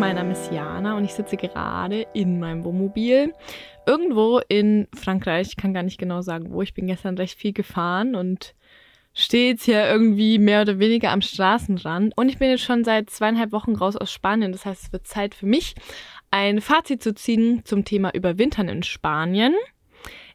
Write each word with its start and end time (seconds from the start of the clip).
mein 0.00 0.16
Name 0.16 0.32
ist 0.32 0.50
Jana 0.50 0.96
und 0.96 1.04
ich 1.04 1.12
sitze 1.12 1.36
gerade 1.36 2.06
in 2.14 2.40
meinem 2.40 2.64
Wohnmobil 2.64 3.34
irgendwo 3.86 4.40
in 4.48 4.88
Frankreich. 4.94 5.48
Ich 5.48 5.56
kann 5.58 5.74
gar 5.74 5.82
nicht 5.82 5.98
genau 5.98 6.22
sagen, 6.22 6.52
wo. 6.52 6.62
Ich 6.62 6.72
bin 6.72 6.86
gestern 6.86 7.18
recht 7.18 7.38
viel 7.38 7.52
gefahren 7.52 8.14
und 8.14 8.54
stehe 9.12 9.50
jetzt 9.50 9.64
hier 9.64 9.86
irgendwie 9.86 10.38
mehr 10.38 10.62
oder 10.62 10.78
weniger 10.78 11.10
am 11.10 11.20
Straßenrand. 11.20 12.16
Und 12.16 12.30
ich 12.30 12.38
bin 12.38 12.48
jetzt 12.48 12.62
schon 12.62 12.82
seit 12.82 13.10
zweieinhalb 13.10 13.52
Wochen 13.52 13.74
raus 13.76 13.94
aus 13.94 14.10
Spanien. 14.10 14.52
Das 14.52 14.64
heißt, 14.64 14.84
es 14.84 14.92
wird 14.92 15.06
Zeit 15.06 15.34
für 15.34 15.44
mich, 15.44 15.74
ein 16.30 16.62
Fazit 16.62 17.02
zu 17.02 17.14
ziehen 17.14 17.60
zum 17.66 17.84
Thema 17.84 18.14
Überwintern 18.14 18.70
in 18.70 18.82
Spanien. 18.82 19.54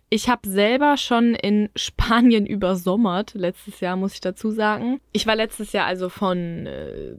Ich 0.10 0.30
habe 0.30 0.48
selber 0.48 0.98
schon 0.98 1.36
in 1.36 1.70
Spanien 1.76 2.46
übersommert, 2.46 3.34
letztes 3.34 3.80
Jahr 3.80 3.96
muss 3.96 4.14
ich 4.14 4.22
dazu 4.22 4.52
sagen. 4.52 5.00
Ich 5.12 5.28
war 5.28 5.36
letztes 5.36 5.74
Jahr 5.74 5.86
also 5.86 6.10
von 6.10 6.68
äh, 6.68 7.16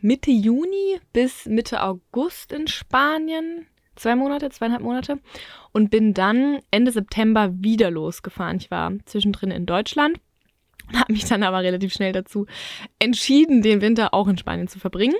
Mitte 0.00 0.30
Juni 0.30 1.00
bis 1.12 1.46
Mitte 1.46 1.82
August 1.82 2.52
in 2.52 2.68
Spanien. 2.68 3.66
Zwei 3.94 4.16
Monate, 4.16 4.48
zweieinhalb 4.48 4.82
Monate. 4.82 5.18
Und 5.72 5.90
bin 5.90 6.14
dann 6.14 6.60
Ende 6.70 6.92
September 6.92 7.50
wieder 7.52 7.90
losgefahren. 7.90 8.56
Ich 8.56 8.70
war 8.70 8.92
zwischendrin 9.04 9.50
in 9.50 9.66
Deutschland 9.66 10.18
habe 10.94 11.12
mich 11.12 11.24
dann 11.24 11.42
aber 11.42 11.62
relativ 11.62 11.92
schnell 11.92 12.12
dazu 12.12 12.46
entschieden, 12.98 13.62
den 13.62 13.80
Winter 13.80 14.12
auch 14.12 14.28
in 14.28 14.36
Spanien 14.36 14.68
zu 14.68 14.78
verbringen 14.78 15.14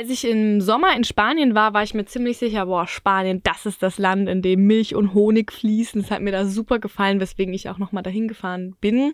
als 0.00 0.08
ich 0.08 0.24
im 0.24 0.62
Sommer 0.62 0.96
in 0.96 1.04
Spanien 1.04 1.54
war, 1.54 1.74
war 1.74 1.82
ich 1.82 1.92
mir 1.92 2.06
ziemlich 2.06 2.38
sicher, 2.38 2.64
boah, 2.64 2.86
Spanien, 2.86 3.42
das 3.42 3.66
ist 3.66 3.82
das 3.82 3.98
Land, 3.98 4.30
in 4.30 4.40
dem 4.40 4.66
Milch 4.66 4.94
und 4.94 5.12
Honig 5.12 5.52
fließen. 5.52 6.00
Es 6.00 6.10
hat 6.10 6.22
mir 6.22 6.32
da 6.32 6.46
super 6.46 6.78
gefallen, 6.78 7.20
weswegen 7.20 7.52
ich 7.52 7.68
auch 7.68 7.76
nochmal 7.76 8.02
dahin 8.02 8.26
gefahren 8.26 8.76
bin. 8.80 9.12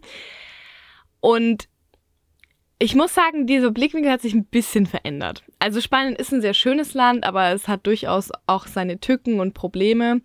Und 1.19 1.69
ich 2.79 2.95
muss 2.95 3.15
sagen, 3.15 3.49
dieser 3.49 3.73
Blickwinkel 3.73 4.13
hat 4.13 4.23
sich 4.23 4.33
ein 4.33 4.45
bisschen 4.45 4.87
verändert. 4.87 5.43
Also 5.59 5.81
Spanien 5.81 6.15
ist 6.15 6.33
ein 6.33 6.41
sehr 6.41 6.55
schönes 6.55 6.95
Land, 6.95 7.25
aber 7.25 7.51
es 7.51 7.67
hat 7.67 7.85
durchaus 7.89 8.31
auch 8.47 8.69
seine 8.69 9.01
Tücken 9.01 9.41
und 9.41 9.55
Probleme. 9.55 10.21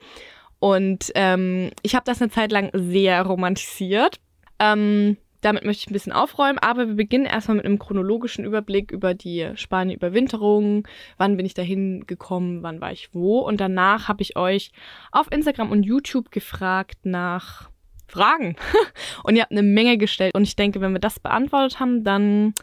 Und 0.60 1.12
ähm, 1.16 1.72
ich 1.82 1.96
habe 1.96 2.06
das 2.06 2.22
eine 2.22 2.30
Zeit 2.30 2.52
lang 2.52 2.70
sehr 2.74 3.24
romantisiert. 3.24 4.20
Ähm, 4.60 5.18
damit 5.42 5.66
möchte 5.66 5.82
ich 5.82 5.90
ein 5.90 5.94
bisschen 5.94 6.12
aufräumen, 6.12 6.60
aber 6.60 6.88
wir 6.88 6.96
beginnen 6.96 7.26
erstmal 7.26 7.58
mit 7.58 7.66
einem 7.66 7.80
chronologischen 7.80 8.46
Überblick 8.46 8.92
über 8.92 9.14
die 9.14 9.50
Spanien-Überwinterung. 9.56 10.88
Wann 11.18 11.38
bin 11.38 11.46
ich 11.46 11.54
dahin 11.54 12.06
gekommen, 12.08 12.64
wann 12.64 12.80
war 12.80 12.92
ich 12.92 13.14
wo? 13.14 13.40
Und 13.40 13.60
danach 13.60 14.08
habe 14.08 14.22
ich 14.22 14.38
euch 14.38 14.72
auf 15.12 15.32
Instagram 15.32 15.72
und 15.72 15.84
YouTube 15.84 16.32
gefragt 16.32 17.00
nach 17.04 17.70
Fragen. 18.08 18.56
und 19.24 19.36
ihr 19.36 19.42
habt 19.44 19.52
eine 19.52 19.64
Menge 19.64 19.98
gestellt. 19.98 20.36
Und 20.36 20.44
ich 20.44 20.56
denke, 20.56 20.82
wenn 20.82 20.94
wir 20.94 21.00
das 21.00 21.20
beantwortet 21.20 21.80
haben, 21.80 22.04
dann 22.04 22.54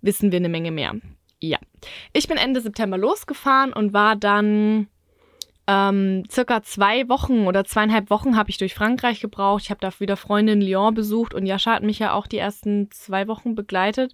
wissen 0.00 0.32
wir 0.32 0.38
eine 0.38 0.48
Menge 0.48 0.72
mehr. 0.72 0.94
Ja. 1.40 1.58
Ich 2.12 2.28
bin 2.28 2.38
Ende 2.38 2.60
September 2.60 2.98
losgefahren 2.98 3.72
und 3.72 3.92
war 3.92 4.16
dann 4.16 4.88
ähm, 5.68 6.24
circa 6.30 6.62
zwei 6.62 7.08
Wochen 7.08 7.46
oder 7.46 7.64
zweieinhalb 7.64 8.10
Wochen 8.10 8.36
habe 8.36 8.50
ich 8.50 8.58
durch 8.58 8.74
Frankreich 8.74 9.20
gebraucht. 9.20 9.64
Ich 9.64 9.70
habe 9.70 9.80
da 9.80 9.90
wieder 9.98 10.16
Freunde 10.16 10.52
in 10.52 10.60
Lyon 10.60 10.94
besucht 10.94 11.34
und 11.34 11.46
Jascha 11.46 11.72
hat 11.72 11.82
mich 11.82 11.98
ja 11.98 12.12
auch 12.12 12.26
die 12.26 12.38
ersten 12.38 12.90
zwei 12.90 13.26
Wochen 13.26 13.54
begleitet. 13.54 14.12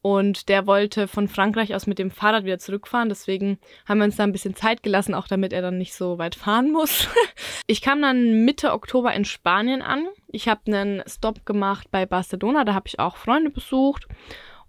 Und 0.00 0.48
der 0.48 0.66
wollte 0.66 1.08
von 1.08 1.28
Frankreich 1.28 1.74
aus 1.74 1.86
mit 1.86 1.98
dem 1.98 2.10
Fahrrad 2.10 2.44
wieder 2.44 2.58
zurückfahren. 2.58 3.08
Deswegen 3.08 3.58
haben 3.86 3.98
wir 3.98 4.04
uns 4.04 4.16
da 4.16 4.22
ein 4.22 4.32
bisschen 4.32 4.54
Zeit 4.54 4.82
gelassen, 4.82 5.12
auch 5.12 5.26
damit 5.26 5.52
er 5.52 5.60
dann 5.60 5.76
nicht 5.76 5.92
so 5.92 6.18
weit 6.18 6.36
fahren 6.36 6.70
muss. 6.70 7.08
ich 7.66 7.82
kam 7.82 8.00
dann 8.00 8.44
Mitte 8.44 8.72
Oktober 8.72 9.12
in 9.12 9.24
Spanien 9.24 9.82
an. 9.82 10.06
Ich 10.28 10.48
habe 10.48 10.60
einen 10.66 11.02
Stop 11.06 11.44
gemacht 11.44 11.88
bei 11.90 12.06
Barcelona. 12.06 12.64
Da 12.64 12.74
habe 12.74 12.86
ich 12.86 13.00
auch 13.00 13.16
Freunde 13.16 13.50
besucht. 13.50 14.06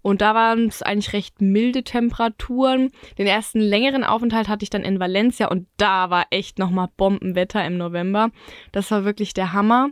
Und 0.02 0.20
da 0.20 0.34
waren 0.34 0.68
es 0.68 0.82
eigentlich 0.82 1.12
recht 1.12 1.40
milde 1.40 1.84
Temperaturen. 1.84 2.90
Den 3.18 3.26
ersten 3.26 3.60
längeren 3.60 4.04
Aufenthalt 4.04 4.48
hatte 4.48 4.62
ich 4.62 4.70
dann 4.70 4.82
in 4.82 5.00
Valencia 5.00 5.48
und 5.48 5.66
da 5.76 6.10
war 6.10 6.26
echt 6.30 6.58
nochmal 6.58 6.88
Bombenwetter 6.96 7.64
im 7.64 7.76
November. 7.76 8.30
Das 8.72 8.90
war 8.90 9.04
wirklich 9.04 9.34
der 9.34 9.52
Hammer. 9.52 9.90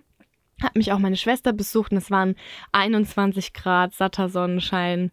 Hat 0.63 0.77
mich 0.77 0.93
auch 0.93 0.99
meine 0.99 1.17
Schwester 1.17 1.53
besucht 1.53 1.93
und 1.93 1.99
es 1.99 2.11
waren 2.11 2.35
21 2.73 3.53
Grad, 3.53 3.95
satter 3.95 4.29
Sonnenschein. 4.29 5.13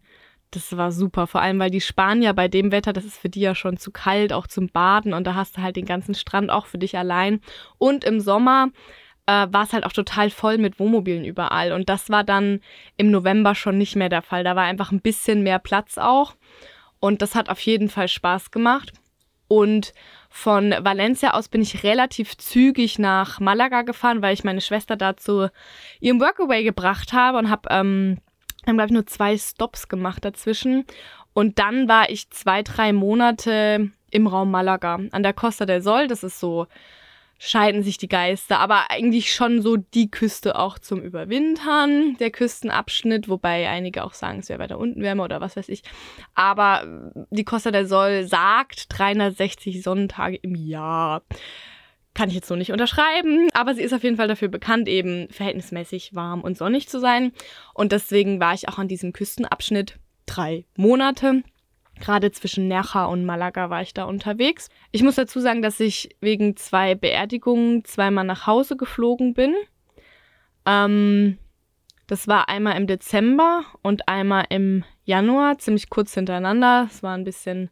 Das 0.50 0.76
war 0.76 0.90
super, 0.90 1.26
vor 1.26 1.42
allem 1.42 1.58
weil 1.58 1.70
die 1.70 1.80
Spanier 1.80 2.32
bei 2.32 2.48
dem 2.48 2.72
Wetter, 2.72 2.92
das 2.92 3.04
ist 3.04 3.18
für 3.18 3.28
die 3.28 3.40
ja 3.40 3.54
schon 3.54 3.76
zu 3.76 3.90
kalt, 3.90 4.32
auch 4.32 4.46
zum 4.46 4.68
Baden 4.68 5.12
und 5.12 5.26
da 5.26 5.34
hast 5.34 5.56
du 5.56 5.62
halt 5.62 5.76
den 5.76 5.84
ganzen 5.84 6.14
Strand 6.14 6.50
auch 6.50 6.66
für 6.66 6.78
dich 6.78 6.96
allein. 6.96 7.40
Und 7.78 8.04
im 8.04 8.20
Sommer 8.20 8.70
äh, 9.26 9.46
war 9.50 9.64
es 9.64 9.72
halt 9.72 9.84
auch 9.84 9.92
total 9.92 10.30
voll 10.30 10.58
mit 10.58 10.78
Wohnmobilen 10.78 11.24
überall. 11.24 11.72
Und 11.72 11.88
das 11.88 12.10
war 12.10 12.24
dann 12.24 12.60
im 12.96 13.10
November 13.10 13.54
schon 13.54 13.78
nicht 13.78 13.96
mehr 13.96 14.08
der 14.08 14.22
Fall. 14.22 14.44
Da 14.44 14.56
war 14.56 14.64
einfach 14.64 14.92
ein 14.92 15.00
bisschen 15.00 15.42
mehr 15.42 15.58
Platz 15.58 15.98
auch. 15.98 16.34
Und 17.00 17.22
das 17.22 17.34
hat 17.34 17.48
auf 17.48 17.60
jeden 17.60 17.88
Fall 17.88 18.08
Spaß 18.08 18.50
gemacht. 18.50 18.92
Und 19.48 19.92
von 20.28 20.74
Valencia 20.80 21.32
aus 21.32 21.48
bin 21.48 21.62
ich 21.62 21.82
relativ 21.82 22.36
zügig 22.36 22.98
nach 22.98 23.40
Malaga 23.40 23.82
gefahren, 23.82 24.22
weil 24.22 24.34
ich 24.34 24.44
meine 24.44 24.60
Schwester 24.60 24.96
dazu 24.96 25.48
ihrem 26.00 26.20
Workaway 26.20 26.64
gebracht 26.64 27.12
habe 27.12 27.38
und 27.38 27.48
habe, 27.48 27.68
ähm, 27.70 28.18
glaube 28.64 28.86
ich, 28.86 28.92
nur 28.92 29.06
zwei 29.06 29.36
Stops 29.38 29.88
gemacht 29.88 30.24
dazwischen. 30.24 30.84
Und 31.32 31.58
dann 31.58 31.88
war 31.88 32.10
ich 32.10 32.30
zwei, 32.30 32.62
drei 32.62 32.92
Monate 32.92 33.90
im 34.10 34.26
Raum 34.26 34.50
Malaga 34.50 34.98
an 35.12 35.22
der 35.22 35.32
Costa 35.32 35.66
del 35.66 35.82
Sol. 35.82 36.08
Das 36.08 36.22
ist 36.22 36.40
so 36.40 36.66
scheiden 37.38 37.82
sich 37.82 37.98
die 37.98 38.08
Geister, 38.08 38.58
aber 38.58 38.90
eigentlich 38.90 39.32
schon 39.32 39.60
so 39.60 39.76
die 39.76 40.10
Küste 40.10 40.58
auch 40.58 40.78
zum 40.78 41.02
Überwintern, 41.02 42.16
der 42.18 42.30
Küstenabschnitt, 42.30 43.28
wobei 43.28 43.68
einige 43.68 44.04
auch 44.04 44.14
sagen, 44.14 44.38
es 44.38 44.48
wäre 44.48 44.58
weiter 44.58 44.78
unten 44.78 45.02
wärmer 45.02 45.24
oder 45.24 45.40
was 45.40 45.56
weiß 45.56 45.68
ich. 45.68 45.82
Aber 46.34 47.10
die 47.30 47.44
Costa 47.44 47.70
del 47.70 47.86
Sol 47.86 48.24
sagt 48.24 48.86
360 48.96 49.82
Sonnentage 49.82 50.36
im 50.36 50.54
Jahr. 50.54 51.22
Kann 52.14 52.30
ich 52.30 52.34
jetzt 52.34 52.48
so 52.48 52.56
nicht 52.56 52.72
unterschreiben, 52.72 53.50
aber 53.52 53.74
sie 53.74 53.82
ist 53.82 53.92
auf 53.92 54.02
jeden 54.02 54.16
Fall 54.16 54.28
dafür 54.28 54.48
bekannt, 54.48 54.88
eben 54.88 55.28
verhältnismäßig 55.28 56.14
warm 56.14 56.40
und 56.40 56.56
sonnig 56.56 56.88
zu 56.88 56.98
sein. 56.98 57.32
Und 57.74 57.92
deswegen 57.92 58.40
war 58.40 58.54
ich 58.54 58.70
auch 58.70 58.78
an 58.78 58.88
diesem 58.88 59.12
Küstenabschnitt 59.12 59.98
drei 60.24 60.64
Monate. 60.76 61.42
Gerade 62.00 62.30
zwischen 62.30 62.68
Nerja 62.68 63.06
und 63.06 63.24
Malaga 63.24 63.70
war 63.70 63.82
ich 63.82 63.94
da 63.94 64.04
unterwegs. 64.04 64.68
Ich 64.92 65.02
muss 65.02 65.14
dazu 65.14 65.40
sagen, 65.40 65.62
dass 65.62 65.80
ich 65.80 66.16
wegen 66.20 66.56
zwei 66.56 66.94
Beerdigungen 66.94 67.84
zweimal 67.84 68.24
nach 68.24 68.46
Hause 68.46 68.76
geflogen 68.76 69.34
bin. 69.34 69.54
Ähm, 70.66 71.38
das 72.06 72.28
war 72.28 72.48
einmal 72.48 72.76
im 72.76 72.86
Dezember 72.86 73.64
und 73.82 74.08
einmal 74.08 74.44
im 74.50 74.84
Januar, 75.04 75.58
ziemlich 75.58 75.88
kurz 75.88 76.14
hintereinander. 76.14 76.86
Es 76.90 77.02
war 77.02 77.16
ein 77.16 77.24
bisschen, 77.24 77.70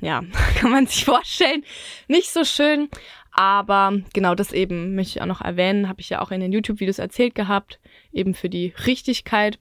ja, 0.00 0.22
kann 0.58 0.70
man 0.70 0.86
sich 0.86 1.04
vorstellen, 1.04 1.64
nicht 2.08 2.30
so 2.30 2.44
schön. 2.44 2.88
Aber 3.32 3.92
genau 4.14 4.34
das 4.34 4.52
eben 4.52 4.94
möchte 4.94 5.18
ich 5.18 5.22
auch 5.22 5.26
noch 5.26 5.42
erwähnen, 5.42 5.88
habe 5.88 6.00
ich 6.00 6.08
ja 6.08 6.22
auch 6.22 6.30
in 6.30 6.40
den 6.40 6.52
YouTube-Videos 6.52 6.98
erzählt 6.98 7.34
gehabt, 7.34 7.80
eben 8.12 8.32
für 8.34 8.48
die 8.48 8.72
Richtigkeit 8.86 9.58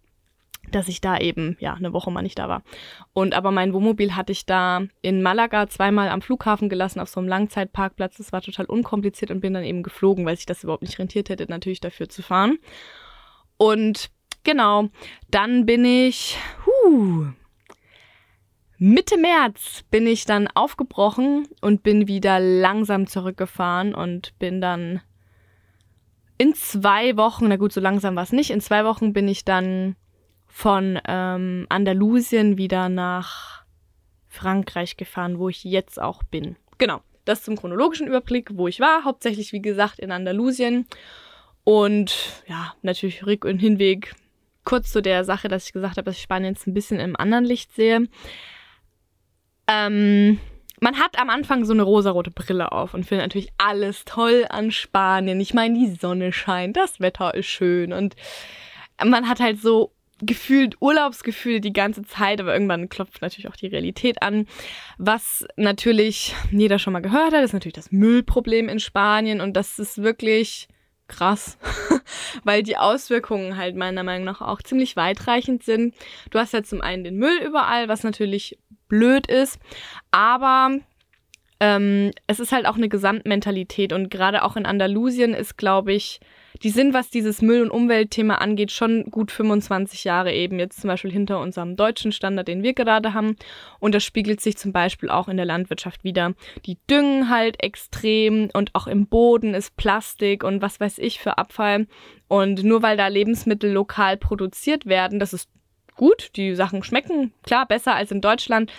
dass 0.72 0.88
ich 0.88 1.02
da 1.02 1.18
eben, 1.18 1.58
ja, 1.59 1.74
eine 1.74 1.94
Woche 1.94 2.12
mal 2.12 2.22
nicht 2.22 2.40
da 2.40 2.50
war. 2.50 2.64
Und 3.14 3.34
aber 3.34 3.52
mein 3.52 3.74
Wohnmobil 3.74 4.16
hatte 4.16 4.31
ich 4.31 4.46
da 4.46 4.84
in 5.02 5.22
Malaga 5.22 5.68
zweimal 5.68 6.09
am 6.09 6.22
Flughafen 6.22 6.70
gelassen, 6.70 7.00
auf 7.00 7.09
so 7.09 7.20
einem 7.20 7.30
Langzeitparkplatz. 7.30 8.18
Das 8.18 8.31
war 8.31 8.42
total 8.42 8.66
unkompliziert 8.66 9.31
und 9.31 9.42
bin 9.42 9.53
dann 9.53 9.64
eben 9.64 9.84
geflogen, 9.84 10.26
weil 10.26 10.36
sich 10.36 10.46
das 10.46 10.64
überhaupt 10.64 10.84
nicht 10.84 11.00
rentiert 11.00 11.30
hätte, 11.30 11.46
natürlich 11.50 11.80
dafür 11.80 12.09
zu 12.09 12.22
fahren. 12.22 12.58
Und 13.58 14.09
genau, 14.44 14.90
dann 15.30 15.66
bin 15.66 15.86
ich, 15.86 16.38
huh, 16.66 17.28
Mitte 18.78 19.18
März 19.18 19.86
bin 19.90 20.06
ich 20.06 20.26
dann 20.26 20.50
aufgebrochen 20.53 21.47
und 21.62 21.82
bin 21.82 22.08
wieder 22.09 22.40
langsam 22.40 23.08
zurückgefahren 23.08 23.96
und 23.96 24.38
bin 24.38 24.59
dann 24.59 25.02
in 26.38 26.53
zwei 26.53 27.16
Wochen, 27.16 27.47
na 27.47 27.56
gut, 27.56 27.72
so 27.72 27.79
langsam 27.79 28.18
war 28.18 28.23
es 28.23 28.34
nicht, 28.34 28.52
in 28.52 28.59
zwei 28.59 28.84
Wochen 28.84 29.14
bin 29.14 29.29
ich 29.29 29.46
dann 29.46 29.96
von 30.55 30.97
ähm, 31.05 31.66
Andalusien 31.67 32.57
wieder 32.57 32.87
nach 32.87 33.66
Frankreich 34.29 34.96
gefahren, 34.96 35.37
wo 35.37 35.49
ich 35.49 35.66
jetzt 35.66 36.02
auch 36.02 36.23
bin. 36.23 36.55
Genau, 36.78 37.02
das 37.25 37.43
zum 37.43 37.57
chronologischen 37.57 38.07
Überblick, 38.07 38.52
wo 38.53 38.69
ich 38.69 38.79
war. 38.79 39.03
Hauptsächlich, 39.03 39.52
wie 39.52 39.61
gesagt, 39.61 39.99
in 39.99 40.13
Andalusien. 40.13 40.87
Und 41.66 42.41
ja, 42.47 42.73
natürlich 42.84 43.23
Rück- 43.23 43.46
und 43.46 43.59
Hinweg. 43.59 44.16
Kurz 44.63 44.93
zu 44.93 45.02
der 45.02 45.25
Sache, 45.25 45.49
dass 45.49 45.66
ich 45.66 45.73
gesagt 45.73 45.97
habe, 45.97 46.05
dass 46.05 46.16
ich 46.16 46.22
Spanien 46.22 46.53
jetzt 46.53 46.67
ein 46.67 46.73
bisschen 46.73 47.01
im 47.01 47.17
anderen 47.17 47.43
Licht 47.43 47.75
sehe. 47.75 48.08
Ähm, 49.67 50.40
man 50.79 50.97
hat 50.97 51.19
am 51.19 51.29
Anfang 51.29 51.66
so 51.66 51.73
eine 51.73 51.84
rosarote 51.84 52.31
Brille 52.31 52.72
auf 52.72 52.93
und 52.93 53.05
findet 53.05 53.25
natürlich 53.25 53.51
alles 53.58 54.05
toll 54.05 54.46
an 54.47 54.72
Spanien. 54.72 55.41
Ich 55.41 55.53
meine, 55.53 55.78
die 55.78 55.93
Sonne 55.96 56.31
scheint, 56.31 56.78
das 56.78 57.01
Wetter 57.01 57.34
ist 57.34 57.47
schön 57.47 57.91
und 57.91 58.16
man 59.03 59.28
hat 59.28 59.41
halt 59.41 59.59
so 59.59 59.95
gefühlt 60.22 60.78
Urlaubsgefühl 60.79 61.59
die 61.59 61.73
ganze 61.73 62.03
Zeit, 62.03 62.40
aber 62.40 62.53
irgendwann 62.53 62.90
klopft 62.90 63.22
natürlich 63.22 63.47
auch 63.50 63.56
die 63.56 63.67
Realität 63.67 64.22
an. 64.22 64.47
Was 64.97 65.46
natürlich 65.58 66.35
jeder 66.52 66.79
schon 66.79 66.94
mal 66.94 67.02
gehört 67.02 67.34
hat, 67.34 67.44
ist 67.44 67.53
natürlich 67.53 67.73
das 67.73 67.91
Müllproblem 67.91 68.70
in 68.70 68.79
Spanien 68.79 69.41
und 69.41 69.53
das 69.53 69.78
ist 69.79 70.02
wirklich 70.02 70.67
krass, 71.08 71.58
weil 72.44 72.64
die 72.64 72.78
Auswirkungen 72.78 73.58
halt 73.58 73.76
meiner 73.76 74.03
Meinung 74.03 74.26
nach 74.26 74.41
auch 74.41 74.62
ziemlich 74.62 74.96
weitreichend 74.96 75.64
sind. 75.64 75.94
Du 76.32 76.40
hast 76.40 76.53
ja 76.53 76.64
zum 76.64 76.82
einen 76.82 77.03
den 77.03 77.18
Müll 77.18 77.38
überall, 77.46 77.88
was 77.88 78.03
natürlich 78.03 78.58
blöd 78.88 79.28
ist. 79.28 79.59
Aber 80.11 80.78
ähm, 81.59 82.11
es 82.28 82.40
ist 82.40 82.52
halt 82.52 82.66
auch 82.66 82.76
eine 82.76 82.90
Gesamtmentalität 82.90 83.94
und 83.94 84.09
gerade 84.09 84.44
auch 84.44 84.56
in 84.56 84.66
Andalusien 84.66 85.34
ist, 85.34 85.58
glaube 85.58 85.94
ich, 85.94 86.20
die 86.63 86.69
sind, 86.69 86.93
was 86.93 87.09
dieses 87.09 87.41
Müll- 87.41 87.63
und 87.63 87.72
Umweltthema 87.72 88.35
angeht, 88.35 88.72
schon 88.72 89.05
gut 89.11 89.31
25 89.31 90.03
Jahre 90.03 90.34
eben 90.34 90.59
jetzt 90.59 90.81
zum 90.81 90.87
Beispiel 90.87 91.11
hinter 91.11 91.40
unserem 91.40 91.75
deutschen 91.75 92.11
Standard, 92.11 92.47
den 92.47 92.63
wir 92.63 92.73
gerade 92.73 93.13
haben. 93.13 93.35
Und 93.79 93.96
das 93.96 94.03
spiegelt 94.03 94.41
sich 94.41 94.57
zum 94.57 94.72
Beispiel 94.72 95.09
auch 95.09 95.28
in 95.28 95.37
der 95.37 95.46
Landwirtschaft 95.46 96.03
wieder. 96.03 96.34
Die 96.66 96.78
düngen 96.90 97.29
halt 97.29 97.61
extrem 97.63 98.49
und 98.53 98.73
auch 98.73 98.87
im 98.87 99.07
Boden 99.07 99.53
ist 99.53 99.75
Plastik 99.78 100.43
und 100.43 100.61
was 100.61 100.79
weiß 100.79 100.97
ich 100.99 101.19
für 101.19 101.37
Abfall. 101.37 101.87
Und 102.28 102.63
nur 102.63 102.81
weil 102.81 102.97
da 102.97 103.08
Lebensmittel 103.08 103.72
lokal 103.72 104.17
produziert 104.17 104.85
werden, 104.85 105.19
das 105.19 105.34
ist 105.34 105.49
gut, 105.96 106.31
die 106.35 106.55
Sachen 106.55 106.84
schmecken, 106.84 107.34
klar, 107.43 107.66
besser 107.66 107.96
als 107.96 108.11
in 108.11 108.22
Deutschland, 108.22 108.72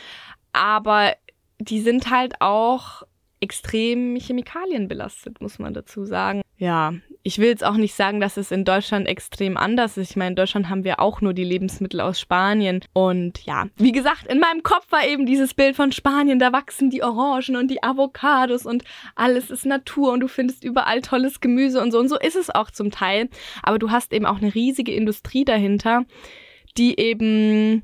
aber 0.53 1.15
die 1.59 1.81
sind 1.81 2.11
halt 2.11 2.41
auch 2.41 3.03
extrem 3.41 4.17
chemikalienbelastet, 4.17 5.41
muss 5.41 5.59
man 5.59 5.75
dazu 5.75 6.05
sagen. 6.05 6.43
Ja, 6.59 6.95
ich 7.27 7.41
will 7.41 7.49
jetzt 7.49 7.65
auch 7.65 7.75
nicht 7.75 7.95
sagen, 7.95 8.21
dass 8.21 8.37
es 8.37 8.53
in 8.53 8.65
Deutschland 8.65 9.09
extrem 9.09 9.57
anders 9.57 9.97
ist. 9.97 10.11
Ich 10.11 10.17
meine, 10.17 10.29
in 10.29 10.37
Deutschland 10.37 10.69
haben 10.69 10.85
wir 10.85 11.01
auch 11.01 11.21
nur 11.21 11.35
die 11.35 11.43
Lebensmittel 11.43 12.01
aus 12.01 12.21
Spanien. 12.21 12.85
Und 12.93 13.45
ja, 13.45 13.67
wie 13.75 13.91
gesagt, 13.91 14.29
in 14.29 14.39
meinem 14.39 14.63
Kopf 14.63 14.93
war 14.93 15.05
eben 15.05 15.27
dieses 15.27 15.53
Bild 15.53 15.75
von 15.75 15.91
Spanien. 15.91 16.39
Da 16.39 16.53
wachsen 16.53 16.89
die 16.89 17.03
Orangen 17.03 17.57
und 17.57 17.69
die 17.69 17.83
Avocados 17.83 18.65
und 18.65 18.85
alles 19.17 19.51
ist 19.51 19.67
Natur 19.67 20.13
und 20.13 20.21
du 20.21 20.29
findest 20.29 20.63
überall 20.63 21.03
tolles 21.03 21.41
Gemüse 21.41 21.83
und 21.83 21.91
so. 21.91 21.99
Und 21.99 22.09
so 22.09 22.17
ist 22.17 22.37
es 22.37 22.49
auch 22.49 22.71
zum 22.71 22.93
Teil. 22.93 23.29
Aber 23.65 23.81
du 23.81 23.91
hast 23.91 24.13
eben 24.13 24.25
auch 24.25 24.41
eine 24.41 24.55
riesige 24.55 24.95
Industrie 24.95 25.45
dahinter, 25.45 26.05
die 26.79 26.97
eben 26.97 27.83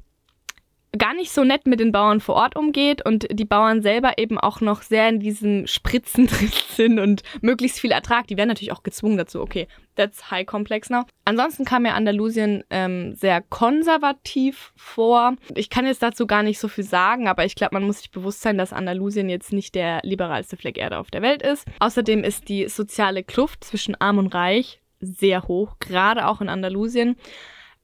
gar 0.96 1.14
nicht 1.14 1.32
so 1.32 1.42
nett 1.42 1.66
mit 1.66 1.80
den 1.80 1.90
Bauern 1.90 2.20
vor 2.20 2.34
Ort 2.34 2.54
umgeht 2.56 3.04
und 3.04 3.26
die 3.30 3.46
Bauern 3.46 3.80
selber 3.82 4.18
eben 4.18 4.38
auch 4.38 4.60
noch 4.60 4.82
sehr 4.82 5.08
in 5.08 5.20
diesem 5.20 5.66
Spritzen 5.66 6.26
drin 6.28 6.52
sind 6.68 6.98
und 6.98 7.22
möglichst 7.40 7.80
viel 7.80 7.92
Ertrag. 7.92 8.26
Die 8.26 8.36
werden 8.36 8.48
natürlich 8.48 8.72
auch 8.72 8.82
gezwungen 8.82 9.16
dazu. 9.16 9.40
Okay, 9.40 9.68
that's 9.96 10.30
high 10.30 10.44
complex 10.46 10.90
now. 10.90 11.04
Ansonsten 11.24 11.64
kam 11.64 11.82
mir 11.82 11.94
Andalusien 11.94 12.62
ähm, 12.70 13.14
sehr 13.14 13.40
konservativ 13.40 14.72
vor. 14.76 15.36
Ich 15.54 15.70
kann 15.70 15.86
jetzt 15.86 16.02
dazu 16.02 16.26
gar 16.26 16.42
nicht 16.42 16.58
so 16.58 16.68
viel 16.68 16.84
sagen, 16.84 17.26
aber 17.26 17.44
ich 17.44 17.54
glaube, 17.54 17.74
man 17.74 17.84
muss 17.84 17.98
sich 17.98 18.10
bewusst 18.10 18.42
sein, 18.42 18.58
dass 18.58 18.72
Andalusien 18.72 19.30
jetzt 19.30 19.52
nicht 19.52 19.74
der 19.74 20.00
liberalste 20.02 20.56
Fleck 20.56 20.76
Erde 20.76 20.98
auf 20.98 21.10
der 21.10 21.22
Welt 21.22 21.42
ist. 21.42 21.66
Außerdem 21.80 22.22
ist 22.22 22.48
die 22.48 22.68
soziale 22.68 23.24
Kluft 23.24 23.64
zwischen 23.64 23.98
Arm 24.00 24.18
und 24.18 24.34
Reich 24.34 24.80
sehr 25.00 25.48
hoch, 25.48 25.76
gerade 25.80 26.28
auch 26.28 26.40
in 26.40 26.48
Andalusien. 26.48 27.16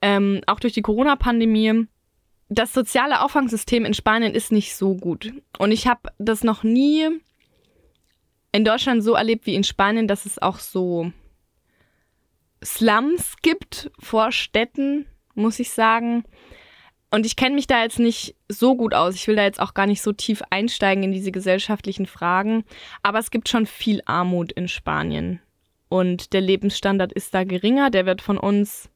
Ähm, 0.00 0.42
auch 0.46 0.60
durch 0.60 0.74
die 0.74 0.82
Corona-Pandemie 0.82 1.88
das 2.48 2.72
soziale 2.72 3.22
Auffangsystem 3.22 3.84
in 3.84 3.94
Spanien 3.94 4.34
ist 4.34 4.52
nicht 4.52 4.74
so 4.74 4.94
gut. 4.94 5.32
Und 5.58 5.72
ich 5.72 5.86
habe 5.86 6.10
das 6.18 6.44
noch 6.44 6.62
nie 6.62 7.08
in 8.52 8.64
Deutschland 8.64 9.04
so 9.04 9.14
erlebt 9.14 9.46
wie 9.46 9.54
in 9.54 9.64
Spanien, 9.64 10.08
dass 10.08 10.24
es 10.24 10.40
auch 10.40 10.58
so 10.58 11.12
Slums 12.64 13.36
gibt 13.42 13.90
vor 13.98 14.32
Städten, 14.32 15.06
muss 15.34 15.58
ich 15.58 15.70
sagen. 15.70 16.24
Und 17.10 17.24
ich 17.24 17.36
kenne 17.36 17.54
mich 17.54 17.66
da 17.66 17.82
jetzt 17.82 17.98
nicht 17.98 18.34
so 18.48 18.76
gut 18.76 18.94
aus. 18.94 19.14
Ich 19.14 19.26
will 19.28 19.36
da 19.36 19.44
jetzt 19.44 19.60
auch 19.60 19.74
gar 19.74 19.86
nicht 19.86 20.02
so 20.02 20.12
tief 20.12 20.42
einsteigen 20.50 21.04
in 21.04 21.12
diese 21.12 21.32
gesellschaftlichen 21.32 22.06
Fragen. 22.06 22.64
Aber 23.02 23.18
es 23.18 23.30
gibt 23.30 23.48
schon 23.48 23.66
viel 23.66 24.02
Armut 24.06 24.52
in 24.52 24.68
Spanien. 24.68 25.40
Und 25.88 26.32
der 26.32 26.42
Lebensstandard 26.42 27.12
ist 27.12 27.32
da 27.32 27.44
geringer. 27.44 27.90
Der 27.90 28.04
wird 28.04 28.20
von 28.20 28.36
uns 28.36 28.90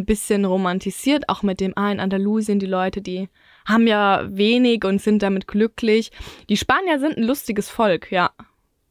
ein 0.00 0.06
bisschen 0.06 0.44
romantisiert, 0.44 1.28
auch 1.28 1.42
mit 1.42 1.60
dem, 1.60 1.72
ah, 1.76 1.92
in 1.92 2.00
Andalusien, 2.00 2.58
die 2.58 2.66
Leute, 2.66 3.02
die 3.02 3.28
haben 3.66 3.86
ja 3.86 4.24
wenig 4.26 4.84
und 4.84 5.00
sind 5.00 5.22
damit 5.22 5.46
glücklich. 5.46 6.10
Die 6.48 6.56
Spanier 6.56 6.98
sind 6.98 7.16
ein 7.16 7.24
lustiges 7.24 7.68
Volk, 7.68 8.10
ja. 8.10 8.30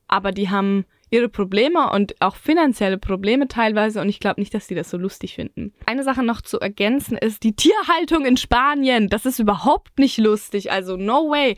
Aber 0.07 0.31
die 0.31 0.49
haben 0.49 0.85
ihre 1.09 1.29
Probleme 1.29 1.91
und 1.91 2.15
auch 2.21 2.35
finanzielle 2.35 2.97
Probleme 2.97 3.47
teilweise 3.47 4.01
und 4.01 4.09
ich 4.09 4.19
glaube 4.19 4.39
nicht, 4.39 4.53
dass 4.53 4.67
die 4.67 4.75
das 4.75 4.89
so 4.89 4.97
lustig 4.97 5.35
finden. 5.35 5.73
Eine 5.85 6.03
Sache 6.03 6.23
noch 6.23 6.41
zu 6.41 6.59
ergänzen 6.59 7.17
ist 7.17 7.43
die 7.43 7.55
Tierhaltung 7.55 8.25
in 8.25 8.37
Spanien. 8.37 9.07
Das 9.07 9.25
ist 9.25 9.39
überhaupt 9.39 9.97
nicht 9.97 10.17
lustig, 10.17 10.71
also 10.71 10.97
no 10.97 11.29
way 11.29 11.55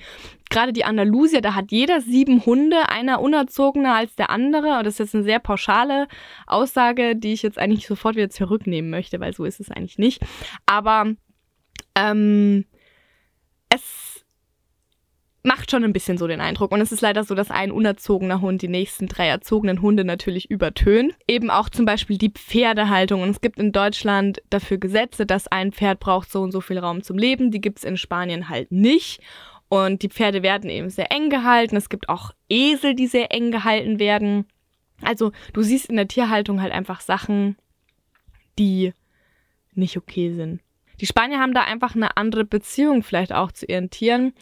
gerade 0.51 0.73
die 0.73 0.85
Andalusier, 0.85 1.41
da 1.41 1.55
hat 1.55 1.71
jeder 1.71 2.01
sieben 2.01 2.45
Hunde, 2.45 2.89
einer 2.89 3.21
unerzogener 3.21 3.95
als 3.95 4.15
der 4.15 4.29
andere. 4.29 4.77
Und 4.77 4.85
das 4.85 4.95
ist 4.95 4.99
jetzt 4.99 5.15
eine 5.15 5.23
sehr 5.23 5.39
pauschale 5.39 6.07
Aussage, 6.45 7.15
die 7.15 7.33
ich 7.33 7.41
jetzt 7.41 7.57
eigentlich 7.57 7.87
sofort 7.87 8.15
wieder 8.15 8.29
zurücknehmen 8.29 8.91
möchte, 8.91 9.19
weil 9.19 9.33
so 9.33 9.45
ist 9.45 9.59
es 9.59 9.71
eigentlich 9.71 9.97
nicht. 9.97 10.21
Aber 10.67 11.13
ähm, 11.95 12.65
es 13.69 14.10
macht 15.43 15.71
schon 15.71 15.83
ein 15.83 15.93
bisschen 15.93 16.17
so 16.17 16.27
den 16.27 16.41
Eindruck. 16.41 16.71
Und 16.71 16.81
es 16.81 16.91
ist 16.91 17.01
leider 17.01 17.23
so, 17.23 17.33
dass 17.33 17.49
ein 17.49 17.71
unerzogener 17.71 18.41
Hund 18.41 18.61
die 18.61 18.67
nächsten 18.67 19.07
drei 19.07 19.27
erzogenen 19.27 19.81
Hunde 19.81 20.03
natürlich 20.03 20.51
übertönt. 20.51 21.15
Eben 21.27 21.49
auch 21.49 21.69
zum 21.69 21.85
Beispiel 21.85 22.17
die 22.17 22.29
Pferdehaltung. 22.29 23.21
Und 23.21 23.29
es 23.29 23.41
gibt 23.41 23.59
in 23.59 23.71
Deutschland 23.71 24.41
dafür 24.49 24.77
Gesetze, 24.77 25.25
dass 25.25 25.47
ein 25.47 25.71
Pferd 25.71 25.99
braucht 25.99 26.31
so 26.31 26.41
und 26.41 26.51
so 26.51 26.61
viel 26.61 26.77
Raum 26.77 27.01
zum 27.01 27.17
Leben. 27.17 27.51
Die 27.51 27.61
gibt 27.61 27.79
es 27.79 27.83
in 27.83 27.97
Spanien 27.97 28.49
halt 28.49 28.71
nicht. 28.71 29.21
Und 29.67 30.03
die 30.03 30.09
Pferde 30.09 30.43
werden 30.43 30.69
eben 30.69 30.89
sehr 30.89 31.11
eng 31.11 31.29
gehalten. 31.29 31.75
Es 31.75 31.89
gibt 31.89 32.09
auch 32.09 32.33
Esel, 32.49 32.93
die 32.93 33.07
sehr 33.07 33.31
eng 33.31 33.51
gehalten 33.51 33.99
werden. 33.99 34.45
Also 35.01 35.31
du 35.53 35.61
siehst 35.61 35.87
in 35.87 35.95
der 35.95 36.07
Tierhaltung 36.07 36.61
halt 36.61 36.73
einfach 36.73 37.01
Sachen, 37.01 37.55
die 38.59 38.93
nicht 39.73 39.97
okay 39.97 40.33
sind. 40.33 40.59
Die 40.99 41.07
Spanier 41.07 41.39
haben 41.39 41.53
da 41.53 41.61
einfach 41.61 41.95
eine 41.95 42.15
andere 42.17 42.45
Beziehung 42.45 43.01
vielleicht 43.01 43.33
auch 43.33 43.51
zu 43.51 43.65
ihren 43.65 43.89
Tieren. 43.89 44.33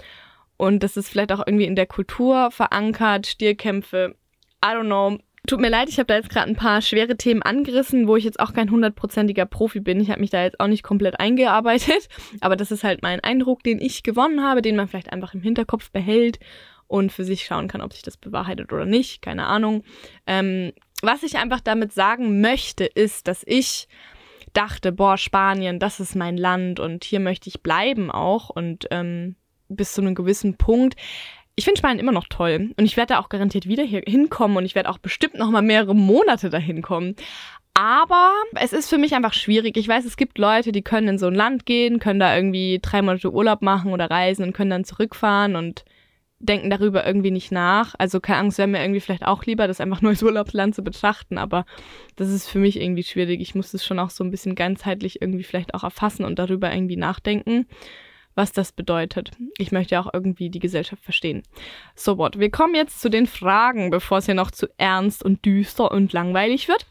Und 0.60 0.84
das 0.84 0.98
ist 0.98 1.08
vielleicht 1.08 1.32
auch 1.32 1.48
irgendwie 1.48 1.64
in 1.64 1.78
der 1.78 1.86
Kultur 1.86 2.52
verankert. 2.52 3.28
Stierkämpfe, 3.28 4.16
I 4.64 4.68
don't 4.68 4.88
know. 4.88 5.18
Tut 5.48 5.62
mir 5.62 5.70
leid, 5.70 5.88
ich 5.88 5.98
habe 6.00 6.08
da 6.08 6.16
jetzt 6.16 6.30
gerade 6.30 6.50
ein 6.50 6.58
paar 6.58 6.82
schwere 6.82 7.16
Themen 7.16 7.42
angerissen, 7.42 8.10
wo 8.10 8.18
ich 8.18 8.26
jetzt 8.26 8.42
auch 8.42 8.52
kein 8.52 8.70
hundertprozentiger 8.70 9.46
Profi 9.46 9.80
bin. 9.80 10.02
Ich 10.02 10.10
habe 10.10 10.20
mich 10.20 10.32
da 10.32 10.44
jetzt 10.44 10.60
auch 10.60 10.68
nicht 10.68 10.84
komplett 10.84 11.18
eingearbeitet, 11.18 12.10
aber 12.42 12.58
das 12.58 12.72
ist 12.72 12.84
halt 12.84 13.02
mein 13.04 13.22
Eindruck, 13.22 13.64
den 13.64 13.80
ich 13.80 14.04
gewonnen 14.04 14.44
habe, 14.44 14.62
den 14.62 14.76
man 14.76 14.90
vielleicht 14.90 15.14
einfach 15.14 15.34
im 15.34 15.42
Hinterkopf 15.42 15.92
behält 15.92 16.40
und 16.88 17.14
für 17.14 17.24
sich 17.24 17.46
schauen 17.46 17.70
kann, 17.70 17.80
ob 17.80 17.94
sich 17.94 18.02
das 18.02 18.18
bewahrheitet 18.18 18.74
oder 18.74 18.86
nicht. 18.86 19.22
Keine 19.22 19.46
Ahnung. 19.46 19.86
Ähm, 20.28 20.74
was 21.02 21.24
ich 21.24 21.38
einfach 21.38 21.62
damit 21.62 21.94
sagen 21.94 22.42
möchte, 22.42 22.84
ist, 22.84 23.30
dass 23.30 23.44
ich 23.48 23.88
dachte, 24.52 24.92
boah, 24.92 25.18
Spanien, 25.18 25.80
das 25.80 26.02
ist 26.02 26.18
mein 26.18 26.36
Land 26.36 26.82
und 26.82 27.06
hier 27.06 27.22
möchte 27.22 27.48
ich 27.48 27.64
bleiben 27.64 28.12
auch 28.12 28.50
und 28.50 28.88
ähm, 28.92 29.38
bis 29.70 29.94
zu 29.94 30.02
einem 30.02 30.16
gewissen 30.16 30.58
Punkt 30.58 30.96
ich 31.60 31.66
finde 31.66 31.80
Spanien 31.80 32.00
immer 32.00 32.14
noch 32.14 32.28
toll 32.30 32.70
und 32.78 32.86
ich 32.86 32.96
werde 32.96 33.16
da 33.16 33.20
auch 33.20 33.28
garantiert 33.28 33.68
wieder 33.68 33.84
hier 33.84 34.02
hinkommen 34.08 34.56
und 34.56 34.66
ich 34.66 34.76
werde 34.76 34.90
auch 34.90 34.98
bestimmt 34.98 35.36
noch 35.36 35.52
mal 35.52 35.62
mehrere 35.62 35.94
Monate 35.94 36.50
dahin 36.50 36.82
kommen. 36.82 37.18
Aber 37.74 38.32
es 38.56 38.72
ist 38.72 38.90
für 38.90 38.98
mich 38.98 39.14
einfach 39.14 39.34
schwierig. 39.34 39.76
Ich 39.76 39.88
weiß, 39.88 40.06
es 40.06 40.16
gibt 40.16 40.38
Leute, 40.38 40.72
die 40.72 40.82
können 40.82 41.10
in 41.10 41.18
so 41.18 41.28
ein 41.28 41.36
Land 41.36 41.66
gehen, 41.66 42.00
können 42.00 42.20
da 42.20 42.34
irgendwie 42.34 42.80
drei 42.82 43.02
Monate 43.02 43.34
Urlaub 43.34 43.62
machen 43.62 43.92
oder 43.92 44.10
reisen 44.10 44.44
und 44.44 44.54
können 44.54 44.70
dann 44.70 44.86
zurückfahren 44.86 45.58
und 45.58 45.84
denken 46.40 46.70
darüber 46.70 47.06
irgendwie 47.06 47.32
nicht 47.32 47.52
nach. 47.52 47.94
Also 47.98 48.22
keine 48.22 48.40
Angst, 48.40 48.58
wäre 48.58 48.68
mir 48.70 48.82
irgendwie 48.82 49.02
vielleicht 49.02 49.26
auch 49.26 49.44
lieber, 49.44 49.68
das 49.68 49.82
einfach 49.82 50.02
nur 50.02 50.12
als 50.12 50.24
Urlaubsland 50.24 50.76
zu 50.76 50.82
betrachten, 50.82 51.38
aber 51.38 51.66
das 52.16 52.30
ist 52.30 52.48
für 52.48 52.60
mich 52.60 52.80
irgendwie 52.80 53.04
schwierig. 53.04 53.42
Ich 53.42 53.54
muss 53.54 53.72
das 53.72 53.86
schon 53.86 54.00
auch 54.00 54.12
so 54.12 54.24
ein 54.24 54.32
bisschen 54.32 54.56
ganzheitlich 54.56 55.22
irgendwie 55.22 55.44
vielleicht 55.44 55.74
auch 55.74 55.84
erfassen 55.84 56.24
und 56.24 56.40
darüber 56.40 56.74
irgendwie 56.74 56.98
nachdenken 56.98 57.66
was 58.40 58.54
das 58.54 58.72
bedeutet. 58.72 59.32
Ich 59.58 59.74
möchte 59.74 59.96
ja 59.96 60.02
auch 60.02 60.14
irgendwie 60.14 60.50
die 60.50 60.60
Gesellschaft 60.60 61.04
verstehen. 61.04 61.44
So 61.94 62.18
what, 62.18 62.40
wir 62.40 62.50
kommen 62.50 62.74
jetzt 62.74 63.02
zu 63.02 63.10
den 63.10 63.28
Fragen, 63.28 63.90
bevor 63.90 64.20
es 64.20 64.28
hier 64.28 64.34
noch 64.34 64.50
zu 64.50 64.68
ernst 64.78 65.24
und 65.24 65.44
düster 65.46 65.92
und 65.92 66.14
langweilig 66.14 66.70
wird. 66.70 66.86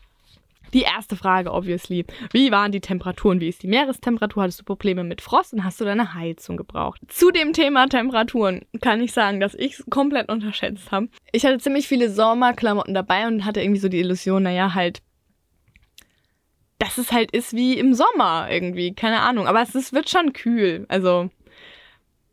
Die 0.74 0.82
erste 0.82 1.16
Frage, 1.16 1.50
obviously. 1.50 2.04
Wie 2.32 2.50
waren 2.50 2.70
die 2.70 2.82
Temperaturen? 2.82 3.40
Wie 3.40 3.48
ist 3.48 3.62
die 3.62 3.66
Meerestemperatur? 3.66 4.42
Hattest 4.42 4.60
du 4.60 4.64
Probleme 4.64 5.02
mit 5.04 5.22
Frost 5.22 5.54
und 5.54 5.64
hast 5.64 5.80
du 5.80 5.86
deine 5.86 6.12
Heizung 6.12 6.58
gebraucht? 6.58 7.00
Zu 7.08 7.30
dem 7.30 7.54
Thema 7.54 7.86
Temperaturen 7.86 8.66
kann 8.82 9.00
ich 9.00 9.12
sagen, 9.14 9.40
dass 9.40 9.54
ich 9.54 9.78
es 9.78 9.86
komplett 9.88 10.28
unterschätzt 10.28 10.92
habe. 10.92 11.08
Ich 11.32 11.46
hatte 11.46 11.56
ziemlich 11.56 11.88
viele 11.88 12.10
Sommerklamotten 12.10 12.92
dabei 12.92 13.26
und 13.26 13.46
hatte 13.46 13.62
irgendwie 13.62 13.80
so 13.80 13.88
die 13.88 14.00
Illusion, 14.00 14.42
naja, 14.42 14.74
halt, 14.74 15.00
dass 16.78 16.98
es 16.98 17.10
halt 17.10 17.30
ist 17.32 17.54
wie 17.54 17.78
im 17.78 17.94
Sommer 17.94 18.48
irgendwie. 18.50 18.94
Keine 18.94 19.20
Ahnung. 19.20 19.46
Aber 19.46 19.62
es 19.62 19.74
ist, 19.74 19.92
wird 19.92 20.10
schon 20.10 20.32
kühl. 20.32 20.84
Also, 20.88 21.30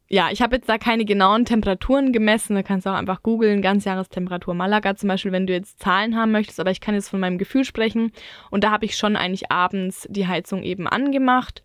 ja, 0.08 0.30
ich 0.32 0.42
habe 0.42 0.56
jetzt 0.56 0.70
da 0.70 0.78
keine 0.78 1.04
genauen 1.04 1.46
Temperaturen 1.46 2.14
gemessen. 2.14 2.56
Da 2.56 2.64
kannst 2.64 2.86
du 2.86 2.92
auch 2.92 2.96
einfach 2.96 3.24
googeln, 3.24 3.62
Ganzjahrestemperatur 3.62 4.54
Malaga 4.54 4.96
zum 4.96 5.10
Beispiel, 5.10 5.32
wenn 5.32 5.48
du 5.48 5.54
jetzt 5.54 5.80
Zahlen 5.80 6.16
haben 6.16 6.32
möchtest. 6.32 6.60
Aber 6.60 6.72
ich 6.72 6.82
kann 6.82 6.94
jetzt 6.94 7.10
von 7.10 7.20
meinem 7.20 7.40
Gefühl 7.40 7.66
sprechen. 7.66 8.12
Und 8.52 8.64
da 8.64 8.72
habe 8.72 8.86
ich 8.86 8.98
schon 8.98 9.16
eigentlich 9.16 9.52
abends 9.52 10.08
die 10.10 10.28
Heizung 10.28 10.62
eben 10.62 10.88
angemacht. 10.88 11.64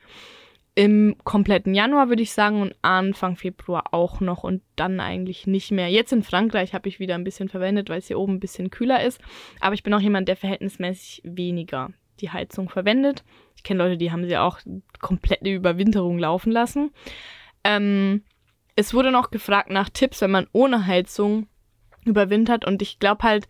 Im 0.74 1.16
kompletten 1.24 1.74
Januar 1.74 2.08
würde 2.08 2.22
ich 2.22 2.32
sagen 2.32 2.62
und 2.62 2.74
Anfang 2.80 3.36
Februar 3.36 3.92
auch 3.92 4.20
noch 4.20 4.44
und 4.44 4.62
dann 4.76 5.00
eigentlich 5.00 5.46
nicht 5.46 5.72
mehr. 5.72 5.88
Jetzt 5.88 6.12
in 6.12 6.22
Frankreich 6.22 6.72
habe 6.72 6.88
ich 6.88 7.00
wieder 7.00 7.16
ein 7.16 7.24
bisschen 7.24 7.50
verwendet, 7.50 7.90
weil 7.90 7.98
es 7.98 8.06
hier 8.06 8.18
oben 8.18 8.34
ein 8.34 8.40
bisschen 8.40 8.70
kühler 8.70 9.02
ist. 9.04 9.20
Aber 9.60 9.74
ich 9.74 9.82
bin 9.82 9.92
auch 9.92 10.00
jemand, 10.00 10.28
der 10.28 10.36
verhältnismäßig 10.36 11.22
weniger 11.24 11.90
die 12.20 12.30
Heizung 12.30 12.70
verwendet. 12.70 13.24
Ich 13.56 13.64
kenne 13.64 13.82
Leute, 13.82 13.98
die 13.98 14.12
haben 14.12 14.26
sie 14.26 14.38
auch 14.38 14.60
komplette 15.00 15.50
Überwinterung 15.50 16.18
laufen 16.18 16.52
lassen. 16.52 16.92
Ähm, 17.64 18.22
es 18.80 18.94
wurde 18.94 19.10
noch 19.12 19.30
gefragt 19.30 19.68
nach 19.68 19.90
Tipps, 19.90 20.22
wenn 20.22 20.30
man 20.30 20.46
ohne 20.52 20.86
Heizung 20.86 21.48
überwintert. 22.06 22.64
Und 22.64 22.80
ich 22.80 22.98
glaube 22.98 23.24
halt, 23.24 23.46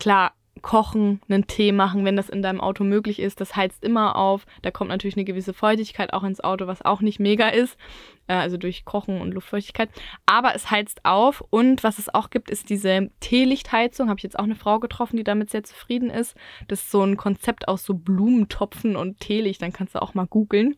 klar, 0.00 0.32
kochen, 0.60 1.20
einen 1.28 1.46
Tee 1.46 1.70
machen, 1.70 2.04
wenn 2.04 2.16
das 2.16 2.28
in 2.28 2.42
deinem 2.42 2.60
Auto 2.60 2.82
möglich 2.82 3.20
ist. 3.20 3.40
Das 3.40 3.54
heizt 3.54 3.84
immer 3.84 4.16
auf. 4.16 4.44
Da 4.62 4.72
kommt 4.72 4.90
natürlich 4.90 5.16
eine 5.16 5.24
gewisse 5.24 5.54
Feuchtigkeit 5.54 6.12
auch 6.12 6.24
ins 6.24 6.40
Auto, 6.40 6.66
was 6.66 6.84
auch 6.84 7.00
nicht 7.00 7.20
mega 7.20 7.48
ist. 7.48 7.78
Äh, 8.26 8.34
also 8.34 8.56
durch 8.56 8.84
Kochen 8.84 9.20
und 9.20 9.34
Luftfeuchtigkeit. 9.34 9.88
Aber 10.26 10.54
es 10.56 10.68
heizt 10.70 11.04
auf. 11.04 11.44
Und 11.50 11.84
was 11.84 12.00
es 12.00 12.12
auch 12.12 12.30
gibt, 12.30 12.50
ist 12.50 12.68
diese 12.68 13.08
Teelichtheizung. 13.20 14.08
Habe 14.08 14.18
ich 14.18 14.24
jetzt 14.24 14.38
auch 14.38 14.44
eine 14.44 14.56
Frau 14.56 14.80
getroffen, 14.80 15.16
die 15.16 15.24
damit 15.24 15.50
sehr 15.50 15.62
zufrieden 15.62 16.10
ist. 16.10 16.36
Das 16.66 16.80
ist 16.80 16.90
so 16.90 17.02
ein 17.02 17.16
Konzept 17.16 17.68
aus 17.68 17.84
so 17.84 17.94
Blumentopfen 17.94 18.96
und 18.96 19.20
Teelicht. 19.20 19.62
Dann 19.62 19.72
kannst 19.72 19.94
du 19.94 20.02
auch 20.02 20.14
mal 20.14 20.26
googeln 20.26 20.76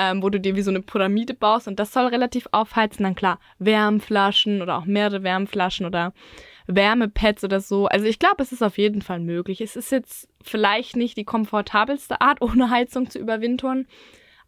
ähm, 0.00 0.22
wo 0.22 0.30
du 0.30 0.38
dir 0.38 0.54
wie 0.54 0.62
so 0.62 0.70
eine 0.70 0.80
Pyramide 0.80 1.34
baust 1.34 1.66
und 1.66 1.80
das 1.80 1.92
soll 1.92 2.06
relativ 2.06 2.46
aufheizen. 2.52 3.02
Dann 3.02 3.16
klar, 3.16 3.40
Wärmflaschen 3.58 4.62
oder 4.62 4.78
auch 4.78 4.84
mehrere 4.84 5.24
Wärmflaschen 5.24 5.84
oder 5.86 6.12
Wärmepads 6.68 7.42
oder 7.42 7.58
so. 7.58 7.86
Also 7.86 8.06
ich 8.06 8.20
glaube, 8.20 8.40
es 8.44 8.52
ist 8.52 8.62
auf 8.62 8.78
jeden 8.78 9.02
Fall 9.02 9.18
möglich. 9.18 9.60
Es 9.60 9.74
ist 9.74 9.90
jetzt 9.90 10.28
vielleicht 10.40 10.94
nicht 10.94 11.16
die 11.16 11.24
komfortabelste 11.24 12.20
Art, 12.20 12.40
ohne 12.42 12.70
Heizung 12.70 13.10
zu 13.10 13.18
überwintern, 13.18 13.88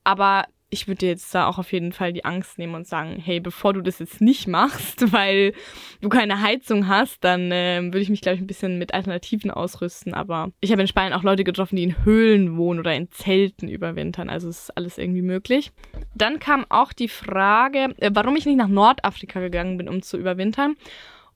aber 0.04 0.44
ich 0.70 0.86
würde 0.86 1.06
jetzt 1.06 1.34
da 1.34 1.48
auch 1.48 1.58
auf 1.58 1.72
jeden 1.72 1.92
Fall 1.92 2.12
die 2.12 2.24
Angst 2.24 2.56
nehmen 2.56 2.76
und 2.76 2.86
sagen, 2.86 3.20
hey, 3.22 3.40
bevor 3.40 3.72
du 3.72 3.80
das 3.80 3.98
jetzt 3.98 4.20
nicht 4.20 4.46
machst, 4.46 5.12
weil 5.12 5.52
du 6.00 6.08
keine 6.08 6.40
Heizung 6.40 6.86
hast, 6.86 7.24
dann 7.24 7.50
äh, 7.50 7.80
würde 7.82 8.00
ich 8.00 8.08
mich, 8.08 8.20
glaube 8.20 8.36
ich, 8.36 8.40
ein 8.40 8.46
bisschen 8.46 8.78
mit 8.78 8.94
Alternativen 8.94 9.50
ausrüsten. 9.50 10.14
Aber 10.14 10.52
ich 10.60 10.70
habe 10.70 10.82
in 10.82 10.88
Spanien 10.88 11.12
auch 11.12 11.24
Leute 11.24 11.42
getroffen, 11.42 11.76
die 11.76 11.82
in 11.82 12.04
Höhlen 12.04 12.56
wohnen 12.56 12.78
oder 12.78 12.94
in 12.94 13.10
Zelten 13.10 13.68
überwintern. 13.68 14.30
Also 14.30 14.48
ist 14.48 14.76
alles 14.76 14.96
irgendwie 14.96 15.22
möglich. 15.22 15.72
Dann 16.14 16.38
kam 16.38 16.64
auch 16.68 16.92
die 16.92 17.08
Frage, 17.08 17.94
äh, 17.98 18.10
warum 18.14 18.36
ich 18.36 18.46
nicht 18.46 18.56
nach 18.56 18.68
Nordafrika 18.68 19.40
gegangen 19.40 19.76
bin, 19.76 19.88
um 19.88 20.02
zu 20.02 20.16
überwintern. 20.16 20.76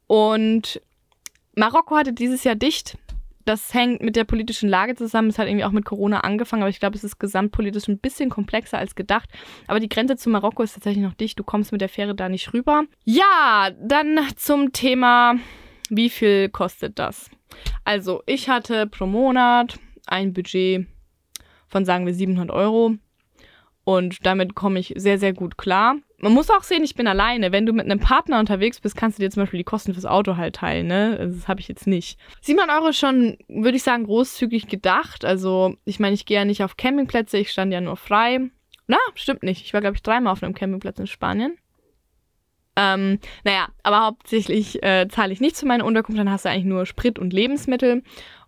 Und 0.06 0.80
Marokko 1.56 1.96
hatte 1.96 2.12
dieses 2.12 2.44
Jahr 2.44 2.56
dicht 2.56 2.98
das 3.44 3.74
hängt 3.74 4.02
mit 4.02 4.16
der 4.16 4.24
politischen 4.24 4.68
Lage 4.68 4.94
zusammen. 4.94 5.28
Es 5.28 5.38
hat 5.38 5.46
irgendwie 5.46 5.64
auch 5.64 5.70
mit 5.70 5.84
Corona 5.84 6.20
angefangen, 6.20 6.62
aber 6.62 6.70
ich 6.70 6.80
glaube, 6.80 6.96
es 6.96 7.04
ist 7.04 7.18
gesamtpolitisch 7.18 7.88
ein 7.88 7.98
bisschen 7.98 8.30
komplexer 8.30 8.78
als 8.78 8.94
gedacht. 8.94 9.28
Aber 9.66 9.80
die 9.80 9.88
Grenze 9.88 10.16
zu 10.16 10.30
Marokko 10.30 10.62
ist 10.62 10.74
tatsächlich 10.74 11.04
noch 11.04 11.14
dicht. 11.14 11.38
Du 11.38 11.44
kommst 11.44 11.72
mit 11.72 11.80
der 11.80 11.88
Fähre 11.88 12.14
da 12.14 12.28
nicht 12.28 12.52
rüber. 12.52 12.84
Ja, 13.04 13.70
dann 13.80 14.20
zum 14.36 14.72
Thema, 14.72 15.34
wie 15.90 16.10
viel 16.10 16.48
kostet 16.48 16.98
das? 16.98 17.30
Also, 17.84 18.22
ich 18.26 18.48
hatte 18.48 18.86
pro 18.86 19.06
Monat 19.06 19.78
ein 20.06 20.32
Budget 20.32 20.86
von, 21.68 21.84
sagen 21.84 22.06
wir, 22.06 22.14
700 22.14 22.50
Euro. 22.50 22.94
Und 23.84 24.24
damit 24.24 24.54
komme 24.54 24.78
ich 24.78 24.94
sehr, 24.96 25.18
sehr 25.18 25.34
gut 25.34 25.58
klar. 25.58 25.96
Man 26.18 26.32
muss 26.32 26.48
auch 26.48 26.62
sehen, 26.62 26.84
ich 26.84 26.94
bin 26.94 27.06
alleine. 27.06 27.52
Wenn 27.52 27.66
du 27.66 27.74
mit 27.74 27.84
einem 27.84 28.00
Partner 28.00 28.40
unterwegs 28.40 28.80
bist, 28.80 28.96
kannst 28.96 29.18
du 29.18 29.22
dir 29.22 29.30
zum 29.30 29.42
Beispiel 29.42 29.58
die 29.58 29.64
Kosten 29.64 29.92
fürs 29.92 30.06
Auto 30.06 30.38
halt 30.38 30.56
teilen, 30.56 30.86
ne? 30.86 31.16
Also 31.20 31.36
das 31.36 31.48
habe 31.48 31.60
ich 31.60 31.68
jetzt 31.68 31.86
nicht. 31.86 32.18
700 32.40 32.78
Euro 32.78 32.88
ist 32.88 32.98
schon, 32.98 33.36
würde 33.48 33.76
ich 33.76 33.82
sagen, 33.82 34.04
großzügig 34.04 34.68
gedacht. 34.68 35.26
Also, 35.26 35.76
ich 35.84 36.00
meine, 36.00 36.14
ich 36.14 36.24
gehe 36.24 36.38
ja 36.38 36.46
nicht 36.46 36.64
auf 36.64 36.78
Campingplätze, 36.78 37.36
ich 37.36 37.50
stand 37.50 37.72
ja 37.72 37.82
nur 37.82 37.96
frei. 37.96 38.40
Na, 38.86 38.96
stimmt 39.14 39.42
nicht. 39.42 39.64
Ich 39.66 39.74
war, 39.74 39.82
glaube 39.82 39.96
ich, 39.96 40.02
dreimal 40.02 40.32
auf 40.32 40.42
einem 40.42 40.54
Campingplatz 40.54 40.98
in 40.98 41.06
Spanien. 41.06 41.58
Ähm, 42.76 43.18
naja, 43.44 43.68
aber 43.82 44.04
hauptsächlich 44.04 44.82
äh, 44.82 45.06
zahle 45.08 45.32
ich 45.32 45.40
nichts 45.40 45.60
für 45.60 45.66
meine 45.66 45.84
Unterkunft, 45.84 46.18
dann 46.18 46.30
hast 46.30 46.44
du 46.44 46.48
eigentlich 46.48 46.64
nur 46.64 46.86
Sprit 46.86 47.18
und 47.18 47.32
Lebensmittel. 47.32 48.02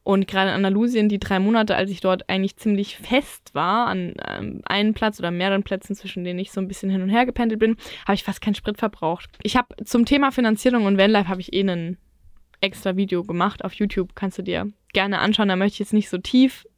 Und 0.07 0.29
gerade 0.29 0.51
in 0.51 0.55
Andalusien, 0.55 1.09
die 1.09 1.19
drei 1.19 1.41
Monate, 1.41 1.75
als 1.75 1.91
ich 1.91 1.99
dort 2.01 2.31
eigentlich 2.31 2.57
ziemlich 2.57 2.97
fest 2.97 3.53
war, 3.57 3.89
an 3.89 4.15
ähm, 4.25 4.63
einem 4.65 4.95
Platz 4.95 5.19
oder 5.19 5.33
mehreren 5.33 5.65
Plätzen, 5.65 5.97
zwischen 5.97 6.23
denen 6.23 6.39
ich 6.39 6.53
so 6.53 6.61
ein 6.61 6.69
bisschen 6.69 6.91
hin 6.91 7.03
und 7.03 7.09
her 7.09 7.27
gependelt 7.27 7.59
bin, 7.59 7.75
habe 8.07 8.15
ich 8.15 8.23
fast 8.23 8.41
keinen 8.41 8.55
Sprit 8.55 8.79
verbraucht. 8.79 9.29
Ich 9.43 9.57
habe 9.57 9.75
zum 9.85 10.05
Thema 10.05 10.31
Finanzierung 10.31 10.85
und 10.85 10.97
Vanlife 10.97 11.27
habe 11.27 11.41
ich 11.41 11.53
eh 11.53 11.63
ein 11.63 11.99
extra 12.61 12.97
Video 12.97 13.25
gemacht 13.25 13.65
auf 13.65 13.73
YouTube. 13.73 14.15
Kannst 14.15 14.39
du 14.39 14.43
dir 14.43 14.71
gerne 14.93 15.19
anschauen. 15.19 15.49
Da 15.49 15.57
möchte 15.57 15.75
ich 15.75 15.81
jetzt 15.81 15.93
nicht 15.93 16.09
so 16.09 16.19
tief 16.19 16.69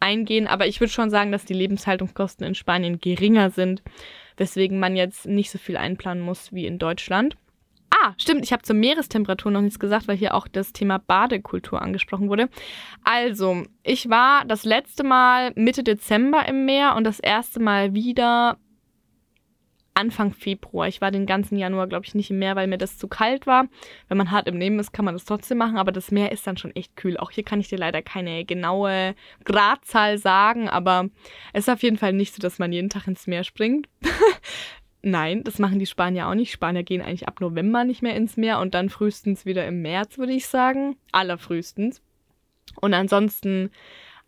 eingehen, 0.00 0.46
aber 0.46 0.66
ich 0.66 0.80
würde 0.80 0.90
schon 0.90 1.10
sagen, 1.10 1.30
dass 1.30 1.44
die 1.44 1.52
Lebenshaltungskosten 1.52 2.46
in 2.46 2.54
Spanien 2.54 3.00
geringer 3.00 3.50
sind, 3.50 3.82
weswegen 4.38 4.80
man 4.80 4.96
jetzt 4.96 5.26
nicht 5.26 5.50
so 5.50 5.58
viel 5.58 5.76
einplanen 5.76 6.22
muss 6.22 6.54
wie 6.54 6.64
in 6.64 6.78
Deutschland. 6.78 7.36
Ah, 7.90 8.12
stimmt, 8.18 8.44
ich 8.44 8.52
habe 8.52 8.62
zur 8.62 8.76
Meerestemperatur 8.76 9.50
noch 9.50 9.62
nichts 9.62 9.78
gesagt, 9.78 10.08
weil 10.08 10.16
hier 10.16 10.34
auch 10.34 10.46
das 10.46 10.72
Thema 10.72 10.98
Badekultur 10.98 11.80
angesprochen 11.80 12.28
wurde. 12.28 12.48
Also, 13.02 13.62
ich 13.82 14.08
war 14.10 14.44
das 14.44 14.64
letzte 14.64 15.04
Mal 15.04 15.52
Mitte 15.54 15.82
Dezember 15.82 16.46
im 16.46 16.66
Meer 16.66 16.96
und 16.96 17.04
das 17.04 17.18
erste 17.18 17.60
Mal 17.60 17.94
wieder 17.94 18.58
Anfang 19.98 20.32
Februar. 20.32 20.86
Ich 20.86 21.00
war 21.00 21.10
den 21.10 21.26
ganzen 21.26 21.58
Januar, 21.58 21.88
glaube 21.88 22.06
ich, 22.06 22.14
nicht 22.14 22.30
im 22.30 22.38
Meer, 22.38 22.54
weil 22.54 22.68
mir 22.68 22.78
das 22.78 22.98
zu 22.98 23.08
kalt 23.08 23.48
war. 23.48 23.66
Wenn 24.06 24.16
man 24.16 24.30
hart 24.30 24.46
im 24.46 24.56
Leben 24.56 24.78
ist, 24.78 24.92
kann 24.92 25.04
man 25.04 25.14
das 25.14 25.24
trotzdem 25.24 25.58
machen, 25.58 25.76
aber 25.76 25.90
das 25.90 26.12
Meer 26.12 26.30
ist 26.30 26.46
dann 26.46 26.56
schon 26.56 26.74
echt 26.76 26.94
kühl. 26.94 27.16
Auch 27.16 27.32
hier 27.32 27.42
kann 27.42 27.58
ich 27.58 27.68
dir 27.68 27.78
leider 27.78 28.00
keine 28.00 28.44
genaue 28.44 29.16
Gradzahl 29.44 30.18
sagen, 30.18 30.68
aber 30.68 31.08
es 31.52 31.66
ist 31.66 31.68
auf 31.68 31.82
jeden 31.82 31.96
Fall 31.96 32.12
nicht 32.12 32.32
so, 32.32 32.40
dass 32.40 32.60
man 32.60 32.72
jeden 32.72 32.90
Tag 32.90 33.08
ins 33.08 33.26
Meer 33.26 33.42
springt. 33.42 33.88
Nein, 35.02 35.44
das 35.44 35.58
machen 35.58 35.78
die 35.78 35.86
Spanier 35.86 36.28
auch 36.28 36.34
nicht. 36.34 36.50
Spanier 36.50 36.82
gehen 36.82 37.02
eigentlich 37.02 37.28
ab 37.28 37.40
November 37.40 37.84
nicht 37.84 38.02
mehr 38.02 38.16
ins 38.16 38.36
Meer 38.36 38.58
und 38.58 38.74
dann 38.74 38.88
frühestens 38.88 39.46
wieder 39.46 39.66
im 39.66 39.80
März, 39.82 40.18
würde 40.18 40.32
ich 40.32 40.46
sagen. 40.46 40.96
Allerfrühestens. 41.12 42.02
Und 42.80 42.94
ansonsten, 42.94 43.70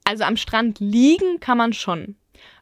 also 0.04 0.24
am 0.24 0.36
Strand 0.36 0.78
liegen 0.78 1.40
kann 1.40 1.58
man 1.58 1.72
schon. 1.72 2.16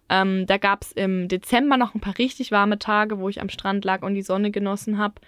Ähm, 0.09 0.47
da 0.47 0.57
gab 0.57 0.83
es 0.83 0.93
im 0.93 1.29
Dezember 1.29 1.77
noch 1.77 1.95
ein 1.95 2.01
paar 2.01 2.17
richtig 2.17 2.51
warme 2.51 2.79
Tage, 2.79 3.19
wo 3.19 3.29
ich 3.29 3.43
am 3.43 3.51
Strand 3.51 3.85
lag 3.85 4.03
und 4.03 4.15
die 4.15 4.23
Sonne 4.23 4.51
genossen 4.51 4.99
habe. 4.99 5.21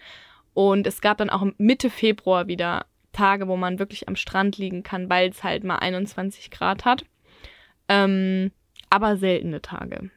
Und 0.55 0.87
es 0.87 1.01
gab 1.01 1.19
dann 1.19 1.31
auch 1.31 1.47
Mitte 1.59 1.91
Februar 1.91 2.49
wieder 2.49 2.87
Tage, 3.13 3.47
wo 3.47 3.57
man 3.57 3.79
wirklich 3.79 4.09
am 4.09 4.17
Strand 4.17 4.57
liegen 4.57 4.83
kann, 4.83 5.11
weil 5.11 5.29
es 5.29 5.45
halt 5.45 5.65
mal 5.65 5.77
21 5.77 6.51
Grad 6.51 6.85
hat. 6.85 7.05
Ähm, 7.89 8.53
aber 8.89 9.17
seltene 9.17 9.61
Tage. 9.61 10.11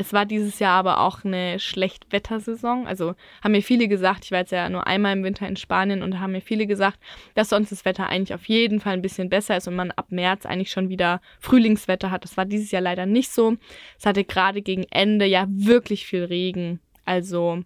Es 0.00 0.12
war 0.12 0.26
dieses 0.26 0.60
Jahr 0.60 0.78
aber 0.78 1.00
auch 1.00 1.24
eine 1.24 1.58
Schlechtwettersaison. 1.58 2.86
Also 2.86 3.16
haben 3.42 3.50
mir 3.50 3.62
viele 3.62 3.88
gesagt, 3.88 4.24
ich 4.24 4.30
war 4.30 4.38
jetzt 4.38 4.52
ja 4.52 4.68
nur 4.68 4.86
einmal 4.86 5.12
im 5.12 5.24
Winter 5.24 5.48
in 5.48 5.56
Spanien 5.56 6.04
und 6.04 6.20
haben 6.20 6.30
mir 6.32 6.40
viele 6.40 6.68
gesagt, 6.68 7.00
dass 7.34 7.48
sonst 7.48 7.72
das 7.72 7.84
Wetter 7.84 8.08
eigentlich 8.08 8.32
auf 8.32 8.46
jeden 8.46 8.78
Fall 8.78 8.92
ein 8.92 9.02
bisschen 9.02 9.28
besser 9.28 9.56
ist 9.56 9.66
und 9.66 9.74
man 9.74 9.90
ab 9.90 10.06
März 10.10 10.46
eigentlich 10.46 10.70
schon 10.70 10.88
wieder 10.88 11.20
Frühlingswetter 11.40 12.12
hat. 12.12 12.22
Das 12.22 12.36
war 12.36 12.44
dieses 12.44 12.70
Jahr 12.70 12.80
leider 12.80 13.06
nicht 13.06 13.30
so. 13.30 13.56
Es 13.98 14.06
hatte 14.06 14.22
gerade 14.22 14.62
gegen 14.62 14.84
Ende 14.84 15.26
ja 15.26 15.46
wirklich 15.48 16.06
viel 16.06 16.22
Regen. 16.22 16.78
Also 17.04 17.64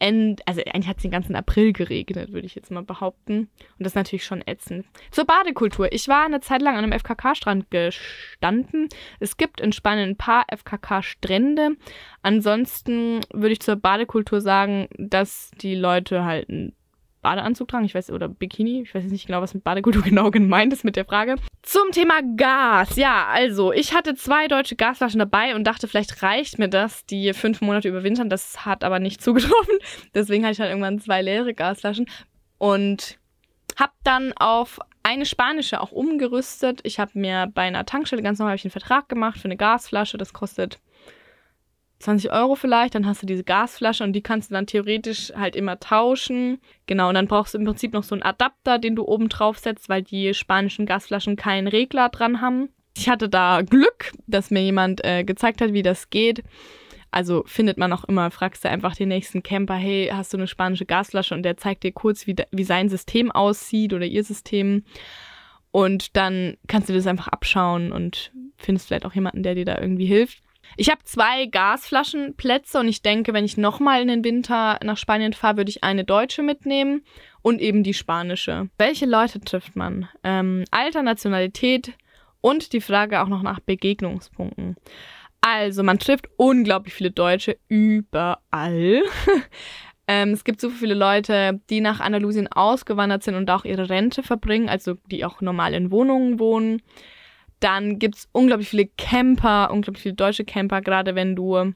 Ende, 0.00 0.42
also 0.46 0.62
eigentlich 0.62 0.88
hat 0.88 0.96
es 0.96 1.02
den 1.02 1.10
ganzen 1.10 1.36
April 1.36 1.72
geregnet, 1.72 2.32
würde 2.32 2.46
ich 2.46 2.54
jetzt 2.54 2.70
mal 2.70 2.82
behaupten. 2.82 3.38
Und 3.38 3.50
das 3.78 3.92
ist 3.92 3.96
natürlich 3.96 4.24
schon 4.24 4.42
ätzend. 4.46 4.86
Zur 5.10 5.26
Badekultur. 5.26 5.92
Ich 5.92 6.08
war 6.08 6.24
eine 6.24 6.40
Zeit 6.40 6.62
lang 6.62 6.76
an 6.76 6.84
einem 6.84 6.98
FKK-Strand 6.98 7.70
gestanden. 7.70 8.88
Es 9.20 9.36
gibt 9.36 9.60
in 9.60 9.72
Spanien 9.72 10.10
ein 10.10 10.16
paar 10.16 10.46
FKK-Strände. 10.48 11.76
Ansonsten 12.22 13.20
würde 13.32 13.52
ich 13.52 13.60
zur 13.60 13.76
Badekultur 13.76 14.40
sagen, 14.40 14.88
dass 14.96 15.50
die 15.60 15.74
Leute 15.74 16.24
halt 16.24 16.48
ein 16.48 16.74
Badeanzug 17.22 17.68
tragen, 17.68 17.84
ich 17.84 17.94
weiß, 17.94 18.10
oder 18.10 18.28
Bikini, 18.28 18.82
ich 18.82 18.94
weiß 18.94 19.04
nicht 19.04 19.26
genau, 19.26 19.40
was 19.40 19.54
mit 19.54 19.64
Badekultur 19.64 20.02
genau 20.04 20.30
gemeint 20.30 20.72
ist 20.72 20.84
mit 20.84 20.96
der 20.96 21.04
Frage. 21.04 21.36
Zum 21.62 21.90
Thema 21.92 22.20
Gas. 22.36 22.96
Ja, 22.96 23.26
also, 23.26 23.72
ich 23.72 23.94
hatte 23.94 24.14
zwei 24.14 24.48
deutsche 24.48 24.76
Gasflaschen 24.76 25.18
dabei 25.18 25.54
und 25.54 25.64
dachte, 25.64 25.88
vielleicht 25.88 26.22
reicht 26.22 26.58
mir 26.58 26.68
das, 26.68 27.04
die 27.06 27.32
fünf 27.32 27.60
Monate 27.60 27.88
überwintern. 27.88 28.30
Das 28.30 28.64
hat 28.64 28.84
aber 28.84 28.98
nicht 28.98 29.20
zugetroffen. 29.22 29.78
Deswegen 30.14 30.44
hatte 30.44 30.52
ich 30.52 30.60
halt 30.60 30.70
irgendwann 30.70 30.98
zwei 30.98 31.22
leere 31.22 31.54
Gasflaschen 31.54 32.06
und 32.58 33.18
hab 33.78 33.92
dann 34.04 34.32
auf 34.34 34.78
eine 35.02 35.24
spanische 35.24 35.80
auch 35.80 35.92
umgerüstet. 35.92 36.80
Ich 36.82 36.98
habe 36.98 37.12
mir 37.14 37.50
bei 37.52 37.62
einer 37.62 37.86
Tankstelle 37.86 38.22
ganz 38.22 38.38
normal 38.38 38.58
einen 38.62 38.70
Vertrag 38.70 39.08
gemacht 39.08 39.38
für 39.38 39.46
eine 39.46 39.56
Gasflasche. 39.56 40.18
Das 40.18 40.32
kostet 40.32 40.78
20 42.00 42.32
Euro 42.32 42.54
vielleicht, 42.54 42.94
dann 42.94 43.06
hast 43.06 43.22
du 43.22 43.26
diese 43.26 43.44
Gasflasche 43.44 44.02
und 44.04 44.14
die 44.14 44.22
kannst 44.22 44.50
du 44.50 44.54
dann 44.54 44.66
theoretisch 44.66 45.32
halt 45.36 45.54
immer 45.54 45.78
tauschen. 45.78 46.58
Genau, 46.86 47.08
und 47.08 47.14
dann 47.14 47.28
brauchst 47.28 47.54
du 47.54 47.58
im 47.58 47.64
Prinzip 47.64 47.92
noch 47.92 48.04
so 48.04 48.14
einen 48.14 48.22
Adapter, 48.22 48.78
den 48.78 48.96
du 48.96 49.04
oben 49.04 49.28
drauf 49.28 49.58
setzt, 49.58 49.88
weil 49.88 50.02
die 50.02 50.32
spanischen 50.32 50.86
Gasflaschen 50.86 51.36
keinen 51.36 51.68
Regler 51.68 52.08
dran 52.08 52.40
haben. 52.40 52.70
Ich 52.96 53.08
hatte 53.08 53.28
da 53.28 53.60
Glück, 53.62 54.12
dass 54.26 54.50
mir 54.50 54.62
jemand 54.62 55.04
äh, 55.04 55.24
gezeigt 55.24 55.60
hat, 55.60 55.74
wie 55.74 55.82
das 55.82 56.10
geht. 56.10 56.42
Also 57.10 57.42
findet 57.46 57.76
man 57.76 57.92
auch 57.92 58.04
immer, 58.04 58.30
fragst 58.30 58.64
du 58.64 58.70
einfach 58.70 58.94
den 58.94 59.08
nächsten 59.08 59.42
Camper, 59.42 59.74
hey, 59.74 60.10
hast 60.12 60.32
du 60.32 60.38
eine 60.38 60.46
spanische 60.46 60.86
Gasflasche? 60.86 61.34
Und 61.34 61.42
der 61.42 61.56
zeigt 61.56 61.82
dir 61.82 61.92
kurz, 61.92 62.26
wie, 62.26 62.36
wie 62.50 62.64
sein 62.64 62.88
System 62.88 63.30
aussieht 63.30 63.92
oder 63.92 64.06
ihr 64.06 64.24
System. 64.24 64.84
Und 65.70 66.16
dann 66.16 66.56
kannst 66.66 66.88
du 66.88 66.94
das 66.94 67.06
einfach 67.06 67.28
abschauen 67.28 67.92
und 67.92 68.32
findest 68.56 68.88
vielleicht 68.88 69.04
auch 69.04 69.14
jemanden, 69.14 69.42
der 69.42 69.54
dir 69.54 69.64
da 69.64 69.78
irgendwie 69.78 70.06
hilft. 70.06 70.42
Ich 70.76 70.90
habe 70.90 71.02
zwei 71.04 71.46
Gasflaschenplätze 71.46 72.78
und 72.78 72.88
ich 72.88 73.02
denke, 73.02 73.32
wenn 73.32 73.44
ich 73.44 73.56
nochmal 73.56 74.02
in 74.02 74.08
den 74.08 74.24
Winter 74.24 74.78
nach 74.82 74.96
Spanien 74.96 75.32
fahre, 75.32 75.58
würde 75.58 75.70
ich 75.70 75.84
eine 75.84 76.04
deutsche 76.04 76.42
mitnehmen 76.42 77.02
und 77.42 77.60
eben 77.60 77.82
die 77.82 77.94
spanische. 77.94 78.68
Welche 78.78 79.06
Leute 79.06 79.40
trifft 79.40 79.76
man? 79.76 80.08
Ähm, 80.22 80.64
Alter, 80.70 81.02
Nationalität 81.02 81.92
und 82.40 82.72
die 82.72 82.80
Frage 82.80 83.20
auch 83.20 83.28
noch 83.28 83.42
nach 83.42 83.60
Begegnungspunkten. 83.60 84.76
Also, 85.40 85.82
man 85.82 85.98
trifft 85.98 86.28
unglaublich 86.36 86.94
viele 86.94 87.10
Deutsche 87.10 87.56
überall. 87.68 89.02
ähm, 90.06 90.30
es 90.30 90.44
gibt 90.44 90.60
so 90.60 90.68
viele 90.68 90.94
Leute, 90.94 91.60
die 91.70 91.80
nach 91.80 92.00
Andalusien 92.00 92.46
ausgewandert 92.48 93.22
sind 93.22 93.36
und 93.36 93.50
auch 93.50 93.64
ihre 93.64 93.88
Rente 93.88 94.22
verbringen, 94.22 94.68
also 94.68 94.96
die 95.10 95.24
auch 95.24 95.40
normal 95.40 95.72
in 95.72 95.90
Wohnungen 95.90 96.38
wohnen. 96.38 96.82
Dann 97.60 97.98
gibt 97.98 98.16
es 98.16 98.28
unglaublich 98.32 98.68
viele 98.68 98.86
Camper, 98.86 99.70
unglaublich 99.70 100.02
viele 100.02 100.14
deutsche 100.14 100.44
Camper, 100.44 100.80
gerade 100.80 101.14
wenn 101.14 101.36
du 101.36 101.74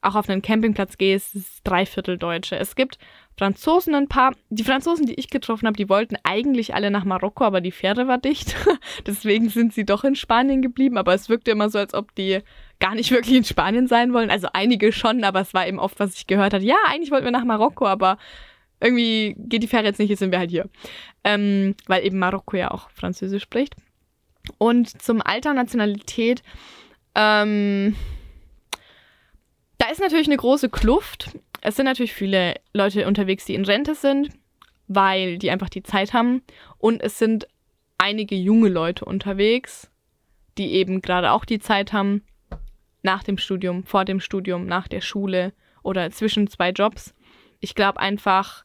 auch 0.00 0.14
auf 0.14 0.28
einen 0.28 0.42
Campingplatz 0.42 0.96
gehst, 0.96 1.34
ist 1.34 1.60
drei 1.64 1.84
Viertel 1.84 2.18
Deutsche. 2.18 2.56
Es 2.56 2.76
gibt 2.76 2.98
Franzosen 3.36 3.94
ein 3.94 4.08
paar. 4.08 4.32
Die 4.48 4.64
Franzosen, 4.64 5.06
die 5.06 5.14
ich 5.14 5.28
getroffen 5.30 5.66
habe, 5.66 5.76
die 5.76 5.88
wollten 5.88 6.16
eigentlich 6.22 6.74
alle 6.74 6.90
nach 6.90 7.04
Marokko, 7.04 7.44
aber 7.44 7.60
die 7.60 7.72
Fähre 7.72 8.06
war 8.06 8.18
dicht. 8.18 8.54
Deswegen 9.06 9.48
sind 9.48 9.72
sie 9.72 9.84
doch 9.84 10.04
in 10.04 10.14
Spanien 10.14 10.62
geblieben. 10.62 10.98
Aber 10.98 11.14
es 11.14 11.28
wirkte 11.28 11.50
immer 11.50 11.68
so, 11.68 11.78
als 11.78 11.94
ob 11.94 12.14
die 12.14 12.40
gar 12.78 12.94
nicht 12.94 13.10
wirklich 13.10 13.36
in 13.36 13.44
Spanien 13.44 13.86
sein 13.86 14.12
wollen. 14.12 14.30
Also 14.30 14.48
einige 14.52 14.92
schon, 14.92 15.24
aber 15.24 15.40
es 15.40 15.54
war 15.54 15.66
eben 15.66 15.80
oft, 15.80 15.98
was 15.98 16.14
ich 16.14 16.26
gehört 16.26 16.54
habe. 16.54 16.64
Ja, 16.64 16.76
eigentlich 16.86 17.10
wollten 17.10 17.24
wir 17.24 17.32
nach 17.32 17.44
Marokko, 17.44 17.86
aber 17.86 18.18
irgendwie 18.80 19.34
geht 19.36 19.64
die 19.64 19.68
Fähre 19.68 19.84
jetzt 19.84 19.98
nicht, 19.98 20.10
jetzt 20.10 20.20
sind 20.20 20.30
wir 20.30 20.38
halt 20.38 20.50
hier. 20.50 20.68
Ähm, 21.24 21.74
weil 21.86 22.04
eben 22.06 22.18
Marokko 22.18 22.56
ja 22.56 22.70
auch 22.70 22.88
Französisch 22.90 23.42
spricht. 23.42 23.74
Und 24.58 25.02
zum 25.02 25.20
Alter 25.20 25.50
und 25.50 25.56
Nationalität, 25.56 26.42
ähm, 27.14 27.96
da 29.78 29.88
ist 29.90 30.00
natürlich 30.00 30.26
eine 30.26 30.36
große 30.36 30.68
Kluft. 30.68 31.36
Es 31.60 31.76
sind 31.76 31.86
natürlich 31.86 32.14
viele 32.14 32.54
Leute 32.72 33.06
unterwegs, 33.06 33.44
die 33.44 33.54
in 33.54 33.64
Rente 33.64 33.94
sind, 33.94 34.30
weil 34.86 35.38
die 35.38 35.50
einfach 35.50 35.68
die 35.68 35.82
Zeit 35.82 36.12
haben. 36.12 36.42
Und 36.78 37.02
es 37.02 37.18
sind 37.18 37.46
einige 37.98 38.36
junge 38.36 38.68
Leute 38.68 39.04
unterwegs, 39.04 39.90
die 40.56 40.72
eben 40.72 41.02
gerade 41.02 41.32
auch 41.32 41.44
die 41.44 41.58
Zeit 41.58 41.92
haben, 41.92 42.22
nach 43.02 43.22
dem 43.22 43.38
Studium, 43.38 43.84
vor 43.84 44.04
dem 44.04 44.20
Studium, 44.20 44.66
nach 44.66 44.88
der 44.88 45.00
Schule 45.00 45.52
oder 45.82 46.10
zwischen 46.10 46.48
zwei 46.48 46.70
Jobs. 46.70 47.14
Ich 47.60 47.74
glaube 47.74 48.00
einfach, 48.00 48.64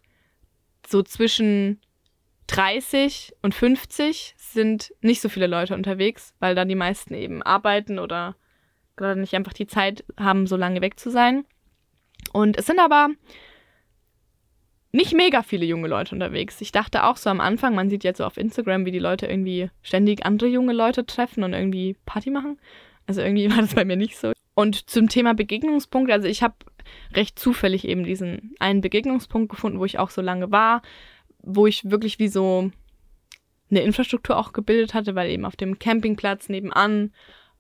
so 0.88 1.02
zwischen 1.04 1.80
30 2.48 3.34
und 3.42 3.54
50 3.54 4.36
sind 4.38 4.94
nicht 5.02 5.22
so 5.22 5.30
viele 5.30 5.48
Leute 5.48 5.74
unterwegs, 5.74 6.34
weil 6.40 6.56
dann 6.56 6.70
die 6.70 6.76
meisten 6.76 7.14
eben 7.14 7.42
arbeiten 7.42 8.00
oder 8.00 8.36
gerade 8.96 9.20
nicht 9.20 9.34
einfach 9.34 9.54
die 9.54 9.68
Zeit 9.68 10.04
haben, 10.20 10.48
so 10.48 10.56
lange 10.56 10.82
weg 10.82 11.00
zu 11.00 11.10
sein. 11.10 11.46
Und 12.32 12.58
es 12.58 12.66
sind 12.66 12.80
aber 12.80 13.10
nicht 14.92 15.14
mega 15.14 15.42
viele 15.42 15.66
junge 15.66 15.88
Leute 15.88 16.14
unterwegs. 16.14 16.62
Ich 16.62 16.72
dachte 16.72 17.04
auch 17.04 17.18
so 17.18 17.30
am 17.30 17.42
Anfang, 17.42 17.74
man 17.74 17.90
sieht 17.90 18.04
jetzt 18.04 18.20
so 18.20 18.26
auf 18.26 18.38
Instagram, 18.38 18.86
wie 18.86 18.92
die 18.92 19.00
Leute 19.00 19.26
irgendwie 19.26 19.70
ständig 19.82 20.26
andere 20.26 20.50
junge 20.50 20.74
Leute 20.74 21.06
treffen 21.06 21.44
und 21.44 21.54
irgendwie 21.54 21.96
Party 22.06 22.30
machen. 22.30 22.60
Also 23.08 23.22
irgendwie 23.22 23.50
war 23.52 23.58
das 23.58 23.74
bei 23.74 23.86
mir 23.86 23.98
nicht 23.98 24.18
so. 24.18 24.34
Und 24.54 24.90
zum 24.90 25.10
Thema 25.10 25.34
Begegnungspunkt, 25.34 26.12
also 26.12 26.28
ich 26.28 26.44
habe 26.44 26.54
recht 27.14 27.40
zufällig 27.40 27.88
eben 27.88 28.04
diesen 28.04 28.56
einen 28.60 28.82
Begegnungspunkt 28.82 29.50
gefunden, 29.50 29.80
wo 29.80 29.86
ich 29.86 29.98
auch 29.98 30.12
so 30.12 30.22
lange 30.22 30.52
war, 30.52 30.84
wo 31.44 31.68
ich 31.68 31.90
wirklich 31.90 32.20
wie 32.20 32.30
so 32.30 32.72
eine 33.70 33.82
Infrastruktur 33.82 34.38
auch 34.38 34.54
gebildet 34.54 34.94
hatte, 34.94 35.16
weil 35.16 35.30
eben 35.30 35.46
auf 35.46 35.56
dem 35.56 35.80
Campingplatz 35.80 36.50
nebenan 36.50 37.14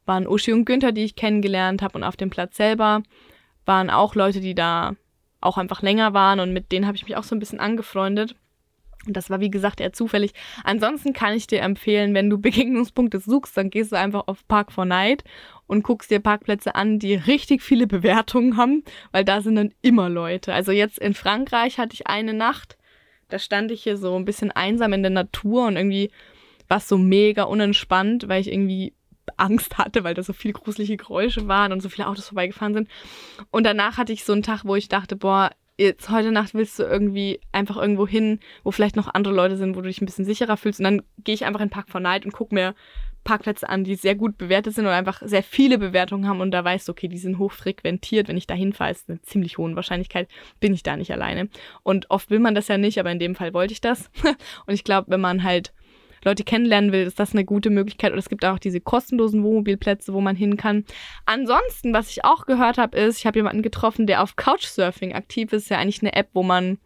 waren 0.05 0.27
Uschi 0.27 0.51
und 0.51 0.65
Günther, 0.65 0.91
die 0.91 1.03
ich 1.03 1.15
kennengelernt 1.15 1.81
habe 1.81 1.97
und 1.97 2.03
auf 2.03 2.17
dem 2.17 2.29
Platz 2.29 2.57
selber 2.57 3.03
waren 3.65 3.89
auch 3.89 4.15
Leute, 4.15 4.41
die 4.41 4.55
da 4.55 4.95
auch 5.39 5.57
einfach 5.57 5.81
länger 5.81 6.13
waren 6.13 6.39
und 6.39 6.53
mit 6.53 6.71
denen 6.71 6.87
habe 6.87 6.97
ich 6.97 7.03
mich 7.03 7.15
auch 7.15 7.23
so 7.23 7.35
ein 7.35 7.39
bisschen 7.39 7.59
angefreundet. 7.59 8.35
Und 9.05 9.17
das 9.17 9.29
war, 9.29 9.41
wie 9.41 9.51
gesagt, 9.51 9.81
eher 9.81 9.91
zufällig. 9.91 10.31
Ansonsten 10.63 11.11
kann 11.11 11.33
ich 11.33 11.47
dir 11.47 11.61
empfehlen, 11.61 12.13
wenn 12.13 12.29
du 12.29 12.37
Begegnungspunkte 12.39 13.19
suchst, 13.19 13.57
dann 13.57 13.69
gehst 13.69 13.91
du 13.91 13.97
einfach 13.97 14.23
auf 14.27 14.47
Park 14.47 14.71
4 14.71 14.85
Night 14.85 15.23
und 15.67 15.83
guckst 15.83 16.09
dir 16.09 16.19
Parkplätze 16.19 16.75
an, 16.75 16.99
die 16.99 17.15
richtig 17.15 17.61
viele 17.61 17.87
Bewertungen 17.87 18.55
haben, 18.55 18.83
weil 19.11 19.25
da 19.25 19.41
sind 19.41 19.55
dann 19.55 19.73
immer 19.81 20.09
Leute. 20.09 20.53
Also 20.53 20.71
jetzt 20.71 20.99
in 20.99 21.13
Frankreich 21.13 21.79
hatte 21.79 21.93
ich 21.93 22.07
eine 22.07 22.33
Nacht, 22.33 22.77
da 23.33 23.39
stand 23.39 23.71
ich 23.71 23.81
hier 23.81 23.97
so 23.97 24.15
ein 24.15 24.25
bisschen 24.25 24.51
einsam 24.51 24.93
in 24.93 25.01
der 25.01 25.09
Natur 25.09 25.65
und 25.65 25.75
irgendwie 25.75 26.11
war 26.67 26.77
es 26.77 26.87
so 26.87 26.99
mega 26.99 27.43
unentspannt, 27.43 28.27
weil 28.29 28.41
ich 28.41 28.51
irgendwie 28.51 28.93
Angst 29.37 29.79
hatte, 29.79 30.03
weil 30.03 30.13
da 30.13 30.21
so 30.21 30.33
viele 30.33 30.53
gruselige 30.53 30.97
Geräusche 30.97 31.47
waren 31.47 31.71
und 31.71 31.81
so 31.81 31.89
viele 31.89 32.07
Autos 32.07 32.27
vorbeigefahren 32.27 32.75
sind. 32.75 32.89
Und 33.49 33.65
danach 33.65 33.97
hatte 33.97 34.13
ich 34.13 34.23
so 34.23 34.33
einen 34.33 34.43
Tag, 34.43 34.65
wo 34.65 34.75
ich 34.75 34.87
dachte, 34.87 35.15
boah, 35.15 35.49
jetzt 35.79 36.11
heute 36.11 36.31
Nacht 36.31 36.53
willst 36.53 36.77
du 36.77 36.83
irgendwie 36.83 37.39
einfach 37.51 37.77
irgendwo 37.77 38.07
hin, 38.07 38.39
wo 38.63 38.69
vielleicht 38.69 38.95
noch 38.95 39.11
andere 39.11 39.33
Leute 39.33 39.57
sind, 39.57 39.75
wo 39.75 39.81
du 39.81 39.87
dich 39.87 39.99
ein 39.99 40.05
bisschen 40.05 40.25
sicherer 40.25 40.55
fühlst. 40.55 40.79
Und 40.79 40.83
dann 40.83 41.01
gehe 41.23 41.33
ich 41.33 41.45
einfach 41.45 41.61
in 41.61 41.71
Park 41.71 41.89
for 41.89 42.01
Night 42.01 42.25
und 42.25 42.33
gucke 42.33 42.53
mir 42.53 42.75
Parkplätze 43.23 43.67
an, 43.67 43.83
die 43.83 43.95
sehr 43.95 44.15
gut 44.15 44.37
bewertet 44.37 44.75
sind 44.75 44.85
oder 44.85 44.95
einfach 44.95 45.21
sehr 45.23 45.43
viele 45.43 45.77
Bewertungen 45.77 46.27
haben 46.27 46.41
und 46.41 46.51
da 46.51 46.63
weißt 46.63 46.87
du, 46.87 46.91
okay, 46.91 47.07
die 47.07 47.17
sind 47.17 47.39
hochfrequentiert. 47.39 48.27
Wenn 48.27 48.37
ich 48.37 48.47
da 48.47 48.53
hinfahre, 48.53 48.91
ist 48.91 49.09
eine 49.09 49.21
ziemlich 49.21 49.57
hohe 49.57 49.75
Wahrscheinlichkeit, 49.75 50.27
bin 50.59 50.73
ich 50.73 50.83
da 50.83 50.97
nicht 50.97 51.11
alleine. 51.11 51.49
Und 51.83 52.09
oft 52.09 52.29
will 52.29 52.39
man 52.39 52.55
das 52.55 52.67
ja 52.67 52.77
nicht, 52.77 52.99
aber 52.99 53.11
in 53.11 53.19
dem 53.19 53.35
Fall 53.35 53.53
wollte 53.53 53.73
ich 53.73 53.81
das. 53.81 54.09
und 54.65 54.73
ich 54.73 54.83
glaube, 54.83 55.11
wenn 55.11 55.21
man 55.21 55.43
halt 55.43 55.73
Leute 56.25 56.43
kennenlernen 56.43 56.91
will, 56.91 57.05
ist 57.05 57.19
das 57.19 57.33
eine 57.33 57.45
gute 57.45 57.69
Möglichkeit. 57.69 58.13
Und 58.13 58.19
es 58.19 58.29
gibt 58.29 58.45
auch 58.45 58.59
diese 58.59 58.79
kostenlosen 58.79 59.43
Wohnmobilplätze, 59.43 60.13
wo 60.13 60.21
man 60.21 60.35
hin 60.35 60.57
kann. 60.57 60.85
Ansonsten, 61.25 61.93
was 61.93 62.09
ich 62.09 62.23
auch 62.23 62.45
gehört 62.45 62.77
habe, 62.77 62.97
ist, 62.97 63.19
ich 63.19 63.25
habe 63.25 63.39
jemanden 63.39 63.61
getroffen, 63.61 64.07
der 64.07 64.23
auf 64.23 64.35
Couchsurfing 64.35 65.13
aktiv 65.13 65.51
ist. 65.53 65.69
Ja, 65.69 65.77
eigentlich 65.77 66.01
eine 66.01 66.13
App, 66.13 66.29
wo 66.33 66.43
man 66.43 66.77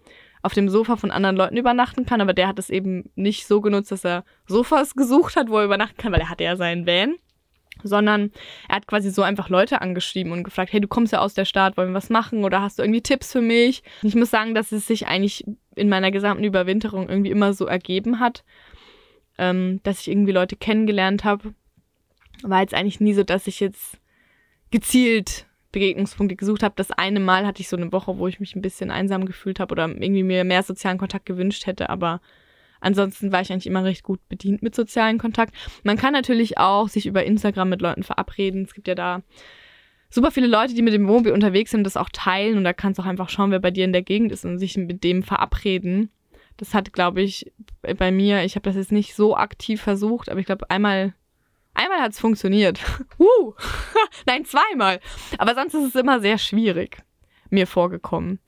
auf 0.47 0.53
dem 0.53 0.69
Sofa 0.69 0.95
von 0.95 1.11
anderen 1.11 1.35
Leuten 1.35 1.57
übernachten 1.57 2.05
kann, 2.05 2.21
aber 2.21 2.33
der 2.33 2.47
hat 2.47 2.57
es 2.57 2.69
eben 2.69 3.11
nicht 3.15 3.45
so 3.45 3.61
genutzt, 3.61 3.91
dass 3.91 4.05
er 4.05 4.23
Sofas 4.47 4.95
gesucht 4.95 5.35
hat, 5.35 5.49
wo 5.49 5.57
er 5.59 5.65
übernachten 5.65 5.97
kann, 5.97 6.13
weil 6.13 6.21
er 6.21 6.29
hatte 6.29 6.45
ja 6.45 6.55
seinen 6.55 6.87
Van 6.87 7.15
sondern 7.83 8.31
er 8.67 8.77
hat 8.77 8.87
quasi 8.87 9.11
so 9.11 9.21
einfach 9.21 9.49
Leute 9.49 9.81
angeschrieben 9.81 10.31
und 10.31 10.43
gefragt, 10.43 10.73
hey, 10.73 10.81
du 10.81 10.87
kommst 10.87 11.13
ja 11.13 11.19
aus 11.19 11.35
der 11.35 11.45
Stadt, 11.45 11.77
wollen 11.77 11.89
wir 11.89 11.95
was 11.95 12.09
machen 12.09 12.43
oder 12.43 12.61
hast 12.61 12.79
du 12.79 12.83
irgendwie 12.83 13.01
Tipps 13.01 13.31
für 13.31 13.41
mich? 13.41 13.83
Und 14.01 14.09
ich 14.09 14.15
muss 14.15 14.31
sagen, 14.31 14.55
dass 14.55 14.71
es 14.71 14.87
sich 14.87 15.05
eigentlich 15.05 15.45
in 15.75 15.87
meiner 15.87 16.09
gesamten 16.09 16.43
Überwinterung 16.43 17.07
irgendwie 17.07 17.29
immer 17.29 17.53
so 17.53 17.65
ergeben 17.65 18.19
hat, 18.19 18.43
ähm, 19.37 19.79
dass 19.83 19.99
ich 19.99 20.07
irgendwie 20.07 20.31
Leute 20.31 20.55
kennengelernt 20.55 21.23
habe. 21.23 21.53
War 22.41 22.61
jetzt 22.61 22.73
eigentlich 22.73 22.99
nie 22.99 23.13
so, 23.13 23.23
dass 23.23 23.45
ich 23.45 23.59
jetzt 23.59 23.99
gezielt 24.71 25.45
Begegnungspunkte 25.71 26.35
gesucht 26.35 26.63
habe. 26.63 26.73
Das 26.77 26.91
eine 26.91 27.19
Mal 27.19 27.45
hatte 27.45 27.61
ich 27.61 27.69
so 27.69 27.77
eine 27.77 27.91
Woche, 27.91 28.17
wo 28.17 28.27
ich 28.27 28.39
mich 28.39 28.55
ein 28.55 28.61
bisschen 28.61 28.91
einsam 28.91 29.25
gefühlt 29.25 29.59
habe 29.59 29.71
oder 29.73 29.87
irgendwie 29.87 30.23
mir 30.23 30.43
mehr 30.43 30.63
sozialen 30.63 30.97
Kontakt 30.97 31.25
gewünscht 31.25 31.65
hätte, 31.65 31.89
aber 31.89 32.21
ansonsten 32.79 33.31
war 33.31 33.41
ich 33.41 33.51
eigentlich 33.51 33.67
immer 33.67 33.83
recht 33.83 34.03
gut 34.03 34.19
bedient 34.29 34.61
mit 34.61 34.75
sozialen 34.75 35.17
Kontakt. 35.17 35.53
Man 35.83 35.97
kann 35.97 36.13
natürlich 36.13 36.57
auch 36.57 36.87
sich 36.87 37.05
über 37.05 37.23
Instagram 37.23 37.69
mit 37.69 37.81
Leuten 37.81 38.03
verabreden. 38.03 38.63
Es 38.63 38.73
gibt 38.73 38.87
ja 38.87 38.95
da 38.95 39.23
super 40.09 40.31
viele 40.31 40.47
Leute, 40.47 40.73
die 40.73 40.81
mit 40.81 40.93
dem 40.93 41.07
Wohnmobil 41.07 41.33
unterwegs 41.33 41.71
sind, 41.71 41.83
das 41.83 41.97
auch 41.97 42.09
teilen 42.11 42.57
und 42.57 42.63
da 42.63 42.73
kannst 42.73 42.97
du 42.97 43.03
auch 43.03 43.07
einfach 43.07 43.29
schauen, 43.29 43.51
wer 43.51 43.59
bei 43.59 43.71
dir 43.71 43.85
in 43.85 43.93
der 43.93 44.03
Gegend 44.03 44.31
ist 44.31 44.45
und 44.45 44.57
sich 44.57 44.77
mit 44.77 45.03
dem 45.03 45.23
verabreden. 45.23 46.09
Das 46.57 46.73
hat, 46.73 46.91
glaube 46.93 47.21
ich, 47.21 47.51
bei 47.81 48.11
mir, 48.11 48.43
ich 48.43 48.55
habe 48.55 48.63
das 48.63 48.75
jetzt 48.75 48.91
nicht 48.91 49.15
so 49.15 49.35
aktiv 49.35 49.81
versucht, 49.81 50.29
aber 50.29 50.39
ich 50.39 50.45
glaube, 50.45 50.69
einmal, 50.69 51.13
einmal 51.77 52.01
hat 52.01 52.11
es 52.11 52.19
funktioniert. 52.19 52.79
uh! 53.19 53.53
Nein, 54.25 54.45
zweimal. 54.45 54.99
Aber 55.37 55.55
sonst 55.55 55.73
ist 55.73 55.95
es 55.95 55.95
immer 55.95 56.19
sehr 56.19 56.37
schwierig 56.37 56.97
mir 57.49 57.67
vorgekommen, 57.67 58.39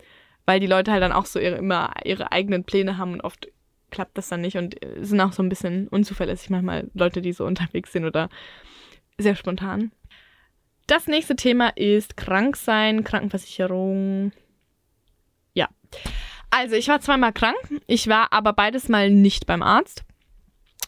weil 0.45 0.59
die 0.59 0.67
Leute 0.67 0.91
halt 0.91 1.01
dann 1.01 1.13
auch 1.13 1.25
so 1.25 1.39
ihre, 1.39 1.55
immer 1.55 1.93
ihre 2.03 2.31
eigenen 2.31 2.65
Pläne 2.65 2.97
haben 2.97 3.13
und 3.13 3.21
oft 3.21 3.47
klappt 3.91 4.17
das 4.17 4.29
dann 4.29 4.41
nicht 4.41 4.57
und 4.57 4.75
sind 4.99 5.21
auch 5.21 5.33
so 5.33 5.41
ein 5.41 5.49
bisschen 5.49 5.87
unzuverlässig 5.87 6.49
manchmal 6.49 6.89
Leute, 6.93 7.21
die 7.21 7.33
so 7.33 7.45
unterwegs 7.47 7.91
sind 7.91 8.05
oder 8.05 8.29
sehr 9.17 9.35
spontan. 9.35 9.91
Das 10.87 11.07
nächste 11.07 11.35
Thema 11.35 11.69
ist 11.77 12.17
Kranksein, 12.17 13.03
Krankenversicherung. 13.03 14.31
Ja. 15.53 15.67
Also, 16.49 16.75
ich 16.75 16.87
war 16.87 16.99
zweimal 16.99 17.31
krank. 17.31 17.57
Ich 17.85 18.07
war 18.07 18.33
aber 18.33 18.53
beides 18.53 18.89
mal 18.89 19.11
nicht 19.11 19.45
beim 19.45 19.61
Arzt. 19.61 20.03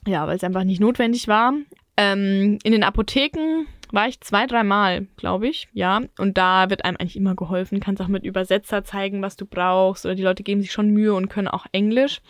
Ja, 0.07 0.25
weil 0.25 0.37
es 0.37 0.43
einfach 0.43 0.63
nicht 0.63 0.81
notwendig 0.81 1.27
war. 1.27 1.53
Ähm, 2.01 2.57
in 2.63 2.71
den 2.71 2.83
Apotheken 2.83 3.67
war 3.91 4.07
ich 4.07 4.21
zwei, 4.21 4.47
dreimal, 4.47 5.05
glaube 5.17 5.47
ich, 5.47 5.67
ja. 5.71 6.01
Und 6.17 6.37
da 6.37 6.71
wird 6.71 6.83
einem 6.83 6.97
eigentlich 6.97 7.15
immer 7.15 7.35
geholfen. 7.35 7.79
Kannst 7.79 8.01
auch 8.01 8.07
mit 8.07 8.23
Übersetzer 8.23 8.83
zeigen, 8.83 9.21
was 9.21 9.35
du 9.35 9.45
brauchst. 9.45 10.05
Oder 10.05 10.15
die 10.15 10.23
Leute 10.23 10.41
geben 10.41 10.61
sich 10.61 10.71
schon 10.71 10.89
Mühe 10.89 11.13
und 11.13 11.29
können 11.29 11.47
auch 11.47 11.67
Englisch. 11.71 12.21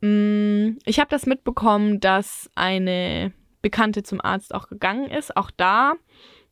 Mm, 0.00 0.78
ich 0.86 1.00
habe 1.00 1.10
das 1.10 1.26
mitbekommen, 1.26 2.00
dass 2.00 2.50
eine 2.54 3.32
Bekannte 3.60 4.04
zum 4.04 4.22
Arzt 4.22 4.54
auch 4.54 4.68
gegangen 4.68 5.10
ist. 5.10 5.36
Auch 5.36 5.50
da 5.50 5.92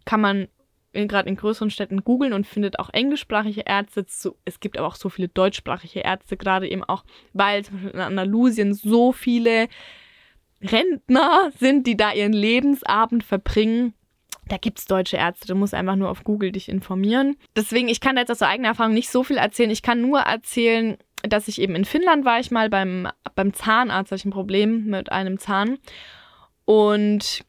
kann 0.04 0.20
man 0.20 0.48
gerade 0.92 1.28
in 1.28 1.36
größeren 1.36 1.70
Städten 1.70 2.04
googeln 2.04 2.34
und 2.34 2.46
findet 2.46 2.78
auch 2.78 2.90
englischsprachige 2.92 3.62
Ärzte. 3.66 4.04
Es 4.44 4.60
gibt 4.60 4.78
aber 4.78 4.88
auch 4.88 4.96
so 4.96 5.08
viele 5.08 5.28
deutschsprachige 5.28 6.00
Ärzte, 6.00 6.36
gerade 6.36 6.68
eben 6.68 6.84
auch, 6.84 7.04
weil 7.32 7.64
zum 7.64 7.76
Beispiel 7.76 7.92
in 7.92 8.00
Andalusien 8.00 8.74
so 8.74 9.12
viele 9.12 9.68
Rentner 10.62 11.50
sind, 11.58 11.86
die 11.86 11.96
da 11.96 12.12
ihren 12.12 12.32
Lebensabend 12.32 13.24
verbringen. 13.24 13.94
Da 14.48 14.58
gibt 14.58 14.78
es 14.78 14.84
deutsche 14.84 15.16
Ärzte, 15.16 15.48
du 15.48 15.54
musst 15.56 15.74
einfach 15.74 15.96
nur 15.96 16.08
auf 16.08 16.22
Google 16.22 16.52
dich 16.52 16.68
informieren. 16.68 17.36
Deswegen, 17.56 17.88
ich 17.88 18.00
kann 18.00 18.16
jetzt 18.16 18.30
aus 18.30 18.42
eigener 18.42 18.68
Erfahrung 18.68 18.94
nicht 18.94 19.10
so 19.10 19.24
viel 19.24 19.38
erzählen. 19.38 19.70
Ich 19.70 19.82
kann 19.82 20.00
nur 20.00 20.20
erzählen, 20.20 20.96
dass 21.22 21.48
ich 21.48 21.60
eben 21.60 21.74
in 21.74 21.84
Finnland 21.84 22.24
war 22.24 22.38
ich 22.38 22.50
mal 22.50 22.70
beim, 22.70 23.08
beim 23.34 23.52
Zahnarzt, 23.52 24.12
hatte 24.12 24.20
ich 24.20 24.24
ein 24.24 24.30
Problem 24.30 24.86
mit 24.86 25.10
einem 25.10 25.38
Zahn. 25.38 25.78
Und 26.64 27.44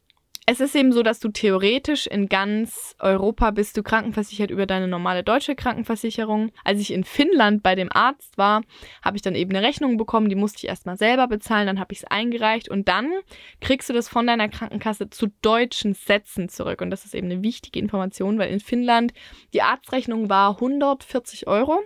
es 0.50 0.62
ist 0.62 0.76
eben 0.76 0.94
so, 0.94 1.04
dass 1.04 1.20
du 1.20 1.28
theoretisch 1.28 2.08
in 2.08 2.30
ganz 2.30 2.96
Europa 3.00 3.52
bist 3.52 3.76
du 3.76 3.84
krankenversichert 3.84 4.50
über 4.50 4.66
deine 4.66 4.88
normale 4.88 5.22
deutsche 5.22 5.56
Krankenversicherung. 5.56 6.54
Als 6.64 6.80
ich 6.80 6.94
in 6.94 7.04
Finnland 7.04 7.64
bei 7.64 7.76
dem 7.76 7.90
Arzt 7.92 8.38
war, 8.38 8.62
habe 9.04 9.18
ich 9.18 9.22
dann 9.22 9.36
eben 9.36 9.54
eine 9.54 9.68
Rechnung 9.68 9.98
bekommen, 9.98 10.30
die 10.30 10.36
musste 10.36 10.60
ich 10.60 10.70
erstmal 10.70 10.98
selber 10.98 11.28
bezahlen, 11.28 11.68
dann 11.68 11.82
habe 11.82 11.92
ich 11.92 12.00
es 12.00 12.06
eingereicht 12.06 12.70
und 12.70 12.88
dann 12.88 13.12
kriegst 13.60 13.90
du 13.90 13.94
das 13.94 14.08
von 14.08 14.26
deiner 14.26 14.48
Krankenkasse 14.48 15.10
zu 15.10 15.28
deutschen 15.42 15.94
Sätzen 15.94 16.48
zurück. 16.48 16.80
Und 16.80 16.92
das 16.92 17.04
ist 17.04 17.14
eben 17.14 17.30
eine 17.30 17.44
wichtige 17.44 17.80
Information, 17.80 18.40
weil 18.40 18.50
in 18.50 18.62
Finnland 18.62 19.12
die 19.54 19.62
Arztrechnung 19.62 20.30
war 20.30 20.52
140 20.52 21.48
Euro 21.48 21.82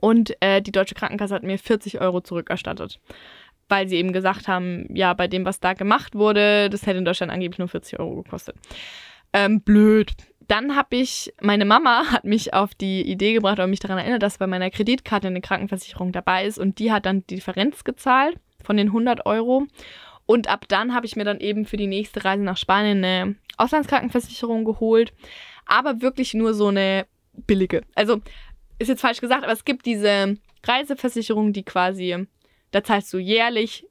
und 0.00 0.34
äh, 0.40 0.60
die 0.60 0.72
deutsche 0.72 0.96
Krankenkasse 0.96 1.36
hat 1.36 1.44
mir 1.44 1.60
40 1.60 2.00
Euro 2.00 2.22
zurückerstattet 2.22 2.98
weil 3.68 3.88
sie 3.88 3.96
eben 3.96 4.12
gesagt 4.12 4.48
haben, 4.48 4.86
ja, 4.94 5.14
bei 5.14 5.28
dem, 5.28 5.44
was 5.44 5.60
da 5.60 5.72
gemacht 5.72 6.14
wurde, 6.14 6.70
das 6.70 6.86
hätte 6.86 6.98
in 6.98 7.04
Deutschland 7.04 7.32
angeblich 7.32 7.58
nur 7.58 7.68
40 7.68 7.98
Euro 7.98 8.22
gekostet. 8.22 8.56
Ähm, 9.32 9.60
blöd. 9.60 10.12
Dann 10.46 10.76
habe 10.76 10.96
ich, 10.96 11.32
meine 11.40 11.64
Mama 11.64 12.04
hat 12.10 12.24
mich 12.24 12.52
auf 12.54 12.74
die 12.74 13.02
Idee 13.02 13.32
gebracht 13.32 13.54
oder 13.54 13.66
mich 13.66 13.80
daran 13.80 13.98
erinnert, 13.98 14.22
dass 14.22 14.38
bei 14.38 14.46
meiner 14.46 14.70
Kreditkarte 14.70 15.28
eine 15.28 15.40
Krankenversicherung 15.40 16.12
dabei 16.12 16.44
ist 16.44 16.58
und 16.58 16.78
die 16.78 16.92
hat 16.92 17.06
dann 17.06 17.26
die 17.26 17.36
Differenz 17.36 17.84
gezahlt 17.84 18.38
von 18.62 18.76
den 18.76 18.88
100 18.88 19.26
Euro. 19.26 19.66
Und 20.26 20.48
ab 20.48 20.66
dann 20.68 20.94
habe 20.94 21.06
ich 21.06 21.16
mir 21.16 21.24
dann 21.24 21.40
eben 21.40 21.66
für 21.66 21.76
die 21.76 21.86
nächste 21.86 22.24
Reise 22.24 22.42
nach 22.42 22.56
Spanien 22.56 23.04
eine 23.04 23.34
Auslandskrankenversicherung 23.56 24.64
geholt, 24.64 25.12
aber 25.66 26.00
wirklich 26.00 26.34
nur 26.34 26.54
so 26.54 26.68
eine 26.68 27.06
billige. 27.46 27.82
Also 27.94 28.20
ist 28.78 28.88
jetzt 28.88 29.00
falsch 29.00 29.20
gesagt, 29.20 29.44
aber 29.44 29.52
es 29.52 29.64
gibt 29.64 29.86
diese 29.86 30.36
Reiseversicherung, 30.64 31.52
die 31.52 31.62
quasi 31.62 32.26
da 32.74 32.82
zahlst 32.82 33.12
du 33.12 33.18
jährlich 33.18 33.86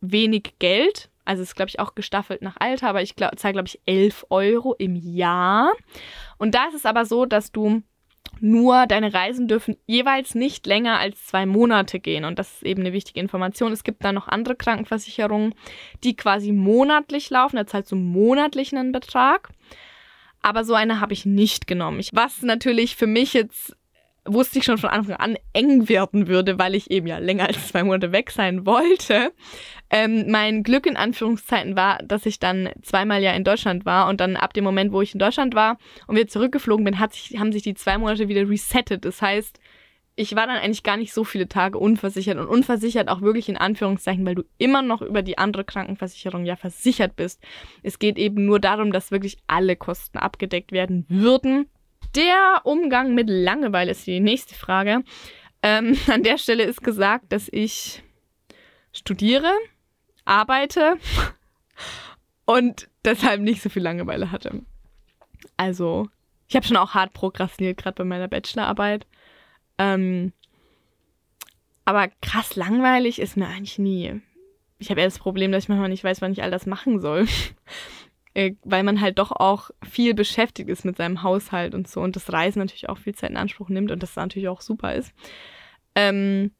wenig 0.00 0.54
Geld. 0.58 1.10
Also 1.24 1.42
ist, 1.42 1.54
glaube 1.54 1.68
ich, 1.68 1.78
auch 1.78 1.94
gestaffelt 1.94 2.42
nach 2.42 2.56
Alter, 2.58 2.88
aber 2.88 3.02
ich 3.02 3.14
glaub, 3.14 3.38
zahle, 3.38 3.52
glaube 3.52 3.68
ich, 3.68 3.80
11 3.86 4.26
Euro 4.30 4.74
im 4.74 4.96
Jahr. 4.96 5.72
Und 6.38 6.54
da 6.54 6.66
ist 6.66 6.74
es 6.74 6.86
aber 6.86 7.04
so, 7.04 7.26
dass 7.26 7.52
du 7.52 7.82
nur 8.40 8.86
deine 8.86 9.14
Reisen 9.14 9.46
dürfen 9.46 9.76
jeweils 9.86 10.34
nicht 10.34 10.66
länger 10.66 10.98
als 10.98 11.26
zwei 11.26 11.46
Monate 11.46 12.00
gehen. 12.00 12.24
Und 12.24 12.38
das 12.38 12.54
ist 12.54 12.62
eben 12.64 12.80
eine 12.80 12.92
wichtige 12.92 13.20
Information. 13.20 13.70
Es 13.70 13.84
gibt 13.84 14.04
da 14.04 14.12
noch 14.12 14.26
andere 14.26 14.56
Krankenversicherungen, 14.56 15.54
die 16.02 16.16
quasi 16.16 16.50
monatlich 16.50 17.30
laufen. 17.30 17.56
Da 17.56 17.66
zahlst 17.66 17.92
du 17.92 17.96
monatlich 17.96 18.74
einen 18.74 18.90
Betrag. 18.90 19.50
Aber 20.40 20.64
so 20.64 20.74
eine 20.74 20.98
habe 20.98 21.12
ich 21.12 21.24
nicht 21.24 21.68
genommen. 21.68 22.02
was 22.12 22.42
natürlich 22.42 22.96
für 22.96 23.06
mich 23.06 23.32
jetzt 23.32 23.76
wusste 24.24 24.58
ich 24.58 24.64
schon 24.64 24.78
von 24.78 24.90
Anfang 24.90 25.16
an 25.16 25.36
eng 25.52 25.88
werden 25.88 26.28
würde, 26.28 26.58
weil 26.58 26.74
ich 26.74 26.90
eben 26.90 27.06
ja 27.06 27.18
länger 27.18 27.48
als 27.48 27.68
zwei 27.68 27.82
Monate 27.82 28.12
weg 28.12 28.30
sein 28.30 28.66
wollte. 28.66 29.32
Ähm, 29.90 30.30
mein 30.30 30.62
Glück 30.62 30.86
in 30.86 30.96
Anführungszeiten 30.96 31.76
war, 31.76 31.98
dass 31.98 32.24
ich 32.26 32.38
dann 32.38 32.70
zweimal 32.82 33.22
ja 33.22 33.32
in 33.32 33.44
Deutschland 33.44 33.84
war 33.84 34.08
und 34.08 34.20
dann 34.20 34.36
ab 34.36 34.54
dem 34.54 34.64
Moment, 34.64 34.92
wo 34.92 35.02
ich 35.02 35.12
in 35.12 35.18
Deutschland 35.18 35.54
war 35.54 35.78
und 36.06 36.16
wieder 36.16 36.28
zurückgeflogen 36.28 36.84
bin, 36.84 36.96
sich, 37.10 37.38
haben 37.38 37.52
sich 37.52 37.62
die 37.62 37.74
zwei 37.74 37.98
Monate 37.98 38.28
wieder 38.28 38.48
resettet. 38.48 39.04
Das 39.04 39.20
heißt, 39.20 39.58
ich 40.14 40.36
war 40.36 40.46
dann 40.46 40.56
eigentlich 40.56 40.82
gar 40.82 40.96
nicht 40.96 41.12
so 41.12 41.24
viele 41.24 41.48
Tage 41.48 41.78
unversichert 41.78 42.38
und 42.38 42.46
unversichert 42.46 43.08
auch 43.08 43.22
wirklich 43.22 43.48
in 43.48 43.56
Anführungszeichen, 43.56 44.24
weil 44.26 44.34
du 44.34 44.44
immer 44.58 44.82
noch 44.82 45.00
über 45.00 45.22
die 45.22 45.38
andere 45.38 45.64
Krankenversicherung 45.64 46.44
ja 46.44 46.56
versichert 46.56 47.16
bist. 47.16 47.42
Es 47.82 47.98
geht 47.98 48.18
eben 48.18 48.44
nur 48.44 48.60
darum, 48.60 48.92
dass 48.92 49.10
wirklich 49.10 49.38
alle 49.46 49.74
Kosten 49.74 50.18
abgedeckt 50.18 50.70
werden 50.70 51.06
würden. 51.08 51.66
Der 52.14 52.60
Umgang 52.64 53.14
mit 53.14 53.28
Langeweile 53.28 53.90
ist 53.90 54.06
die 54.06 54.20
nächste 54.20 54.54
Frage. 54.54 55.02
Ähm, 55.62 55.96
an 56.08 56.22
der 56.22 56.38
Stelle 56.38 56.64
ist 56.64 56.82
gesagt, 56.82 57.32
dass 57.32 57.48
ich 57.50 58.02
studiere, 58.92 59.50
arbeite 60.24 60.98
und 62.44 62.88
deshalb 63.04 63.40
nicht 63.40 63.62
so 63.62 63.68
viel 63.68 63.82
Langeweile 63.82 64.30
hatte. 64.30 64.62
Also, 65.56 66.08
ich 66.48 66.56
habe 66.56 66.66
schon 66.66 66.76
auch 66.76 66.94
hart 66.94 67.14
prokrastiniert, 67.14 67.78
gerade 67.78 67.96
bei 67.96 68.04
meiner 68.04 68.28
Bachelorarbeit. 68.28 69.06
Ähm, 69.78 70.32
aber 71.84 72.08
krass 72.20 72.56
langweilig 72.56 73.18
ist 73.18 73.36
mir 73.36 73.48
eigentlich 73.48 73.78
nie. 73.78 74.20
Ich 74.78 74.90
habe 74.90 75.00
eher 75.00 75.06
das 75.06 75.18
Problem, 75.18 75.52
dass 75.52 75.64
ich 75.64 75.68
manchmal 75.68 75.88
nicht 75.88 76.04
weiß, 76.04 76.20
wann 76.20 76.32
ich 76.32 76.42
all 76.42 76.50
das 76.50 76.66
machen 76.66 77.00
soll. 77.00 77.26
Äh, 78.34 78.54
weil 78.64 78.82
man 78.82 79.00
halt 79.00 79.18
doch 79.18 79.30
auch 79.30 79.70
viel 79.86 80.14
beschäftigt 80.14 80.70
ist 80.70 80.86
mit 80.86 80.96
seinem 80.96 81.22
Haushalt 81.22 81.74
und 81.74 81.86
so 81.86 82.00
und 82.00 82.16
das 82.16 82.32
Reisen 82.32 82.60
natürlich 82.60 82.88
auch 82.88 82.96
viel 82.96 83.14
Zeit 83.14 83.30
in 83.30 83.36
Anspruch 83.36 83.68
nimmt 83.68 83.90
und 83.90 84.02
das 84.02 84.16
natürlich 84.16 84.48
auch 84.48 84.62
super 84.62 84.94
ist. 84.94 85.12
Ähm 85.94 86.52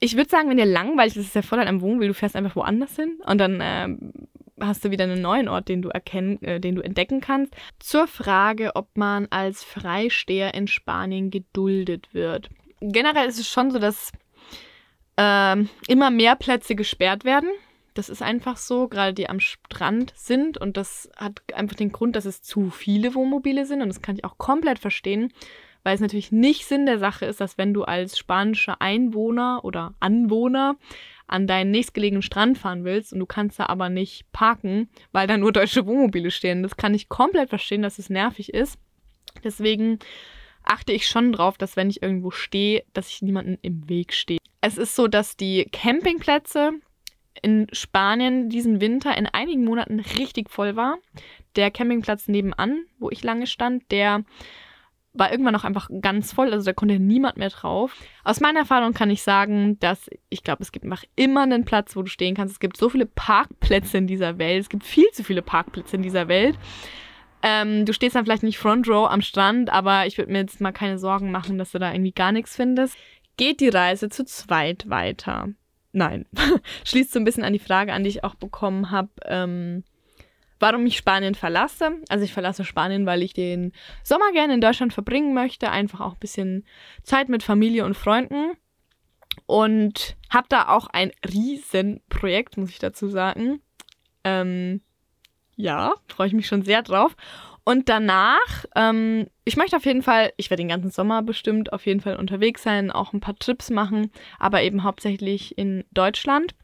ich 0.00 0.16
würde 0.16 0.30
sagen, 0.30 0.48
wenn 0.48 0.56
dir 0.56 0.64
langweilig 0.64 1.16
ist, 1.16 1.26
ist 1.26 1.34
der 1.34 1.42
Vorteil 1.42 1.68
am 1.68 1.82
Wohnmobil, 1.82 2.08
du 2.08 2.14
fährst 2.14 2.36
einfach 2.36 2.56
woanders 2.56 2.96
hin 2.96 3.18
und 3.26 3.36
dann 3.36 3.58
ähm, 3.62 4.12
hast 4.58 4.84
du 4.84 4.90
wieder 4.90 5.04
einen 5.04 5.20
neuen 5.20 5.48
Ort, 5.48 5.68
den 5.68 5.82
du 5.82 5.90
erkennen, 5.90 6.42
äh, 6.42 6.58
den 6.58 6.76
du 6.76 6.80
entdecken 6.82 7.20
kannst. 7.20 7.54
Zur 7.78 8.06
Frage, 8.06 8.76
ob 8.76 8.96
man 8.96 9.26
als 9.28 9.62
Freisteher 9.62 10.54
in 10.54 10.68
Spanien 10.68 11.30
geduldet 11.30 12.14
wird. 12.14 12.48
Generell 12.80 13.28
ist 13.28 13.38
es 13.38 13.48
schon 13.48 13.70
so, 13.70 13.78
dass 13.78 14.10
äh, 15.16 15.56
immer 15.86 16.10
mehr 16.10 16.34
Plätze 16.34 16.74
gesperrt 16.74 17.24
werden 17.24 17.50
das 17.98 18.08
ist 18.08 18.22
einfach 18.22 18.56
so, 18.56 18.86
gerade 18.86 19.12
die 19.12 19.28
am 19.28 19.40
Strand 19.40 20.12
sind. 20.14 20.56
Und 20.56 20.76
das 20.76 21.10
hat 21.16 21.42
einfach 21.52 21.74
den 21.74 21.90
Grund, 21.90 22.14
dass 22.14 22.26
es 22.26 22.42
zu 22.42 22.70
viele 22.70 23.12
Wohnmobile 23.16 23.66
sind. 23.66 23.82
Und 23.82 23.88
das 23.88 24.02
kann 24.02 24.14
ich 24.14 24.24
auch 24.24 24.38
komplett 24.38 24.78
verstehen, 24.78 25.32
weil 25.82 25.96
es 25.96 26.00
natürlich 26.00 26.30
nicht 26.30 26.64
Sinn 26.64 26.86
der 26.86 27.00
Sache 27.00 27.26
ist, 27.26 27.40
dass 27.40 27.58
wenn 27.58 27.74
du 27.74 27.82
als 27.82 28.16
spanischer 28.16 28.80
Einwohner 28.80 29.64
oder 29.64 29.94
Anwohner 29.98 30.76
an 31.26 31.48
deinen 31.48 31.72
nächstgelegenen 31.72 32.22
Strand 32.22 32.56
fahren 32.56 32.84
willst 32.84 33.12
und 33.12 33.18
du 33.18 33.26
kannst 33.26 33.58
da 33.58 33.66
aber 33.66 33.88
nicht 33.88 34.30
parken, 34.30 34.88
weil 35.10 35.26
da 35.26 35.36
nur 35.36 35.52
deutsche 35.52 35.84
Wohnmobile 35.84 36.30
stehen. 36.30 36.62
Das 36.62 36.76
kann 36.76 36.94
ich 36.94 37.08
komplett 37.08 37.48
verstehen, 37.48 37.82
dass 37.82 37.98
es 37.98 38.10
nervig 38.10 38.54
ist. 38.54 38.78
Deswegen 39.42 39.98
achte 40.62 40.92
ich 40.92 41.08
schon 41.08 41.32
drauf, 41.32 41.58
dass 41.58 41.74
wenn 41.74 41.90
ich 41.90 42.00
irgendwo 42.00 42.30
stehe, 42.30 42.84
dass 42.92 43.08
ich 43.10 43.22
niemanden 43.22 43.58
im 43.62 43.88
Weg 43.88 44.12
stehe. 44.12 44.38
Es 44.60 44.78
ist 44.78 44.94
so, 44.94 45.08
dass 45.08 45.36
die 45.36 45.64
Campingplätze 45.72 46.74
in 47.42 47.66
Spanien 47.72 48.48
diesen 48.48 48.80
Winter 48.80 49.16
in 49.16 49.26
einigen 49.26 49.64
Monaten 49.64 50.00
richtig 50.00 50.50
voll 50.50 50.76
war. 50.76 50.98
Der 51.56 51.70
Campingplatz 51.70 52.28
nebenan, 52.28 52.84
wo 52.98 53.10
ich 53.10 53.22
lange 53.22 53.46
stand, 53.46 53.90
der 53.90 54.24
war 55.12 55.30
irgendwann 55.30 55.56
auch 55.56 55.64
einfach 55.64 55.88
ganz 56.00 56.32
voll, 56.32 56.52
also 56.52 56.64
da 56.64 56.72
konnte 56.72 56.98
niemand 56.98 57.36
mehr 57.36 57.48
drauf. 57.48 57.96
Aus 58.24 58.40
meiner 58.40 58.60
Erfahrung 58.60 58.92
kann 58.92 59.10
ich 59.10 59.22
sagen, 59.22 59.78
dass 59.80 60.08
ich 60.28 60.44
glaube, 60.44 60.62
es 60.62 60.70
gibt 60.72 60.84
einfach 60.84 61.04
immer 61.16 61.42
einen 61.42 61.64
Platz, 61.64 61.96
wo 61.96 62.02
du 62.02 62.08
stehen 62.08 62.34
kannst. 62.34 62.52
Es 62.52 62.60
gibt 62.60 62.76
so 62.76 62.88
viele 62.88 63.06
Parkplätze 63.06 63.98
in 63.98 64.06
dieser 64.06 64.38
Welt. 64.38 64.62
Es 64.62 64.68
gibt 64.68 64.84
viel 64.84 65.10
zu 65.12 65.24
viele 65.24 65.42
Parkplätze 65.42 65.96
in 65.96 66.02
dieser 66.02 66.28
Welt. 66.28 66.58
Ähm, 67.42 67.84
du 67.84 67.92
stehst 67.92 68.16
dann 68.16 68.24
vielleicht 68.24 68.42
nicht 68.42 68.58
Front 68.58 68.88
Row 68.88 69.08
am 69.08 69.22
Strand, 69.22 69.70
aber 69.70 70.06
ich 70.06 70.18
würde 70.18 70.32
mir 70.32 70.40
jetzt 70.40 70.60
mal 70.60 70.72
keine 70.72 70.98
Sorgen 70.98 71.30
machen, 71.30 71.58
dass 71.58 71.72
du 71.72 71.78
da 71.78 71.92
irgendwie 71.92 72.12
gar 72.12 72.32
nichts 72.32 72.56
findest. 72.56 72.96
Geht 73.36 73.60
die 73.60 73.68
Reise 73.68 74.08
zu 74.08 74.24
zweit 74.24 74.88
weiter? 74.90 75.48
Nein. 75.92 76.26
Schließt 76.84 77.12
so 77.12 77.18
ein 77.18 77.24
bisschen 77.24 77.44
an 77.44 77.52
die 77.52 77.58
Frage 77.58 77.92
an, 77.92 78.04
die 78.04 78.10
ich 78.10 78.24
auch 78.24 78.34
bekommen 78.34 78.90
habe, 78.90 79.10
ähm, 79.24 79.84
warum 80.58 80.86
ich 80.86 80.96
Spanien 80.96 81.34
verlasse. 81.34 81.92
Also 82.08 82.24
ich 82.24 82.32
verlasse 82.32 82.64
Spanien, 82.64 83.06
weil 83.06 83.22
ich 83.22 83.32
den 83.32 83.72
Sommer 84.02 84.32
gerne 84.32 84.54
in 84.54 84.60
Deutschland 84.60 84.92
verbringen 84.92 85.34
möchte, 85.34 85.70
einfach 85.70 86.00
auch 86.00 86.14
ein 86.14 86.20
bisschen 86.20 86.64
Zeit 87.02 87.28
mit 87.28 87.42
Familie 87.42 87.84
und 87.84 87.96
Freunden. 87.96 88.52
Und 89.46 90.16
habe 90.30 90.46
da 90.48 90.68
auch 90.68 90.88
ein 90.88 91.12
Riesenprojekt, 91.26 92.56
muss 92.56 92.70
ich 92.70 92.78
dazu 92.78 93.08
sagen. 93.08 93.62
Ähm, 94.24 94.82
ja, 95.56 95.94
freue 96.08 96.26
ich 96.26 96.34
mich 96.34 96.46
schon 96.46 96.62
sehr 96.62 96.82
drauf. 96.82 97.16
Und 97.68 97.90
danach, 97.90 98.64
ähm, 98.76 99.26
ich 99.44 99.58
möchte 99.58 99.76
auf 99.76 99.84
jeden 99.84 100.00
Fall, 100.00 100.32
ich 100.38 100.48
werde 100.48 100.62
den 100.62 100.70
ganzen 100.70 100.90
Sommer 100.90 101.20
bestimmt 101.20 101.70
auf 101.74 101.84
jeden 101.84 102.00
Fall 102.00 102.16
unterwegs 102.16 102.62
sein, 102.62 102.90
auch 102.90 103.12
ein 103.12 103.20
paar 103.20 103.38
Trips 103.38 103.68
machen, 103.68 104.10
aber 104.38 104.62
eben 104.62 104.84
hauptsächlich 104.84 105.58
in 105.58 105.84
Deutschland. 105.90 106.54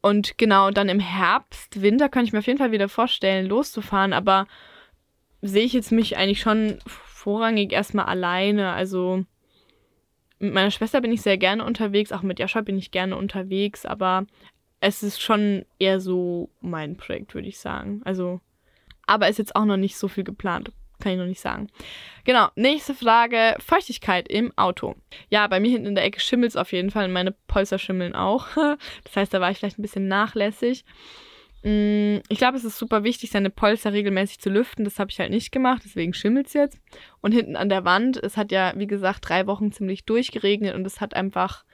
Und 0.00 0.36
genau, 0.36 0.72
dann 0.72 0.88
im 0.88 0.98
Herbst, 0.98 1.80
Winter 1.80 2.08
kann 2.08 2.24
ich 2.24 2.32
mir 2.32 2.40
auf 2.40 2.48
jeden 2.48 2.58
Fall 2.58 2.72
wieder 2.72 2.88
vorstellen, 2.88 3.46
loszufahren, 3.46 4.12
aber 4.12 4.48
sehe 5.42 5.62
ich 5.62 5.74
jetzt 5.74 5.92
mich 5.92 6.16
eigentlich 6.16 6.40
schon 6.40 6.80
vorrangig 6.86 7.70
erstmal 7.70 8.06
alleine. 8.06 8.72
Also 8.72 9.24
mit 10.40 10.54
meiner 10.54 10.72
Schwester 10.72 11.00
bin 11.00 11.12
ich 11.12 11.22
sehr 11.22 11.38
gerne 11.38 11.64
unterwegs, 11.64 12.10
auch 12.10 12.22
mit 12.22 12.40
Jascha 12.40 12.62
bin 12.62 12.78
ich 12.78 12.90
gerne 12.90 13.16
unterwegs, 13.16 13.86
aber 13.86 14.26
es 14.80 15.04
ist 15.04 15.22
schon 15.22 15.66
eher 15.78 16.00
so 16.00 16.50
mein 16.60 16.96
Projekt, 16.96 17.36
würde 17.36 17.46
ich 17.46 17.60
sagen. 17.60 18.02
Also 18.04 18.40
aber 19.08 19.28
ist 19.28 19.38
jetzt 19.38 19.56
auch 19.56 19.64
noch 19.64 19.76
nicht 19.76 19.96
so 19.96 20.08
viel 20.08 20.24
geplant. 20.24 20.72
Kann 21.00 21.12
ich 21.12 21.18
noch 21.18 21.26
nicht 21.26 21.40
sagen. 21.40 21.68
Genau, 22.24 22.48
nächste 22.56 22.92
Frage. 22.92 23.54
Feuchtigkeit 23.60 24.28
im 24.28 24.52
Auto. 24.56 24.96
Ja, 25.30 25.46
bei 25.46 25.60
mir 25.60 25.70
hinten 25.70 25.86
in 25.86 25.94
der 25.94 26.04
Ecke 26.04 26.18
schimmelt 26.20 26.50
es 26.50 26.56
auf 26.56 26.72
jeden 26.72 26.90
Fall 26.90 27.06
und 27.06 27.12
meine 27.12 27.32
Polster 27.46 27.78
schimmeln 27.78 28.14
auch. 28.14 28.48
Das 29.04 29.16
heißt, 29.16 29.34
da 29.34 29.40
war 29.40 29.50
ich 29.50 29.58
vielleicht 29.58 29.78
ein 29.78 29.82
bisschen 29.82 30.08
nachlässig. 30.08 30.84
Mm, 31.62 32.18
ich 32.28 32.38
glaube, 32.38 32.56
es 32.56 32.64
ist 32.64 32.78
super 32.78 33.04
wichtig, 33.04 33.30
seine 33.30 33.50
Polster 33.50 33.92
regelmäßig 33.92 34.40
zu 34.40 34.50
lüften. 34.50 34.84
Das 34.84 34.98
habe 34.98 35.10
ich 35.10 35.18
halt 35.18 35.30
nicht 35.30 35.52
gemacht, 35.52 35.82
deswegen 35.84 36.14
schimmelt 36.14 36.48
es 36.48 36.52
jetzt. 36.52 36.80
Und 37.20 37.32
hinten 37.32 37.56
an 37.56 37.68
der 37.68 37.84
Wand, 37.84 38.16
es 38.16 38.36
hat 38.36 38.52
ja, 38.52 38.72
wie 38.76 38.86
gesagt, 38.86 39.28
drei 39.28 39.46
Wochen 39.46 39.72
ziemlich 39.72 40.04
durchgeregnet 40.04 40.74
und 40.74 40.86
es 40.86 41.00
hat 41.00 41.14
einfach 41.14 41.64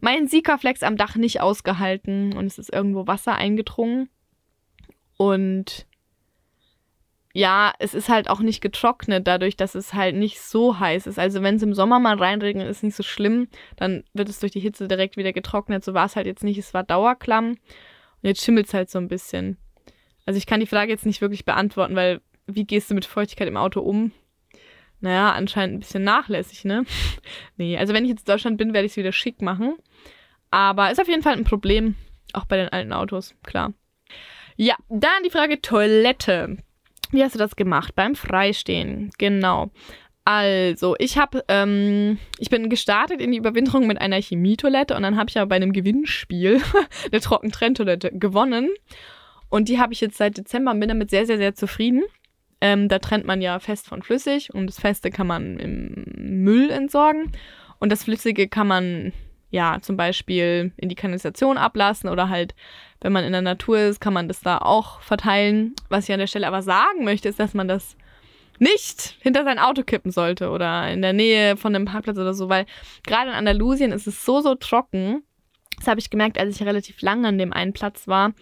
meinen 0.00 0.28
Sikaflex 0.28 0.82
am 0.82 0.96
Dach 0.96 1.16
nicht 1.16 1.40
ausgehalten 1.40 2.34
und 2.34 2.46
es 2.46 2.58
ist 2.58 2.72
irgendwo 2.72 3.06
Wasser 3.06 3.34
eingedrungen. 3.34 4.08
Und 5.16 5.86
ja, 7.36 7.72
es 7.80 7.94
ist 7.94 8.08
halt 8.08 8.30
auch 8.30 8.38
nicht 8.38 8.60
getrocknet, 8.60 9.26
dadurch, 9.26 9.56
dass 9.56 9.74
es 9.74 9.92
halt 9.92 10.14
nicht 10.14 10.40
so 10.40 10.78
heiß 10.78 11.08
ist. 11.08 11.18
Also 11.18 11.42
wenn 11.42 11.56
es 11.56 11.62
im 11.62 11.74
Sommer 11.74 11.98
mal 11.98 12.16
reinregnet, 12.16 12.68
ist 12.68 12.84
nicht 12.84 12.94
so 12.94 13.02
schlimm. 13.02 13.48
Dann 13.74 14.04
wird 14.12 14.28
es 14.28 14.38
durch 14.38 14.52
die 14.52 14.60
Hitze 14.60 14.86
direkt 14.86 15.16
wieder 15.16 15.32
getrocknet. 15.32 15.84
So 15.84 15.94
war 15.94 16.06
es 16.06 16.14
halt 16.14 16.28
jetzt 16.28 16.44
nicht. 16.44 16.58
Es 16.58 16.72
war 16.74 16.84
dauerklamm. 16.84 17.50
Und 17.50 17.58
jetzt 18.22 18.44
schimmelt 18.44 18.68
es 18.68 18.74
halt 18.74 18.88
so 18.88 19.00
ein 19.00 19.08
bisschen. 19.08 19.58
Also 20.26 20.38
ich 20.38 20.46
kann 20.46 20.60
die 20.60 20.66
Frage 20.66 20.92
jetzt 20.92 21.06
nicht 21.06 21.20
wirklich 21.20 21.44
beantworten, 21.44 21.96
weil 21.96 22.20
wie 22.46 22.64
gehst 22.64 22.90
du 22.90 22.94
mit 22.94 23.04
Feuchtigkeit 23.04 23.48
im 23.48 23.56
Auto 23.56 23.80
um? 23.80 24.12
Naja, 25.00 25.32
anscheinend 25.32 25.74
ein 25.74 25.80
bisschen 25.80 26.04
nachlässig, 26.04 26.64
ne? 26.64 26.86
nee, 27.56 27.76
also 27.76 27.94
wenn 27.94 28.04
ich 28.04 28.10
jetzt 28.10 28.28
in 28.28 28.32
Deutschland 28.32 28.58
bin, 28.58 28.72
werde 28.72 28.86
ich 28.86 28.92
es 28.92 28.96
wieder 28.96 29.12
schick 29.12 29.42
machen. 29.42 29.74
Aber 30.52 30.92
ist 30.92 31.00
auf 31.00 31.08
jeden 31.08 31.22
Fall 31.22 31.32
ein 31.32 31.42
Problem, 31.42 31.96
auch 32.32 32.44
bei 32.44 32.56
den 32.56 32.68
alten 32.68 32.92
Autos, 32.92 33.34
klar. 33.42 33.72
Ja, 34.56 34.76
dann 34.88 35.24
die 35.24 35.30
Frage 35.30 35.60
Toilette. 35.60 36.58
Wie 37.14 37.22
hast 37.22 37.34
du 37.34 37.38
das 37.38 37.56
gemacht? 37.56 37.94
Beim 37.94 38.14
Freistehen. 38.14 39.10
Genau. 39.18 39.70
Also, 40.24 40.96
ich 40.98 41.18
habe, 41.18 41.44
ähm, 41.48 42.18
ich 42.38 42.48
bin 42.48 42.70
gestartet 42.70 43.20
in 43.20 43.30
die 43.30 43.38
Überwinterung 43.38 43.86
mit 43.86 44.00
einer 44.00 44.20
Chemietoilette 44.20 44.96
und 44.96 45.02
dann 45.02 45.16
habe 45.16 45.28
ich 45.28 45.38
aber 45.38 45.50
bei 45.50 45.56
einem 45.56 45.72
Gewinnspiel 45.72 46.60
eine 47.12 47.20
Trockentrenntoilette 47.20 48.10
gewonnen. 48.12 48.70
Und 49.50 49.68
die 49.68 49.78
habe 49.78 49.92
ich 49.92 50.00
jetzt 50.00 50.16
seit 50.16 50.38
Dezember 50.38 50.72
und 50.72 50.80
bin 50.80 50.88
damit 50.88 51.10
sehr, 51.10 51.26
sehr, 51.26 51.36
sehr 51.36 51.54
zufrieden. 51.54 52.02
Ähm, 52.60 52.88
da 52.88 52.98
trennt 52.98 53.26
man 53.26 53.42
ja 53.42 53.58
fest 53.58 53.86
von 53.86 54.02
flüssig 54.02 54.52
und 54.54 54.66
das 54.66 54.80
Feste 54.80 55.10
kann 55.10 55.26
man 55.26 55.58
im 55.58 56.04
Müll 56.16 56.70
entsorgen. 56.70 57.30
Und 57.78 57.92
das 57.92 58.04
Flüssige 58.04 58.48
kann 58.48 58.66
man 58.66 59.12
ja 59.54 59.78
zum 59.80 59.96
Beispiel 59.96 60.72
in 60.76 60.88
die 60.88 60.94
Kanalisation 60.94 61.56
ablassen 61.56 62.10
oder 62.10 62.28
halt 62.28 62.54
wenn 63.00 63.12
man 63.12 63.24
in 63.24 63.32
der 63.32 63.42
Natur 63.42 63.78
ist, 63.78 64.00
kann 64.00 64.14
man 64.14 64.28
das 64.28 64.40
da 64.40 64.58
auch 64.58 65.00
verteilen. 65.00 65.74
Was 65.90 66.08
ich 66.08 66.12
an 66.12 66.20
der 66.20 66.26
Stelle 66.26 66.46
aber 66.46 66.62
sagen 66.62 67.04
möchte, 67.04 67.28
ist, 67.28 67.38
dass 67.38 67.54
man 67.54 67.68
das 67.68 67.96
nicht 68.58 69.16
hinter 69.20 69.44
sein 69.44 69.58
Auto 69.58 69.82
kippen 69.82 70.10
sollte 70.10 70.50
oder 70.50 70.90
in 70.90 71.02
der 71.02 71.12
Nähe 71.12 71.56
von 71.56 71.74
einem 71.74 71.84
Parkplatz 71.84 72.16
oder 72.16 72.34
so, 72.34 72.48
weil 72.48 72.66
gerade 73.06 73.30
in 73.30 73.36
Andalusien 73.36 73.92
ist 73.92 74.06
es 74.06 74.24
so, 74.24 74.40
so 74.40 74.54
trocken. 74.54 75.22
Das 75.76 75.88
habe 75.88 76.00
ich 76.00 76.08
gemerkt, 76.08 76.38
als 76.38 76.56
ich 76.56 76.66
relativ 76.66 77.02
lange 77.02 77.28
an 77.28 77.38
dem 77.38 77.52
einen 77.52 77.72
Platz 77.72 78.08
war. 78.08 78.32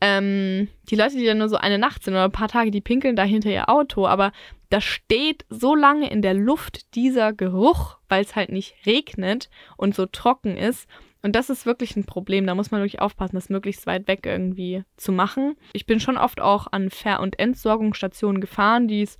Ähm, 0.00 0.68
die 0.90 0.96
Leute, 0.96 1.16
die 1.16 1.24
da 1.24 1.34
nur 1.34 1.48
so 1.48 1.56
eine 1.56 1.78
Nacht 1.78 2.02
sind 2.02 2.14
oder 2.14 2.24
ein 2.24 2.32
paar 2.32 2.48
Tage, 2.48 2.70
die 2.70 2.80
pinkeln 2.80 3.16
da 3.16 3.22
hinter 3.22 3.50
ihr 3.50 3.68
Auto, 3.68 4.06
aber 4.06 4.32
da 4.74 4.80
steht 4.80 5.44
so 5.50 5.76
lange 5.76 6.10
in 6.10 6.20
der 6.20 6.34
Luft 6.34 6.96
dieser 6.96 7.32
Geruch, 7.32 7.98
weil 8.08 8.24
es 8.24 8.34
halt 8.34 8.50
nicht 8.50 8.74
regnet 8.86 9.48
und 9.76 9.94
so 9.94 10.04
trocken 10.04 10.56
ist. 10.56 10.88
Und 11.22 11.36
das 11.36 11.48
ist 11.48 11.64
wirklich 11.64 11.94
ein 11.94 12.06
Problem. 12.06 12.44
Da 12.44 12.56
muss 12.56 12.72
man 12.72 12.80
wirklich 12.80 13.00
aufpassen, 13.00 13.36
das 13.36 13.50
möglichst 13.50 13.86
weit 13.86 14.08
weg 14.08 14.26
irgendwie 14.26 14.82
zu 14.96 15.12
machen. 15.12 15.54
Ich 15.74 15.86
bin 15.86 16.00
schon 16.00 16.16
oft 16.16 16.40
auch 16.40 16.66
an 16.72 16.90
Ver- 16.90 17.20
und 17.20 17.38
Entsorgungsstationen 17.38 18.40
gefahren, 18.40 18.88
die 18.88 19.02
es 19.02 19.16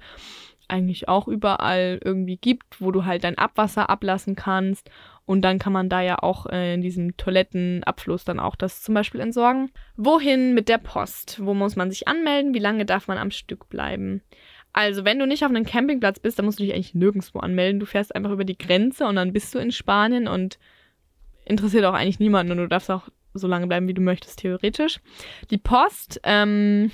eigentlich 0.66 1.06
auch 1.08 1.28
überall 1.28 2.00
irgendwie 2.04 2.36
gibt, 2.36 2.80
wo 2.80 2.90
du 2.90 3.04
halt 3.04 3.22
dein 3.22 3.38
Abwasser 3.38 3.88
ablassen 3.88 4.34
kannst. 4.34 4.90
Und 5.24 5.42
dann 5.42 5.60
kann 5.60 5.72
man 5.72 5.88
da 5.88 6.00
ja 6.00 6.18
auch 6.20 6.46
äh, 6.46 6.74
in 6.74 6.80
diesem 6.80 7.16
Toilettenabfluss 7.16 8.24
dann 8.24 8.40
auch 8.40 8.56
das 8.56 8.82
zum 8.82 8.96
Beispiel 8.96 9.20
entsorgen. 9.20 9.70
Wohin 9.96 10.52
mit 10.52 10.68
der 10.68 10.78
Post? 10.78 11.38
Wo 11.44 11.54
muss 11.54 11.76
man 11.76 11.92
sich 11.92 12.08
anmelden? 12.08 12.54
Wie 12.54 12.58
lange 12.58 12.86
darf 12.86 13.06
man 13.06 13.18
am 13.18 13.30
Stück 13.30 13.68
bleiben? 13.68 14.20
Also, 14.74 15.04
wenn 15.04 15.20
du 15.20 15.26
nicht 15.26 15.44
auf 15.44 15.50
einem 15.50 15.64
Campingplatz 15.64 16.18
bist, 16.18 16.36
dann 16.36 16.44
musst 16.44 16.58
du 16.58 16.64
dich 16.64 16.74
eigentlich 16.74 16.94
nirgendwo 16.94 17.38
anmelden. 17.38 17.78
Du 17.78 17.86
fährst 17.86 18.14
einfach 18.14 18.32
über 18.32 18.44
die 18.44 18.58
Grenze 18.58 19.06
und 19.06 19.14
dann 19.14 19.32
bist 19.32 19.54
du 19.54 19.58
in 19.60 19.70
Spanien 19.70 20.26
und 20.26 20.58
interessiert 21.44 21.84
auch 21.84 21.94
eigentlich 21.94 22.18
niemanden 22.18 22.52
und 22.52 22.58
du 22.58 22.68
darfst 22.68 22.90
auch 22.90 23.08
so 23.34 23.46
lange 23.46 23.68
bleiben, 23.68 23.86
wie 23.86 23.94
du 23.94 24.00
möchtest, 24.00 24.40
theoretisch. 24.40 25.00
Die 25.50 25.58
Post, 25.58 26.20
ähm, 26.24 26.90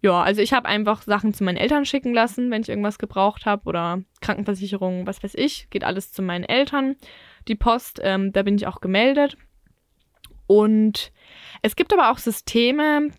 ja, 0.00 0.22
also 0.22 0.42
ich 0.42 0.52
habe 0.52 0.68
einfach 0.68 1.02
Sachen 1.02 1.32
zu 1.32 1.44
meinen 1.44 1.56
Eltern 1.56 1.84
schicken 1.84 2.14
lassen, 2.14 2.50
wenn 2.50 2.62
ich 2.62 2.68
irgendwas 2.68 2.98
gebraucht 2.98 3.46
habe 3.46 3.64
oder 3.66 4.02
Krankenversicherung, 4.20 5.06
was 5.06 5.22
weiß 5.22 5.34
ich, 5.36 5.70
geht 5.70 5.84
alles 5.84 6.12
zu 6.12 6.20
meinen 6.20 6.44
Eltern. 6.44 6.96
Die 7.46 7.54
Post, 7.54 8.00
ähm, 8.02 8.32
da 8.32 8.42
bin 8.42 8.56
ich 8.56 8.66
auch 8.66 8.80
gemeldet. 8.80 9.36
Und 10.46 11.12
es 11.62 11.76
gibt 11.76 11.92
aber 11.92 12.10
auch 12.10 12.18
Systeme, 12.18 13.10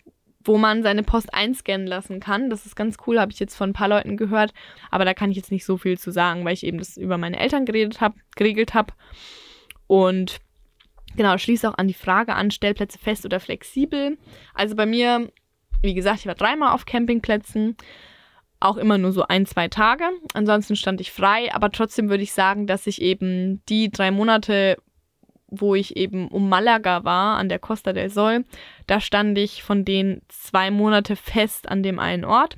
wo 0.46 0.58
man 0.58 0.82
seine 0.82 1.02
Post 1.02 1.32
einscannen 1.34 1.86
lassen 1.86 2.20
kann. 2.20 2.50
Das 2.50 2.66
ist 2.66 2.76
ganz 2.76 2.96
cool, 3.06 3.20
habe 3.20 3.32
ich 3.32 3.38
jetzt 3.38 3.56
von 3.56 3.70
ein 3.70 3.74
paar 3.74 3.88
Leuten 3.88 4.16
gehört. 4.16 4.52
Aber 4.90 5.04
da 5.04 5.14
kann 5.14 5.30
ich 5.30 5.36
jetzt 5.36 5.52
nicht 5.52 5.64
so 5.64 5.76
viel 5.76 5.98
zu 5.98 6.10
sagen, 6.10 6.44
weil 6.44 6.54
ich 6.54 6.64
eben 6.64 6.78
das 6.78 6.96
über 6.96 7.18
meine 7.18 7.38
Eltern 7.38 7.64
geredet 7.66 8.00
habe, 8.00 8.16
geregelt 8.34 8.74
habe. 8.74 8.92
Und 9.86 10.40
Genau, 11.16 11.38
schließt 11.38 11.64
auch 11.64 11.78
an 11.78 11.88
die 11.88 11.94
Frage 11.94 12.34
an, 12.34 12.50
Stellplätze 12.50 12.98
fest 12.98 13.24
oder 13.24 13.40
flexibel. 13.40 14.18
Also 14.54 14.76
bei 14.76 14.84
mir, 14.84 15.32
wie 15.80 15.94
gesagt, 15.94 16.20
ich 16.20 16.26
war 16.26 16.34
dreimal 16.34 16.72
auf 16.74 16.84
Campingplätzen, 16.84 17.76
auch 18.60 18.76
immer 18.76 18.98
nur 18.98 19.12
so 19.12 19.22
ein, 19.26 19.46
zwei 19.46 19.68
Tage. 19.68 20.04
Ansonsten 20.34 20.76
stand 20.76 21.00
ich 21.00 21.12
frei, 21.12 21.52
aber 21.54 21.70
trotzdem 21.70 22.10
würde 22.10 22.22
ich 22.22 22.32
sagen, 22.32 22.66
dass 22.66 22.86
ich 22.86 23.00
eben 23.00 23.64
die 23.66 23.90
drei 23.90 24.10
Monate, 24.10 24.76
wo 25.60 25.74
ich 25.74 25.96
eben 25.96 26.28
um 26.28 26.48
Malaga 26.48 27.04
war, 27.04 27.38
an 27.38 27.48
der 27.48 27.58
Costa 27.58 27.92
del 27.92 28.10
Sol, 28.10 28.44
da 28.86 29.00
stand 29.00 29.36
ich 29.38 29.62
von 29.62 29.84
den 29.84 30.22
zwei 30.28 30.70
Monate 30.70 31.16
fest 31.16 31.68
an 31.68 31.82
dem 31.82 31.98
einen 31.98 32.24
Ort. 32.24 32.56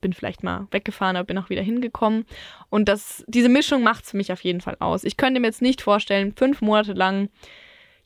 Bin 0.00 0.12
vielleicht 0.12 0.42
mal 0.44 0.68
weggefahren, 0.70 1.16
aber 1.16 1.26
bin 1.26 1.38
auch 1.38 1.50
wieder 1.50 1.62
hingekommen. 1.62 2.24
Und 2.70 2.88
das, 2.88 3.24
diese 3.26 3.48
Mischung 3.48 3.82
macht 3.82 4.04
es 4.04 4.12
für 4.12 4.16
mich 4.16 4.32
auf 4.32 4.42
jeden 4.42 4.60
Fall 4.60 4.76
aus. 4.78 5.04
Ich 5.04 5.16
könnte 5.16 5.40
mir 5.40 5.48
jetzt 5.48 5.62
nicht 5.62 5.82
vorstellen, 5.82 6.34
fünf 6.36 6.60
Monate 6.60 6.92
lang 6.92 7.30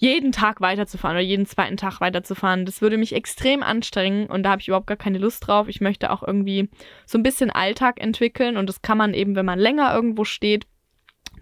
jeden 0.02 0.32
Tag 0.32 0.60
weiterzufahren 0.60 1.16
oder 1.16 1.24
jeden 1.24 1.46
zweiten 1.46 1.76
Tag 1.76 2.00
weiterzufahren. 2.00 2.66
Das 2.66 2.82
würde 2.82 2.98
mich 2.98 3.14
extrem 3.14 3.62
anstrengen 3.62 4.26
und 4.26 4.42
da 4.42 4.50
habe 4.50 4.60
ich 4.60 4.66
überhaupt 4.66 4.88
gar 4.88 4.96
keine 4.96 5.18
Lust 5.18 5.46
drauf. 5.46 5.68
Ich 5.68 5.80
möchte 5.80 6.10
auch 6.10 6.24
irgendwie 6.24 6.68
so 7.06 7.18
ein 7.18 7.22
bisschen 7.22 7.50
Alltag 7.50 8.00
entwickeln 8.00 8.56
und 8.56 8.68
das 8.68 8.82
kann 8.82 8.98
man 8.98 9.14
eben, 9.14 9.36
wenn 9.36 9.46
man 9.46 9.60
länger 9.60 9.94
irgendwo 9.94 10.24
steht. 10.24 10.66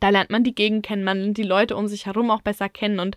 Da 0.00 0.08
lernt 0.08 0.30
man 0.30 0.44
die 0.44 0.54
Gegend 0.54 0.84
kennen, 0.84 1.04
man 1.04 1.18
lernt 1.18 1.38
die 1.38 1.42
Leute 1.42 1.76
um 1.76 1.86
sich 1.86 2.06
herum 2.06 2.30
auch 2.30 2.42
besser 2.42 2.68
kennen 2.68 2.98
und 2.98 3.16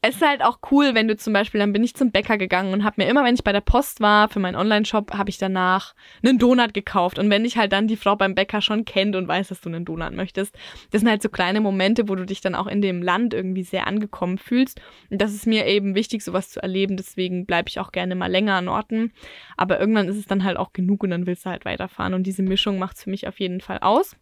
es 0.00 0.16
ist 0.16 0.22
halt 0.26 0.44
auch 0.44 0.60
cool, 0.70 0.94
wenn 0.94 1.08
du 1.08 1.16
zum 1.16 1.32
Beispiel, 1.32 1.58
dann 1.58 1.72
bin 1.72 1.82
ich 1.82 1.94
zum 1.94 2.12
Bäcker 2.12 2.38
gegangen 2.38 2.72
und 2.72 2.84
habe 2.84 3.02
mir 3.02 3.10
immer, 3.10 3.24
wenn 3.24 3.34
ich 3.34 3.42
bei 3.42 3.52
der 3.52 3.60
Post 3.60 4.00
war, 4.00 4.28
für 4.28 4.38
meinen 4.38 4.54
Online-Shop, 4.54 5.14
habe 5.14 5.28
ich 5.28 5.38
danach 5.38 5.94
einen 6.22 6.38
Donut 6.38 6.72
gekauft. 6.72 7.18
Und 7.18 7.30
wenn 7.30 7.42
dich 7.42 7.56
halt 7.56 7.72
dann 7.72 7.88
die 7.88 7.96
Frau 7.96 8.14
beim 8.14 8.36
Bäcker 8.36 8.62
schon 8.62 8.84
kennt 8.84 9.16
und 9.16 9.26
weiß, 9.26 9.48
dass 9.48 9.60
du 9.60 9.68
einen 9.68 9.84
Donut 9.84 10.12
möchtest, 10.12 10.56
das 10.92 11.00
sind 11.00 11.10
halt 11.10 11.20
so 11.20 11.28
kleine 11.28 11.60
Momente, 11.60 12.08
wo 12.08 12.14
du 12.14 12.24
dich 12.24 12.40
dann 12.40 12.54
auch 12.54 12.68
in 12.68 12.80
dem 12.80 13.02
Land 13.02 13.34
irgendwie 13.34 13.64
sehr 13.64 13.88
angekommen 13.88 14.38
fühlst. 14.38 14.80
Und 15.10 15.20
das 15.20 15.34
ist 15.34 15.48
mir 15.48 15.66
eben 15.66 15.96
wichtig, 15.96 16.22
sowas 16.22 16.50
zu 16.50 16.62
erleben. 16.62 16.96
Deswegen 16.96 17.44
bleibe 17.44 17.68
ich 17.68 17.80
auch 17.80 17.90
gerne 17.90 18.14
mal 18.14 18.30
länger 18.30 18.54
an 18.54 18.68
Orten. 18.68 19.12
Aber 19.56 19.80
irgendwann 19.80 20.06
ist 20.06 20.16
es 20.16 20.26
dann 20.26 20.44
halt 20.44 20.58
auch 20.58 20.72
genug 20.72 21.02
und 21.02 21.10
dann 21.10 21.26
willst 21.26 21.44
du 21.44 21.50
halt 21.50 21.64
weiterfahren. 21.64 22.14
Und 22.14 22.22
diese 22.24 22.44
Mischung 22.44 22.78
macht 22.78 22.98
es 22.98 23.02
für 23.02 23.10
mich 23.10 23.26
auf 23.26 23.40
jeden 23.40 23.60
Fall 23.60 23.78
aus. 23.80 24.14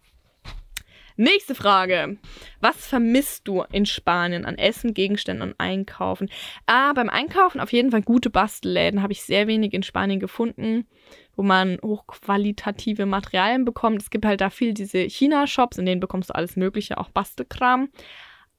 Nächste 1.19 1.55
Frage. 1.55 2.19
Was 2.61 2.87
vermisst 2.87 3.49
du 3.49 3.65
in 3.73 3.87
Spanien 3.87 4.45
an 4.45 4.59
Essen, 4.59 4.93
Gegenständen 4.93 5.49
und 5.49 5.55
Einkaufen? 5.59 6.29
Ah, 6.67 6.93
beim 6.93 7.09
Einkaufen 7.09 7.59
auf 7.61 7.73
jeden 7.73 7.91
Fall 7.91 8.03
gute 8.03 8.29
Bastelläden. 8.29 9.03
Habe 9.03 9.15
ich 9.15 9.23
sehr 9.23 9.47
wenig 9.47 9.73
in 9.73 9.83
Spanien 9.83 10.21
gefunden, 10.21 10.87
wo 11.35 11.43
man 11.43 11.79
hochqualitative 11.83 13.07
Materialien 13.07 13.65
bekommt. 13.65 14.03
Es 14.03 14.11
gibt 14.11 14.27
halt 14.27 14.43
da 14.43 14.51
viel 14.51 14.75
diese 14.75 15.09
China-Shops, 15.09 15.79
in 15.79 15.87
denen 15.87 16.01
bekommst 16.01 16.29
du 16.29 16.35
alles 16.35 16.57
Mögliche, 16.57 16.99
auch 16.99 17.09
Bastelkram 17.09 17.89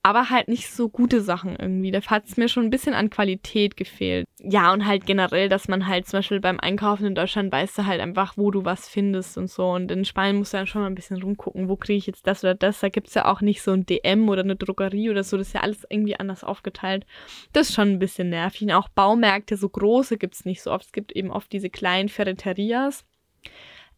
aber 0.04 0.30
halt 0.30 0.48
nicht 0.48 0.72
so 0.72 0.88
gute 0.88 1.22
Sachen 1.22 1.56
irgendwie. 1.58 1.92
Da 1.92 2.02
hat 2.02 2.26
es 2.26 2.38
mir 2.38 2.48
schon 2.48 2.64
ein 2.64 2.70
bisschen 2.70 2.94
an 2.94 3.10
Qualität 3.10 3.76
gefehlt. 3.76 4.26
Ja, 4.40 4.72
und 4.72 4.86
halt 4.86 5.06
generell, 5.06 5.50
dass 5.50 5.68
man 5.68 5.88
halt 5.88 6.08
zum 6.08 6.20
Beispiel 6.20 6.40
beim 6.40 6.60
Einkaufen 6.60 7.06
in 7.06 7.16
Deutschland 7.16 7.52
weißt 7.52 7.78
du 7.78 7.86
halt 7.86 8.00
einfach, 8.00 8.38
wo 8.38 8.50
du 8.50 8.64
was 8.64 8.88
findest 8.88 9.38
und 9.38 9.50
so. 9.50 9.70
Und 9.72 9.92
in 9.92 10.06
Spanien 10.06 10.38
musst 10.38 10.54
du 10.54 10.58
dann 10.58 10.68
schon 10.68 10.82
mal 10.82 10.88
ein 10.88 10.96
bisschen 10.96 11.22
rumgucken, 11.22 11.68
wo 11.68 11.76
kriege 11.76 11.98
ich 11.98 12.08
jetzt 12.08 12.26
das 12.26 12.44
oder 12.44 12.56
das. 12.56 12.80
Da 12.80 12.90
gibt 12.90 13.08
es 13.08 13.16
ja 13.16 13.26
auch 13.26 13.42
nicht 13.42 13.62
so 13.62 13.72
ein 13.72 13.86
DM 13.86 14.30
oder 14.30 14.44
eine 14.44 14.56
Drogerie 14.56 15.10
oder 15.10 15.24
so. 15.24 15.36
Das 15.36 15.48
ist 15.48 15.54
ja 15.54 15.62
alles 15.62 15.86
irgendwie 15.90 16.18
anders 16.18 16.44
aufgeteilt. 16.44 17.06
Das 17.52 17.70
ist 17.70 17.76
schon 17.76 17.90
ein 17.90 18.00
bisschen 18.00 18.30
nervig. 18.30 18.62
Und 18.62 18.72
auch 18.72 18.90
Baumärkte, 18.90 19.58
so 19.58 19.68
große 19.68 20.18
gibt 20.18 20.36
es 20.36 20.46
nicht 20.46 20.62
so 20.62 20.72
oft. 20.72 20.86
Es 20.86 20.92
gibt 20.94 21.12
eben 21.12 21.32
oft 21.32 21.52
diese 21.52 21.70
kleinen 21.70 22.08
Ferreterias. 22.08 23.06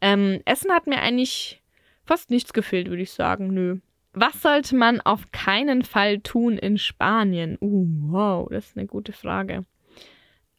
Ähm, 0.02 0.42
Essen 0.46 0.72
hat 0.72 0.88
mir 0.88 1.02
eigentlich 1.02 1.62
fast 2.06 2.32
nichts 2.32 2.54
gefehlt, 2.54 2.90
würde 2.90 3.04
ich 3.04 3.12
sagen. 3.12 3.54
Nö. 3.54 3.80
Was 4.14 4.42
sollte 4.42 4.76
man 4.76 5.02
auf 5.02 5.32
keinen 5.32 5.84
Fall 5.84 6.20
tun 6.20 6.58
in 6.58 6.78
Spanien? 6.78 7.58
Uh, 7.62 7.86
wow, 8.12 8.50
das 8.50 8.68
ist 8.68 8.78
eine 8.78 8.88
gute 8.88 9.14
Frage. 9.14 9.66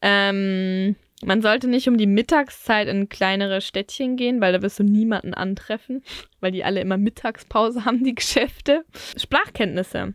Ähm, 0.01 0.95
man 1.23 1.41
sollte 1.41 1.67
nicht 1.67 1.87
um 1.87 1.97
die 1.97 2.07
Mittagszeit 2.07 2.87
in 2.87 3.09
kleinere 3.09 3.61
Städtchen 3.61 4.15
gehen, 4.15 4.41
weil 4.41 4.53
da 4.53 4.61
wirst 4.61 4.79
du 4.79 4.83
niemanden 4.83 5.33
antreffen, 5.33 6.03
weil 6.39 6.51
die 6.51 6.63
alle 6.63 6.81
immer 6.81 6.97
Mittagspause 6.97 7.85
haben, 7.85 8.03
die 8.03 8.15
Geschäfte. 8.15 8.85
Sprachkenntnisse. 9.17 10.13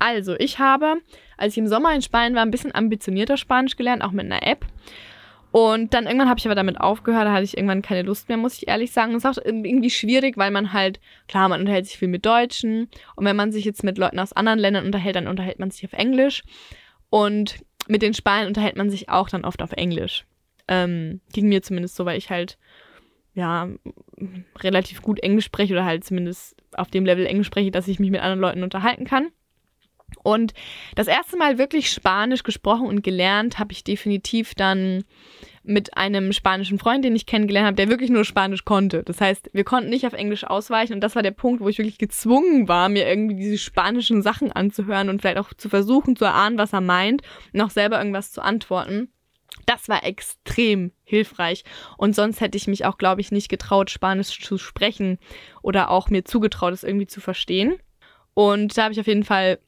Also, 0.00 0.34
ich 0.38 0.58
habe, 0.58 0.96
als 1.36 1.52
ich 1.52 1.58
im 1.58 1.68
Sommer 1.68 1.94
in 1.94 2.02
Spanien 2.02 2.34
war, 2.34 2.42
ein 2.42 2.50
bisschen 2.50 2.74
ambitionierter 2.74 3.36
Spanisch 3.36 3.76
gelernt, 3.76 4.02
auch 4.02 4.10
mit 4.10 4.24
einer 4.24 4.44
App. 4.44 4.66
Und 5.56 5.94
dann 5.94 6.04
irgendwann 6.04 6.28
habe 6.28 6.38
ich 6.38 6.44
aber 6.44 6.54
damit 6.54 6.78
aufgehört, 6.78 7.24
da 7.24 7.32
hatte 7.32 7.44
ich 7.44 7.56
irgendwann 7.56 7.80
keine 7.80 8.02
Lust 8.02 8.28
mehr, 8.28 8.36
muss 8.36 8.58
ich 8.58 8.68
ehrlich 8.68 8.92
sagen. 8.92 9.14
Es 9.14 9.24
ist 9.24 9.38
auch 9.38 9.42
irgendwie 9.42 9.88
schwierig, 9.88 10.36
weil 10.36 10.50
man 10.50 10.74
halt, 10.74 11.00
klar, 11.28 11.48
man 11.48 11.60
unterhält 11.60 11.86
sich 11.86 11.96
viel 11.96 12.08
mit 12.08 12.26
Deutschen. 12.26 12.90
Und 13.14 13.24
wenn 13.24 13.36
man 13.36 13.52
sich 13.52 13.64
jetzt 13.64 13.82
mit 13.82 13.96
Leuten 13.96 14.18
aus 14.18 14.34
anderen 14.34 14.58
Ländern 14.58 14.84
unterhält, 14.84 15.16
dann 15.16 15.28
unterhält 15.28 15.58
man 15.58 15.70
sich 15.70 15.82
auf 15.86 15.94
Englisch. 15.94 16.44
Und 17.08 17.64
mit 17.88 18.02
den 18.02 18.12
Spaniern 18.12 18.48
unterhält 18.48 18.76
man 18.76 18.90
sich 18.90 19.08
auch 19.08 19.30
dann 19.30 19.46
oft 19.46 19.62
auf 19.62 19.72
Englisch. 19.72 20.26
Ähm, 20.68 21.22
ging 21.32 21.48
mir 21.48 21.62
zumindest 21.62 21.96
so, 21.96 22.04
weil 22.04 22.18
ich 22.18 22.28
halt 22.28 22.58
ja 23.32 23.66
relativ 24.60 25.00
gut 25.00 25.20
Englisch 25.20 25.46
spreche 25.46 25.72
oder 25.72 25.86
halt 25.86 26.04
zumindest 26.04 26.54
auf 26.72 26.90
dem 26.90 27.06
Level 27.06 27.24
Englisch 27.24 27.46
spreche, 27.46 27.70
dass 27.70 27.88
ich 27.88 27.98
mich 27.98 28.10
mit 28.10 28.20
anderen 28.20 28.40
Leuten 28.40 28.62
unterhalten 28.62 29.06
kann. 29.06 29.28
Und 30.22 30.54
das 30.94 31.06
erste 31.06 31.36
Mal 31.36 31.58
wirklich 31.58 31.90
Spanisch 31.90 32.42
gesprochen 32.42 32.86
und 32.86 33.02
gelernt 33.02 33.58
habe 33.58 33.72
ich 33.72 33.84
definitiv 33.84 34.54
dann 34.54 35.04
mit 35.62 35.96
einem 35.96 36.32
spanischen 36.32 36.78
Freund, 36.78 37.04
den 37.04 37.16
ich 37.16 37.26
kennengelernt 37.26 37.66
habe, 37.66 37.76
der 37.76 37.88
wirklich 37.88 38.10
nur 38.10 38.24
Spanisch 38.24 38.64
konnte. 38.64 39.02
Das 39.02 39.20
heißt, 39.20 39.50
wir 39.52 39.64
konnten 39.64 39.90
nicht 39.90 40.06
auf 40.06 40.12
Englisch 40.12 40.44
ausweichen 40.44 40.94
und 40.94 41.00
das 41.00 41.16
war 41.16 41.22
der 41.22 41.32
Punkt, 41.32 41.60
wo 41.60 41.68
ich 41.68 41.78
wirklich 41.78 41.98
gezwungen 41.98 42.68
war, 42.68 42.88
mir 42.88 43.08
irgendwie 43.08 43.36
diese 43.36 43.58
spanischen 43.58 44.22
Sachen 44.22 44.52
anzuhören 44.52 45.08
und 45.08 45.20
vielleicht 45.20 45.38
auch 45.38 45.52
zu 45.54 45.68
versuchen 45.68 46.16
zu 46.16 46.24
erahnen, 46.24 46.58
was 46.58 46.72
er 46.72 46.80
meint 46.80 47.22
auch 47.60 47.70
selber 47.70 47.98
irgendwas 47.98 48.32
zu 48.32 48.42
antworten. 48.42 49.08
Das 49.64 49.88
war 49.88 50.04
extrem 50.04 50.92
hilfreich. 51.04 51.64
Und 51.96 52.14
sonst 52.14 52.40
hätte 52.40 52.56
ich 52.56 52.68
mich 52.68 52.84
auch, 52.84 52.98
glaube 52.98 53.20
ich, 53.20 53.32
nicht 53.32 53.48
getraut, 53.48 53.90
Spanisch 53.90 54.40
zu 54.40 54.58
sprechen 54.58 55.18
oder 55.62 55.90
auch 55.90 56.10
mir 56.10 56.24
zugetraut, 56.24 56.74
es 56.74 56.84
irgendwie 56.84 57.06
zu 57.06 57.20
verstehen. 57.20 57.76
Und 58.34 58.76
da 58.76 58.84
habe 58.84 58.92
ich 58.92 59.00
auf 59.00 59.06
jeden 59.06 59.24
Fall 59.24 59.58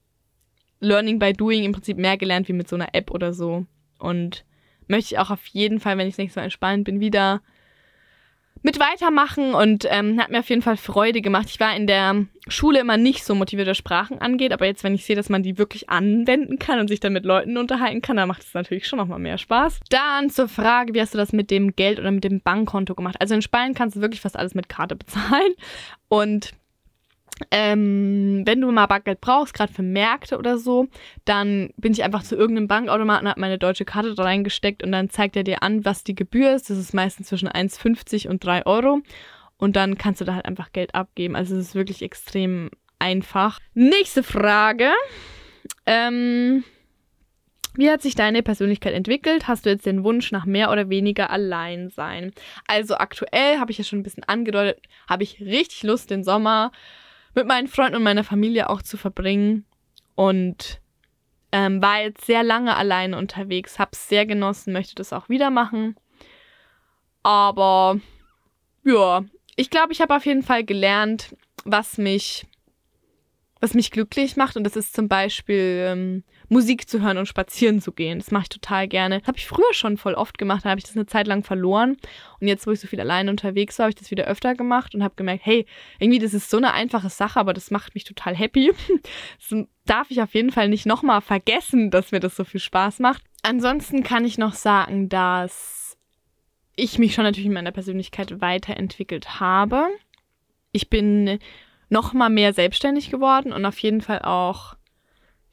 Learning 0.80 1.18
by 1.18 1.32
Doing 1.32 1.64
im 1.64 1.72
Prinzip 1.72 1.96
mehr 1.96 2.16
gelernt 2.16 2.48
wie 2.48 2.52
mit 2.52 2.68
so 2.68 2.76
einer 2.76 2.94
App 2.94 3.10
oder 3.10 3.32
so. 3.32 3.66
Und 3.98 4.44
möchte 4.86 5.14
ich 5.14 5.18
auch 5.18 5.30
auf 5.30 5.46
jeden 5.46 5.80
Fall, 5.80 5.98
wenn 5.98 6.06
ich 6.06 6.14
das 6.14 6.18
nächste 6.18 6.40
Mal 6.40 6.44
in 6.44 6.50
Spanien 6.50 6.84
bin, 6.84 7.00
wieder 7.00 7.40
mit 8.62 8.80
weitermachen 8.80 9.54
und 9.54 9.86
ähm, 9.88 10.20
hat 10.20 10.30
mir 10.30 10.40
auf 10.40 10.48
jeden 10.48 10.62
Fall 10.62 10.76
Freude 10.76 11.20
gemacht. 11.20 11.46
Ich 11.48 11.60
war 11.60 11.76
in 11.76 11.86
der 11.86 12.26
Schule 12.48 12.80
immer 12.80 12.96
nicht 12.96 13.24
so 13.24 13.34
motiviert, 13.34 13.68
was 13.68 13.76
Sprachen 13.76 14.20
angeht, 14.20 14.52
aber 14.52 14.66
jetzt, 14.66 14.82
wenn 14.82 14.94
ich 14.94 15.04
sehe, 15.04 15.16
dass 15.16 15.28
man 15.28 15.42
die 15.42 15.58
wirklich 15.58 15.88
anwenden 15.88 16.58
kann 16.58 16.80
und 16.80 16.88
sich 16.88 17.00
dann 17.00 17.12
mit 17.12 17.24
Leuten 17.24 17.56
unterhalten 17.56 18.02
kann, 18.02 18.16
dann 18.16 18.28
macht 18.28 18.42
es 18.42 18.54
natürlich 18.54 18.86
schon 18.88 18.98
nochmal 18.98 19.18
mehr 19.18 19.38
Spaß. 19.38 19.80
Dann 19.90 20.30
zur 20.30 20.48
Frage, 20.48 20.94
wie 20.94 21.00
hast 21.00 21.14
du 21.14 21.18
das 21.18 21.32
mit 21.32 21.50
dem 21.50 21.76
Geld 21.76 21.98
oder 21.98 22.10
mit 22.10 22.24
dem 22.24 22.40
Bankkonto 22.40 22.94
gemacht? 22.94 23.16
Also 23.20 23.34
in 23.34 23.42
Spanien 23.42 23.74
kannst 23.74 23.96
du 23.96 24.00
wirklich 24.00 24.20
fast 24.20 24.36
alles 24.36 24.54
mit 24.54 24.68
Karte 24.68 24.96
bezahlen 24.96 25.52
und 26.08 26.52
ähm, 27.50 28.42
wenn 28.44 28.60
du 28.60 28.70
mal 28.70 28.86
Bankgeld 28.86 29.20
brauchst, 29.20 29.54
gerade 29.54 29.72
für 29.72 29.82
Märkte 29.82 30.38
oder 30.38 30.58
so, 30.58 30.88
dann 31.24 31.70
bin 31.76 31.92
ich 31.92 32.02
einfach 32.02 32.22
zu 32.22 32.36
irgendeinem 32.36 32.68
Bankautomaten, 32.68 33.28
habe 33.28 33.40
meine 33.40 33.58
deutsche 33.58 33.84
Karte 33.84 34.14
da 34.14 34.24
reingesteckt 34.24 34.82
und 34.82 34.92
dann 34.92 35.10
zeigt 35.10 35.36
er 35.36 35.44
dir 35.44 35.62
an, 35.62 35.84
was 35.84 36.04
die 36.04 36.14
Gebühr 36.14 36.54
ist. 36.54 36.70
Das 36.70 36.78
ist 36.78 36.94
meistens 36.94 37.28
zwischen 37.28 37.48
1,50 37.48 38.28
und 38.28 38.44
3 38.44 38.66
Euro. 38.66 39.00
Und 39.56 39.76
dann 39.76 39.98
kannst 39.98 40.20
du 40.20 40.24
da 40.24 40.34
halt 40.34 40.46
einfach 40.46 40.72
Geld 40.72 40.94
abgeben. 40.94 41.34
Also 41.34 41.56
es 41.56 41.68
ist 41.68 41.74
wirklich 41.74 42.02
extrem 42.02 42.70
einfach. 42.98 43.58
Nächste 43.74 44.22
Frage. 44.22 44.90
Ähm, 45.86 46.64
wie 47.74 47.90
hat 47.90 48.02
sich 48.02 48.14
deine 48.14 48.42
Persönlichkeit 48.42 48.94
entwickelt? 48.94 49.46
Hast 49.46 49.66
du 49.66 49.70
jetzt 49.70 49.86
den 49.86 50.02
Wunsch 50.02 50.32
nach 50.32 50.46
mehr 50.46 50.70
oder 50.70 50.88
weniger 50.88 51.30
Alleinsein? 51.30 52.32
Also 52.66 52.96
aktuell 52.96 53.58
habe 53.58 53.70
ich 53.70 53.78
ja 53.78 53.84
schon 53.84 54.00
ein 54.00 54.04
bisschen 54.04 54.24
angedeutet, 54.24 54.80
habe 55.08 55.22
ich 55.22 55.40
richtig 55.40 55.84
Lust, 55.84 56.10
den 56.10 56.24
Sommer 56.24 56.72
mit 57.34 57.46
meinen 57.46 57.68
Freunden 57.68 57.96
und 57.96 58.02
meiner 58.02 58.24
Familie 58.24 58.70
auch 58.70 58.82
zu 58.82 58.96
verbringen. 58.96 59.64
Und 60.14 60.80
ähm, 61.52 61.80
war 61.80 62.02
jetzt 62.02 62.26
sehr 62.26 62.42
lange 62.42 62.76
alleine 62.76 63.16
unterwegs, 63.16 63.78
hab's 63.78 64.08
sehr 64.08 64.26
genossen, 64.26 64.72
möchte 64.72 64.94
das 64.94 65.12
auch 65.12 65.28
wieder 65.28 65.50
machen. 65.50 65.96
Aber 67.22 68.00
ja, 68.84 69.24
ich 69.56 69.70
glaube, 69.70 69.92
ich 69.92 70.00
habe 70.00 70.14
auf 70.14 70.26
jeden 70.26 70.42
Fall 70.42 70.64
gelernt, 70.64 71.36
was 71.64 71.98
mich, 71.98 72.46
was 73.60 73.74
mich 73.74 73.90
glücklich 73.90 74.36
macht. 74.36 74.56
Und 74.56 74.64
das 74.64 74.76
ist 74.76 74.94
zum 74.94 75.08
Beispiel 75.08 75.84
ähm, 75.86 76.24
Musik 76.48 76.88
zu 76.88 77.02
hören 77.02 77.18
und 77.18 77.26
spazieren 77.26 77.80
zu 77.80 77.92
gehen. 77.92 78.18
Das 78.18 78.30
mache 78.30 78.44
ich 78.44 78.48
total 78.48 78.88
gerne. 78.88 79.18
Das 79.18 79.28
habe 79.28 79.38
ich 79.38 79.46
früher 79.46 79.72
schon 79.72 79.96
voll 79.96 80.14
oft 80.14 80.38
gemacht, 80.38 80.64
da 80.64 80.70
habe 80.70 80.78
ich 80.78 80.84
das 80.84 80.96
eine 80.96 81.06
Zeit 81.06 81.26
lang 81.26 81.44
verloren. 81.44 81.96
Und 82.40 82.48
jetzt, 82.48 82.66
wo 82.66 82.70
ich 82.70 82.80
so 82.80 82.88
viel 82.88 83.00
alleine 83.00 83.30
unterwegs 83.30 83.78
war, 83.78 83.84
habe 83.84 83.90
ich 83.90 83.96
das 83.96 84.10
wieder 84.10 84.24
öfter 84.24 84.54
gemacht 84.54 84.94
und 84.94 85.02
habe 85.02 85.14
gemerkt, 85.16 85.44
hey, 85.44 85.66
irgendwie, 85.98 86.18
das 86.18 86.34
ist 86.34 86.50
so 86.50 86.56
eine 86.56 86.72
einfache 86.72 87.10
Sache, 87.10 87.38
aber 87.38 87.52
das 87.52 87.70
macht 87.70 87.94
mich 87.94 88.04
total 88.04 88.36
happy. 88.36 88.72
Das 89.38 89.64
darf 89.84 90.10
ich 90.10 90.20
auf 90.20 90.34
jeden 90.34 90.50
Fall 90.50 90.68
nicht 90.68 90.84
nochmal 90.84 91.20
vergessen, 91.20 91.90
dass 91.90 92.12
mir 92.12 92.20
das 92.20 92.36
so 92.36 92.44
viel 92.44 92.60
Spaß 92.60 92.98
macht. 92.98 93.22
Ansonsten 93.42 94.02
kann 94.02 94.24
ich 94.24 94.36
noch 94.36 94.54
sagen, 94.54 95.08
dass 95.08 95.96
ich 96.76 96.98
mich 96.98 97.14
schon 97.14 97.24
natürlich 97.24 97.46
in 97.46 97.52
meiner 97.52 97.72
Persönlichkeit 97.72 98.40
weiterentwickelt 98.40 99.40
habe. 99.40 99.88
Ich 100.72 100.90
bin 100.90 101.38
noch 101.88 102.12
mal 102.12 102.30
mehr 102.30 102.52
selbstständig 102.52 103.10
geworden 103.10 103.52
und 103.52 103.64
auf 103.64 103.78
jeden 103.78 104.00
Fall 104.00 104.20
auch 104.20 104.76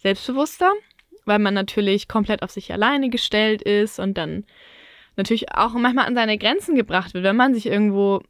selbstbewusster, 0.06 0.72
weil 1.26 1.40
man 1.40 1.56
natürlich 1.56 2.08
komplett 2.08 2.44
auf 2.44 2.52
sich 2.52 2.72
alleine 2.72 3.10
gestellt 3.10 3.64
ist 3.64 3.98
und 4.00 4.20
dann 4.20 4.46
natürlich 5.16 5.52
auch 5.52 5.74
manchmal 5.74 6.06
an 6.06 6.14
seine 6.14 6.38
Grenzen 6.38 6.76
gebracht 6.76 7.16
wird, 7.16 7.24
wenn 7.24 7.36
man 7.36 7.56
sich 7.56 7.66
irgendwo 7.66 8.22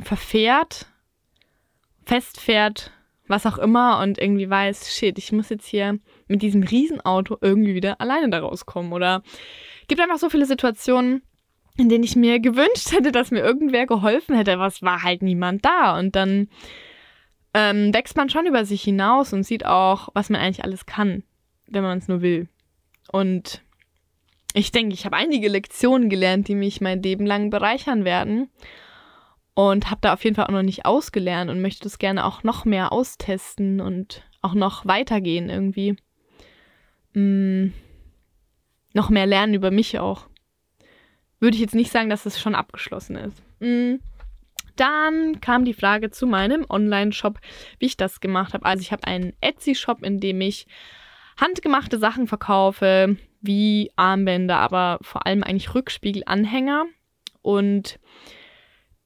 verfährt, 0.00 0.86
festfährt, 2.04 2.92
was 3.26 3.44
auch 3.44 3.58
immer 3.58 3.98
und 4.00 4.18
irgendwie 4.18 4.48
weiß, 4.48 4.94
shit, 4.94 5.18
ich 5.18 5.32
muss 5.32 5.48
jetzt 5.48 5.66
hier 5.66 5.98
mit 6.28 6.42
diesem 6.42 6.62
Riesenauto 6.62 7.38
irgendwie 7.40 7.74
wieder 7.74 8.00
alleine 8.00 8.30
da 8.30 8.38
rauskommen. 8.38 8.92
Oder 8.92 9.24
gibt 9.88 10.00
einfach 10.00 10.18
so 10.18 10.30
viele 10.30 10.46
Situationen, 10.46 11.22
in 11.76 11.88
denen 11.88 12.04
ich 12.04 12.14
mir 12.14 12.38
gewünscht 12.38 12.92
hätte, 12.92 13.10
dass 13.10 13.32
mir 13.32 13.40
irgendwer 13.40 13.86
geholfen 13.86 14.36
hätte, 14.36 14.52
aber 14.52 14.66
es 14.66 14.80
war 14.80 15.02
halt 15.02 15.22
niemand 15.22 15.64
da. 15.64 15.98
Und 15.98 16.14
dann 16.14 16.48
ähm, 17.58 17.94
wächst 17.94 18.18
man 18.18 18.28
schon 18.28 18.46
über 18.46 18.66
sich 18.66 18.82
hinaus 18.82 19.32
und 19.32 19.42
sieht 19.42 19.64
auch, 19.64 20.10
was 20.12 20.28
man 20.28 20.42
eigentlich 20.42 20.62
alles 20.62 20.84
kann, 20.84 21.22
wenn 21.66 21.82
man 21.82 21.96
es 21.96 22.06
nur 22.06 22.20
will. 22.20 22.48
Und 23.10 23.62
ich 24.52 24.72
denke, 24.72 24.92
ich 24.92 25.06
habe 25.06 25.16
einige 25.16 25.48
Lektionen 25.48 26.10
gelernt, 26.10 26.48
die 26.48 26.54
mich 26.54 26.82
mein 26.82 27.02
Leben 27.02 27.24
lang 27.24 27.48
bereichern 27.48 28.04
werden. 28.04 28.50
Und 29.54 29.90
habe 29.90 30.02
da 30.02 30.12
auf 30.12 30.22
jeden 30.22 30.36
Fall 30.36 30.44
auch 30.44 30.50
noch 30.50 30.62
nicht 30.62 30.84
ausgelernt 30.84 31.50
und 31.50 31.62
möchte 31.62 31.84
das 31.84 31.98
gerne 31.98 32.26
auch 32.26 32.42
noch 32.42 32.66
mehr 32.66 32.92
austesten 32.92 33.80
und 33.80 34.22
auch 34.42 34.52
noch 34.52 34.84
weitergehen 34.84 35.48
irgendwie. 35.48 35.96
Mm, 37.14 37.68
noch 38.92 39.08
mehr 39.08 39.24
lernen 39.24 39.54
über 39.54 39.70
mich 39.70 39.98
auch. 39.98 40.26
Würde 41.40 41.54
ich 41.54 41.62
jetzt 41.62 41.74
nicht 41.74 41.90
sagen, 41.90 42.10
dass 42.10 42.26
es 42.26 42.38
schon 42.38 42.54
abgeschlossen 42.54 43.16
ist. 43.16 43.42
Mm. 43.60 43.94
Dann 44.76 45.40
kam 45.40 45.64
die 45.64 45.74
Frage 45.74 46.10
zu 46.10 46.26
meinem 46.26 46.66
Online-Shop, 46.68 47.38
wie 47.78 47.86
ich 47.86 47.96
das 47.96 48.20
gemacht 48.20 48.54
habe. 48.54 48.64
Also 48.64 48.82
ich 48.82 48.92
habe 48.92 49.06
einen 49.06 49.32
Etsy-Shop, 49.40 50.02
in 50.02 50.20
dem 50.20 50.40
ich 50.40 50.66
handgemachte 51.38 51.98
Sachen 51.98 52.26
verkaufe, 52.26 53.16
wie 53.40 53.90
Armbänder, 53.96 54.58
aber 54.58 54.98
vor 55.02 55.26
allem 55.26 55.42
eigentlich 55.42 55.74
Rückspiegelanhänger. 55.74 56.86
Und 57.42 57.98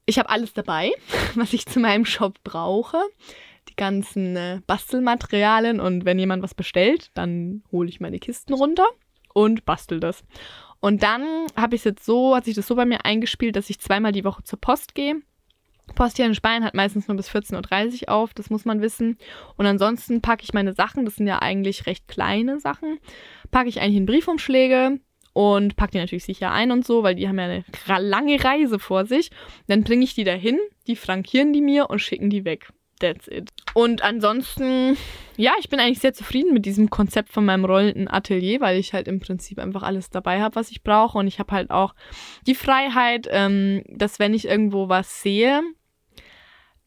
ich 0.05 0.19
habe 0.19 0.29
alles 0.29 0.53
dabei, 0.53 0.91
was 1.35 1.53
ich 1.53 1.65
zu 1.65 1.79
meinem 1.79 2.05
Shop 2.05 2.35
brauche. 2.43 2.97
Die 3.69 3.75
ganzen 3.75 4.35
äh, 4.35 4.61
Bastelmaterialien 4.65 5.79
und 5.79 6.03
wenn 6.03 6.19
jemand 6.19 6.41
was 6.43 6.55
bestellt, 6.55 7.11
dann 7.13 7.63
hole 7.71 7.89
ich 7.89 7.99
meine 7.99 8.19
Kisten 8.19 8.53
runter 8.53 8.87
und 9.33 9.65
bastel 9.65 9.99
das. 9.99 10.23
Und 10.79 11.03
dann 11.03 11.45
habe 11.55 11.75
ich 11.75 11.81
es 11.81 11.85
jetzt 11.85 12.05
so, 12.05 12.35
hat 12.35 12.45
sich 12.45 12.55
das 12.55 12.65
so 12.65 12.75
bei 12.75 12.85
mir 12.85 13.05
eingespielt, 13.05 13.55
dass 13.55 13.69
ich 13.69 13.79
zweimal 13.79 14.11
die 14.11 14.25
Woche 14.25 14.43
zur 14.43 14.59
Post 14.59 14.95
gehe 14.95 15.21
Post 15.93 16.17
hier 16.17 16.25
in 16.25 16.35
Spanien 16.35 16.63
hat 16.63 16.73
meistens 16.73 17.07
nur 17.07 17.17
bis 17.17 17.29
14.30 17.29 18.03
Uhr 18.03 18.09
auf, 18.09 18.33
das 18.33 18.49
muss 18.49 18.65
man 18.65 18.81
wissen. 18.81 19.17
Und 19.57 19.65
ansonsten 19.65 20.21
packe 20.21 20.43
ich 20.43 20.53
meine 20.53 20.73
Sachen, 20.73 21.05
das 21.05 21.15
sind 21.15 21.27
ja 21.27 21.39
eigentlich 21.39 21.85
recht 21.85 22.07
kleine 22.07 22.59
Sachen, 22.59 22.99
packe 23.51 23.69
ich 23.69 23.81
eigentlich 23.81 23.97
in 23.97 24.05
Briefumschläge 24.05 24.99
und 25.33 25.75
packe 25.75 25.93
die 25.93 25.97
natürlich 25.99 26.25
sicher 26.25 26.51
ein 26.51 26.71
und 26.71 26.85
so, 26.85 27.03
weil 27.03 27.15
die 27.15 27.27
haben 27.27 27.39
ja 27.39 27.45
eine 27.45 27.63
lange 27.99 28.43
Reise 28.43 28.79
vor 28.79 29.05
sich. 29.05 29.31
Dann 29.67 29.83
bringe 29.83 30.03
ich 30.03 30.13
die 30.13 30.23
dahin, 30.23 30.59
die 30.87 30.95
frankieren 30.95 31.53
die 31.53 31.61
mir 31.61 31.89
und 31.89 31.99
schicken 31.99 32.29
die 32.29 32.45
weg. 32.45 32.69
That's 32.99 33.27
it. 33.27 33.49
Und 33.73 34.03
ansonsten, 34.03 34.95
ja, 35.35 35.53
ich 35.59 35.69
bin 35.69 35.79
eigentlich 35.79 35.99
sehr 35.99 36.13
zufrieden 36.13 36.53
mit 36.53 36.65
diesem 36.67 36.91
Konzept 36.91 37.29
von 37.29 37.43
meinem 37.43 37.65
rollenden 37.65 38.07
Atelier, 38.07 38.61
weil 38.61 38.77
ich 38.77 38.93
halt 38.93 39.07
im 39.07 39.19
Prinzip 39.19 39.57
einfach 39.57 39.81
alles 39.81 40.11
dabei 40.11 40.39
habe, 40.39 40.55
was 40.55 40.69
ich 40.69 40.83
brauche. 40.83 41.17
Und 41.17 41.25
ich 41.25 41.39
habe 41.39 41.51
halt 41.51 41.71
auch 41.71 41.95
die 42.45 42.53
Freiheit, 42.53 43.27
ähm, 43.31 43.83
dass 43.87 44.19
wenn 44.19 44.35
ich 44.35 44.45
irgendwo 44.45 44.87
was 44.87 45.23
sehe, 45.23 45.63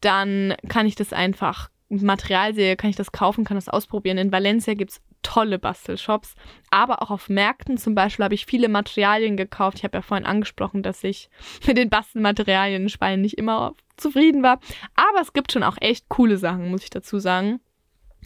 dann 0.05 0.55
kann 0.67 0.85
ich 0.85 0.95
das 0.95 1.13
einfach, 1.13 1.69
Material 1.89 2.53
sehe, 2.53 2.75
kann 2.75 2.89
ich 2.89 2.95
das 2.95 3.11
kaufen, 3.11 3.43
kann 3.43 3.57
das 3.57 3.69
ausprobieren. 3.69 4.17
In 4.17 4.31
Valencia 4.31 4.73
gibt 4.73 4.91
es 4.91 5.01
tolle 5.21 5.59
Bastelshops, 5.59 6.35
aber 6.69 7.01
auch 7.01 7.09
auf 7.09 7.29
Märkten 7.29 7.77
zum 7.77 7.95
Beispiel 7.95 8.25
habe 8.25 8.35
ich 8.35 8.45
viele 8.45 8.69
Materialien 8.69 9.37
gekauft. 9.37 9.79
Ich 9.79 9.83
habe 9.83 9.97
ja 9.97 10.01
vorhin 10.01 10.25
angesprochen, 10.25 10.83
dass 10.83 11.03
ich 11.03 11.29
mit 11.67 11.77
den 11.77 11.89
Bastelmaterialien 11.89 12.83
in 12.83 12.89
Spanien 12.89 13.21
nicht 13.21 13.37
immer 13.37 13.73
zufrieden 13.97 14.43
war. 14.43 14.59
Aber 14.95 15.21
es 15.21 15.33
gibt 15.33 15.51
schon 15.51 15.63
auch 15.63 15.77
echt 15.79 16.09
coole 16.09 16.37
Sachen, 16.37 16.69
muss 16.69 16.83
ich 16.83 16.89
dazu 16.89 17.19
sagen. 17.19 17.59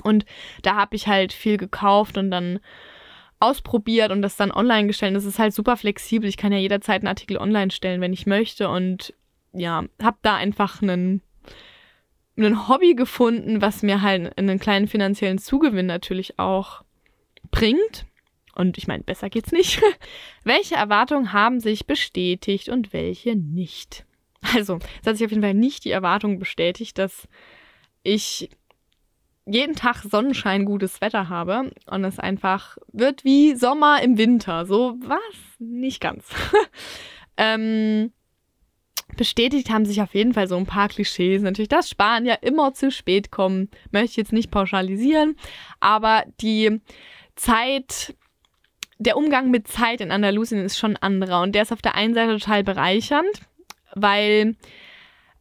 Und 0.04 0.26
da 0.64 0.76
habe 0.76 0.96
ich 0.96 1.08
halt 1.08 1.34
viel 1.34 1.58
gekauft 1.58 2.18
und 2.18 2.32
dann 2.32 2.60
ausprobiert 3.40 4.12
und 4.12 4.22
das 4.22 4.36
dann 4.36 4.52
online 4.52 4.88
gestellt. 4.88 5.16
Das 5.16 5.26
ist 5.26 5.40
halt 5.40 5.54
super 5.54 5.78
flexibel. 5.78 6.28
Ich 6.28 6.38
kann 6.38 6.52
ja 6.52 6.58
jederzeit 6.58 7.02
einen 7.02 7.08
Artikel 7.08 7.38
online 7.38 7.72
stellen, 7.72 8.02
wenn 8.02 8.14
ich 8.14 8.26
möchte. 8.26 8.70
Und 8.70 9.14
ja, 9.54 9.84
habe 10.02 10.18
da 10.22 10.36
einfach 10.36 10.82
einen 10.82 11.22
ein 12.48 12.68
Hobby 12.68 12.96
gefunden, 12.96 13.62
was 13.62 13.84
mir 13.84 14.02
halt 14.02 14.38
einen 14.38 14.60
kleinen 14.60 14.88
finanziellen 14.88 15.38
Zugewinn 15.38 15.86
natürlich 15.86 16.40
auch 16.40 16.84
bringt. 17.52 18.06
Und 18.56 18.78
ich 18.78 18.88
meine, 18.88 19.04
besser 19.04 19.30
geht's 19.30 19.52
nicht. 19.52 19.82
welche 20.44 20.76
Erwartungen 20.76 21.34
haben 21.34 21.60
sich 21.60 21.88
bestätigt 21.88 22.70
und 22.70 22.94
welche 22.94 23.36
nicht? 23.36 24.06
Also, 24.54 24.80
es 25.02 25.08
hat 25.08 25.18
sich 25.18 25.26
auf 25.26 25.32
jeden 25.32 25.44
Fall 25.44 25.54
nicht 25.54 25.86
die 25.86 25.92
Erwartung 25.92 26.40
bestätigt, 26.40 26.98
dass 26.98 27.28
ich 28.04 28.50
jeden 29.46 29.76
Tag 29.76 30.04
Sonnenschein, 30.04 30.66
gutes 30.66 31.02
Wetter 31.02 31.30
habe 31.30 31.72
und 31.88 32.04
es 32.04 32.20
einfach 32.20 32.78
wird 32.92 33.24
wie 33.24 33.56
Sommer 33.56 34.02
im 34.02 34.18
Winter. 34.18 34.66
So 34.66 34.96
was? 35.00 35.20
Nicht 35.58 36.02
ganz. 36.02 36.26
ähm, 37.38 38.12
bestätigt 39.18 39.70
haben 39.70 39.86
sich 39.86 40.02
auf 40.02 40.14
jeden 40.14 40.34
Fall 40.34 40.48
so 40.48 40.58
ein 40.58 40.66
paar 40.66 40.90
Klischees. 40.90 41.42
Natürlich, 41.42 41.70
dass 41.70 41.90
Spanier 41.90 42.40
immer 42.42 42.74
zu 42.74 42.92
spät 42.92 43.32
kommen, 43.32 43.70
möchte 43.92 44.12
ich 44.12 44.18
jetzt 44.18 44.34
nicht 44.34 44.52
pauschalisieren, 44.52 45.36
aber 45.80 46.24
die 46.42 46.82
Zeit, 47.36 48.16
der 48.98 49.18
Umgang 49.18 49.50
mit 49.50 49.68
Zeit 49.68 50.02
in 50.02 50.12
Andalusien 50.12 50.64
ist 50.64 50.78
schon 50.78 50.98
anderer 50.98 51.42
und 51.42 51.54
der 51.54 51.64
ist 51.64 51.72
auf 51.72 51.82
der 51.82 51.96
einen 51.96 52.14
Seite 52.14 52.38
total 52.38 52.64
bereichernd, 52.64 53.42
weil 53.96 54.56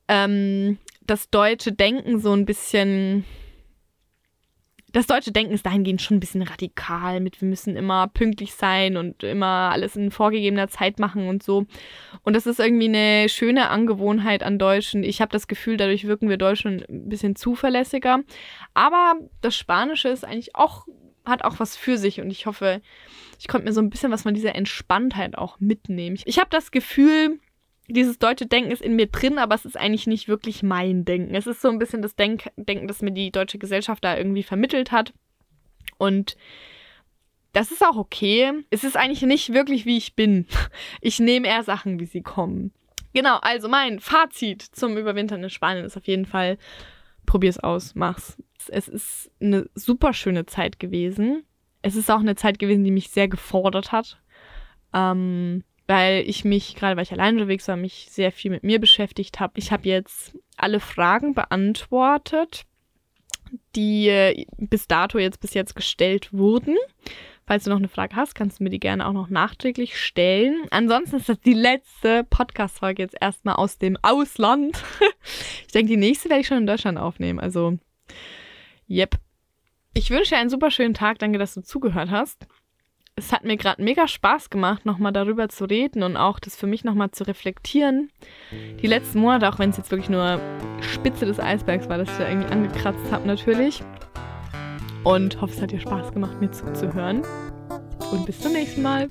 ähm, 0.09 0.79
das 1.03 1.31
deutsche 1.31 1.73
Denken 1.73 2.21
so 2.21 2.33
ein 2.33 2.47
bisschen 2.47 3.25
das 4.93 5.07
deutsche 5.07 5.33
Denken 5.33 5.53
ist 5.53 5.67
dahingehend 5.67 6.01
schon 6.01 6.17
ein 6.17 6.21
bisschen 6.21 6.43
radikal 6.43 7.21
mit, 7.21 7.41
wir 7.41 7.49
müssen 7.49 7.77
immer 7.77 8.09
pünktlich 8.09 8.55
sein 8.55 8.97
und 8.97 9.23
immer 9.23 9.71
alles 9.73 9.97
in 9.97 10.11
vorgegebener 10.11 10.69
Zeit 10.69 10.99
machen 10.99 11.29
und 11.29 11.43
so. 11.43 11.67
Und 12.23 12.35
das 12.35 12.47
ist 12.47 12.59
irgendwie 12.59 12.89
eine 12.89 13.29
schöne 13.29 13.69
Angewohnheit 13.69 14.43
an 14.43 14.59
Deutschen. 14.59 15.03
Ich 15.03 15.21
habe 15.21 15.33
das 15.33 15.47
Gefühl, 15.47 15.77
dadurch 15.77 16.07
wirken 16.07 16.29
wir 16.29 16.39
Deutschen 16.39 16.85
ein 16.89 17.09
bisschen 17.09 17.37
zuverlässiger. 17.37 18.21
Aber 18.75 19.15
das 19.43 19.57
Spanische 19.57 20.09
ist 20.09 20.25
eigentlich 20.25 20.57
auch, 20.57 20.87
hat 21.25 21.45
auch 21.45 21.61
was 21.61 21.77
für 21.77 21.99
sich 21.99 22.21
und 22.21 22.31
ich 22.31 22.47
hoffe, 22.47 22.81
ich 23.39 23.47
konnte 23.47 23.67
mir 23.67 23.73
so 23.73 23.83
ein 23.83 23.91
bisschen 23.91 24.11
was 24.11 24.23
von 24.23 24.35
dieser 24.35 24.55
Entspanntheit 24.55 25.37
auch 25.37 25.61
mitnehmen. 25.61 26.19
Ich 26.25 26.39
habe 26.39 26.51
das 26.51 26.71
Gefühl, 26.71 27.39
dieses 27.89 28.19
deutsche 28.19 28.47
Denken 28.47 28.71
ist 28.71 28.83
in 28.83 28.97
mir 28.97 29.07
drin, 29.07 29.39
aber 29.39 29.55
es 29.55 29.65
ist 29.65 29.77
eigentlich 29.77 30.07
nicht 30.07 30.29
wirklich 30.29 30.63
mein 30.63 31.05
Denken. 31.05 31.35
Es 31.35 31.47
ist 31.47 31.63
so 31.63 31.69
ein 31.69 31.79
bisschen 31.79 32.03
das 32.03 32.17
Denk 32.17 32.51
Denken, 32.57 32.87
das 32.87 33.03
mir 33.03 33.13
die 33.13 33.31
deutsche 33.31 33.59
Gesellschaft 33.59 34.05
da 34.05 34.17
irgendwie 34.17 34.43
vermittelt 34.43 34.93
hat. 34.93 35.15
Und 35.97 36.37
das 37.53 37.71
ist 37.71 37.83
auch 37.85 37.97
okay. 37.97 38.53
Es 38.71 38.85
ist 38.85 38.97
eigentlich 38.97 39.23
nicht 39.23 39.53
wirklich, 39.53 39.87
wie 39.87 39.97
ich 39.97 40.15
bin. 40.15 40.47
Ich 41.01 41.19
nehme 41.19 41.49
eher 41.49 41.63
Sachen, 41.63 41.99
wie 42.01 42.07
sie 42.07 42.23
kommen. 42.23 42.73
Genau, 43.15 43.39
also 43.41 43.69
mein 43.69 44.01
Fazit 44.01 44.63
zum 44.63 44.97
Überwintern 44.97 45.43
in 45.43 45.51
Spanien 45.51 45.85
ist 45.85 45.97
auf 45.97 46.07
jeden 46.07 46.27
Fall, 46.27 46.59
probier's 47.25 47.59
aus, 47.59 47.95
mach's. 47.95 48.37
Es 48.69 48.89
ist 48.89 49.31
eine 49.41 49.69
super 49.75 50.13
schöne 50.13 50.45
Zeit 50.47 50.79
gewesen. 50.79 51.45
Es 51.81 51.97
ist 51.97 52.11
auch 52.11 52.21
eine 52.21 52.35
Zeit 52.35 52.59
gewesen, 52.59 52.85
die 52.85 52.91
mich 52.91 53.11
sehr 53.11 53.29
gefordert 53.29 53.93
hat. 53.93 54.21
Ähm, 54.93 55.65
weil 55.89 56.29
ich 56.29 56.45
mich, 56.45 56.77
gerade 56.77 56.97
weil 56.97 57.03
ich 57.03 57.13
allein 57.13 57.35
unterwegs 57.35 57.67
war, 57.67 57.77
mich 57.77 58.09
sehr 58.11 58.31
viel 58.31 58.51
mit 58.51 58.63
mir 58.63 58.79
beschäftigt 58.79 59.41
habe. 59.41 59.55
Ich 59.57 59.73
habe 59.73 59.89
jetzt 59.89 60.39
alle 60.57 60.81
Fragen 60.81 61.33
beantwortet, 61.33 62.67
die 63.75 64.09
äh, 64.09 64.45
bis 64.59 64.87
dato 64.87 65.19
jetzt 65.19 65.41
bis 65.41 65.55
jetzt 65.55 65.75
gestellt 65.75 66.33
wurden. 66.33 66.77
Falls 67.47 67.65
du 67.65 67.71
noch 67.71 67.79
eine 67.79 67.89
Frage 67.89 68.15
hast, 68.15 68.35
kannst 68.35 68.61
du 68.61 68.65
mir 68.65 68.69
die 68.69 68.79
gerne 68.79 69.07
auch 69.07 69.15
noch 69.15 69.31
nachträglich 69.31 69.99
stellen. 69.99 70.67
Ansonsten 70.71 71.17
ist 71.17 71.31
das 71.31 71.41
die 71.41 71.55
letzte 71.55 72.23
Podcast-Folge 72.25 73.03
jetzt 73.03 73.17
erstmal 73.19 73.55
aus 73.55 73.79
dem 73.79 73.97
Ausland. 74.03 74.85
ich 75.67 75.73
denke, 75.73 75.93
die 75.93 75.97
nächste 75.97 76.29
werde 76.29 76.43
ich 76.43 76.47
schon 76.47 76.59
in 76.59 76.67
Deutschland 76.67 76.99
aufnehmen. 76.99 77.41
Also, 77.41 77.79
yep. 78.91 79.19
Ich 79.95 80.11
wünsche 80.11 80.35
dir 80.35 80.41
einen 80.41 80.51
super 80.51 80.71
schönen 80.71 80.93
Tag. 80.93 81.19
Danke, 81.19 81.39
dass 81.39 81.55
du 81.55 81.63
zugehört 81.63 82.11
hast 82.11 82.47
es 83.19 83.33
hat 83.33 83.45
mir 83.45 83.57
gerade 83.57 83.83
mega 83.83 84.07
Spaß 84.07 84.49
gemacht, 84.49 84.87
nochmal 84.87 85.13
darüber 85.13 85.49
zu 85.49 85.65
reden 85.65 86.03
und 86.03 86.17
auch 86.17 86.39
das 86.39 86.57
für 86.57 86.67
mich 86.67 86.85
nochmal 86.85 87.11
zu 87.11 87.25
reflektieren. 87.27 88.11
Die 88.81 88.87
letzten 88.87 89.21
Monate, 89.21 89.49
auch 89.49 89.59
wenn 89.59 89.71
es 89.71 89.77
jetzt 89.77 89.91
wirklich 89.91 90.09
nur 90.09 90.41
Spitze 90.81 91.27
des 91.27 91.41
Eisbergs 91.41 91.89
war, 91.89 91.99
dass 91.99 92.09
ich 92.11 92.17
da 92.17 92.29
irgendwie 92.29 92.51
angekratzt 92.51 93.11
habe 93.11 93.27
natürlich. 93.27 93.83
Und 95.05 95.41
hoffe, 95.41 95.55
es 95.55 95.63
hat 95.63 95.73
dir 95.73 95.81
Spaß 95.81 96.13
gemacht, 96.13 96.41
mir 96.41 96.51
zuzuhören. 96.51 97.23
Und 98.13 98.25
bis 98.25 98.41
zum 98.41 98.53
nächsten 98.53 98.83
Mal. 98.83 99.09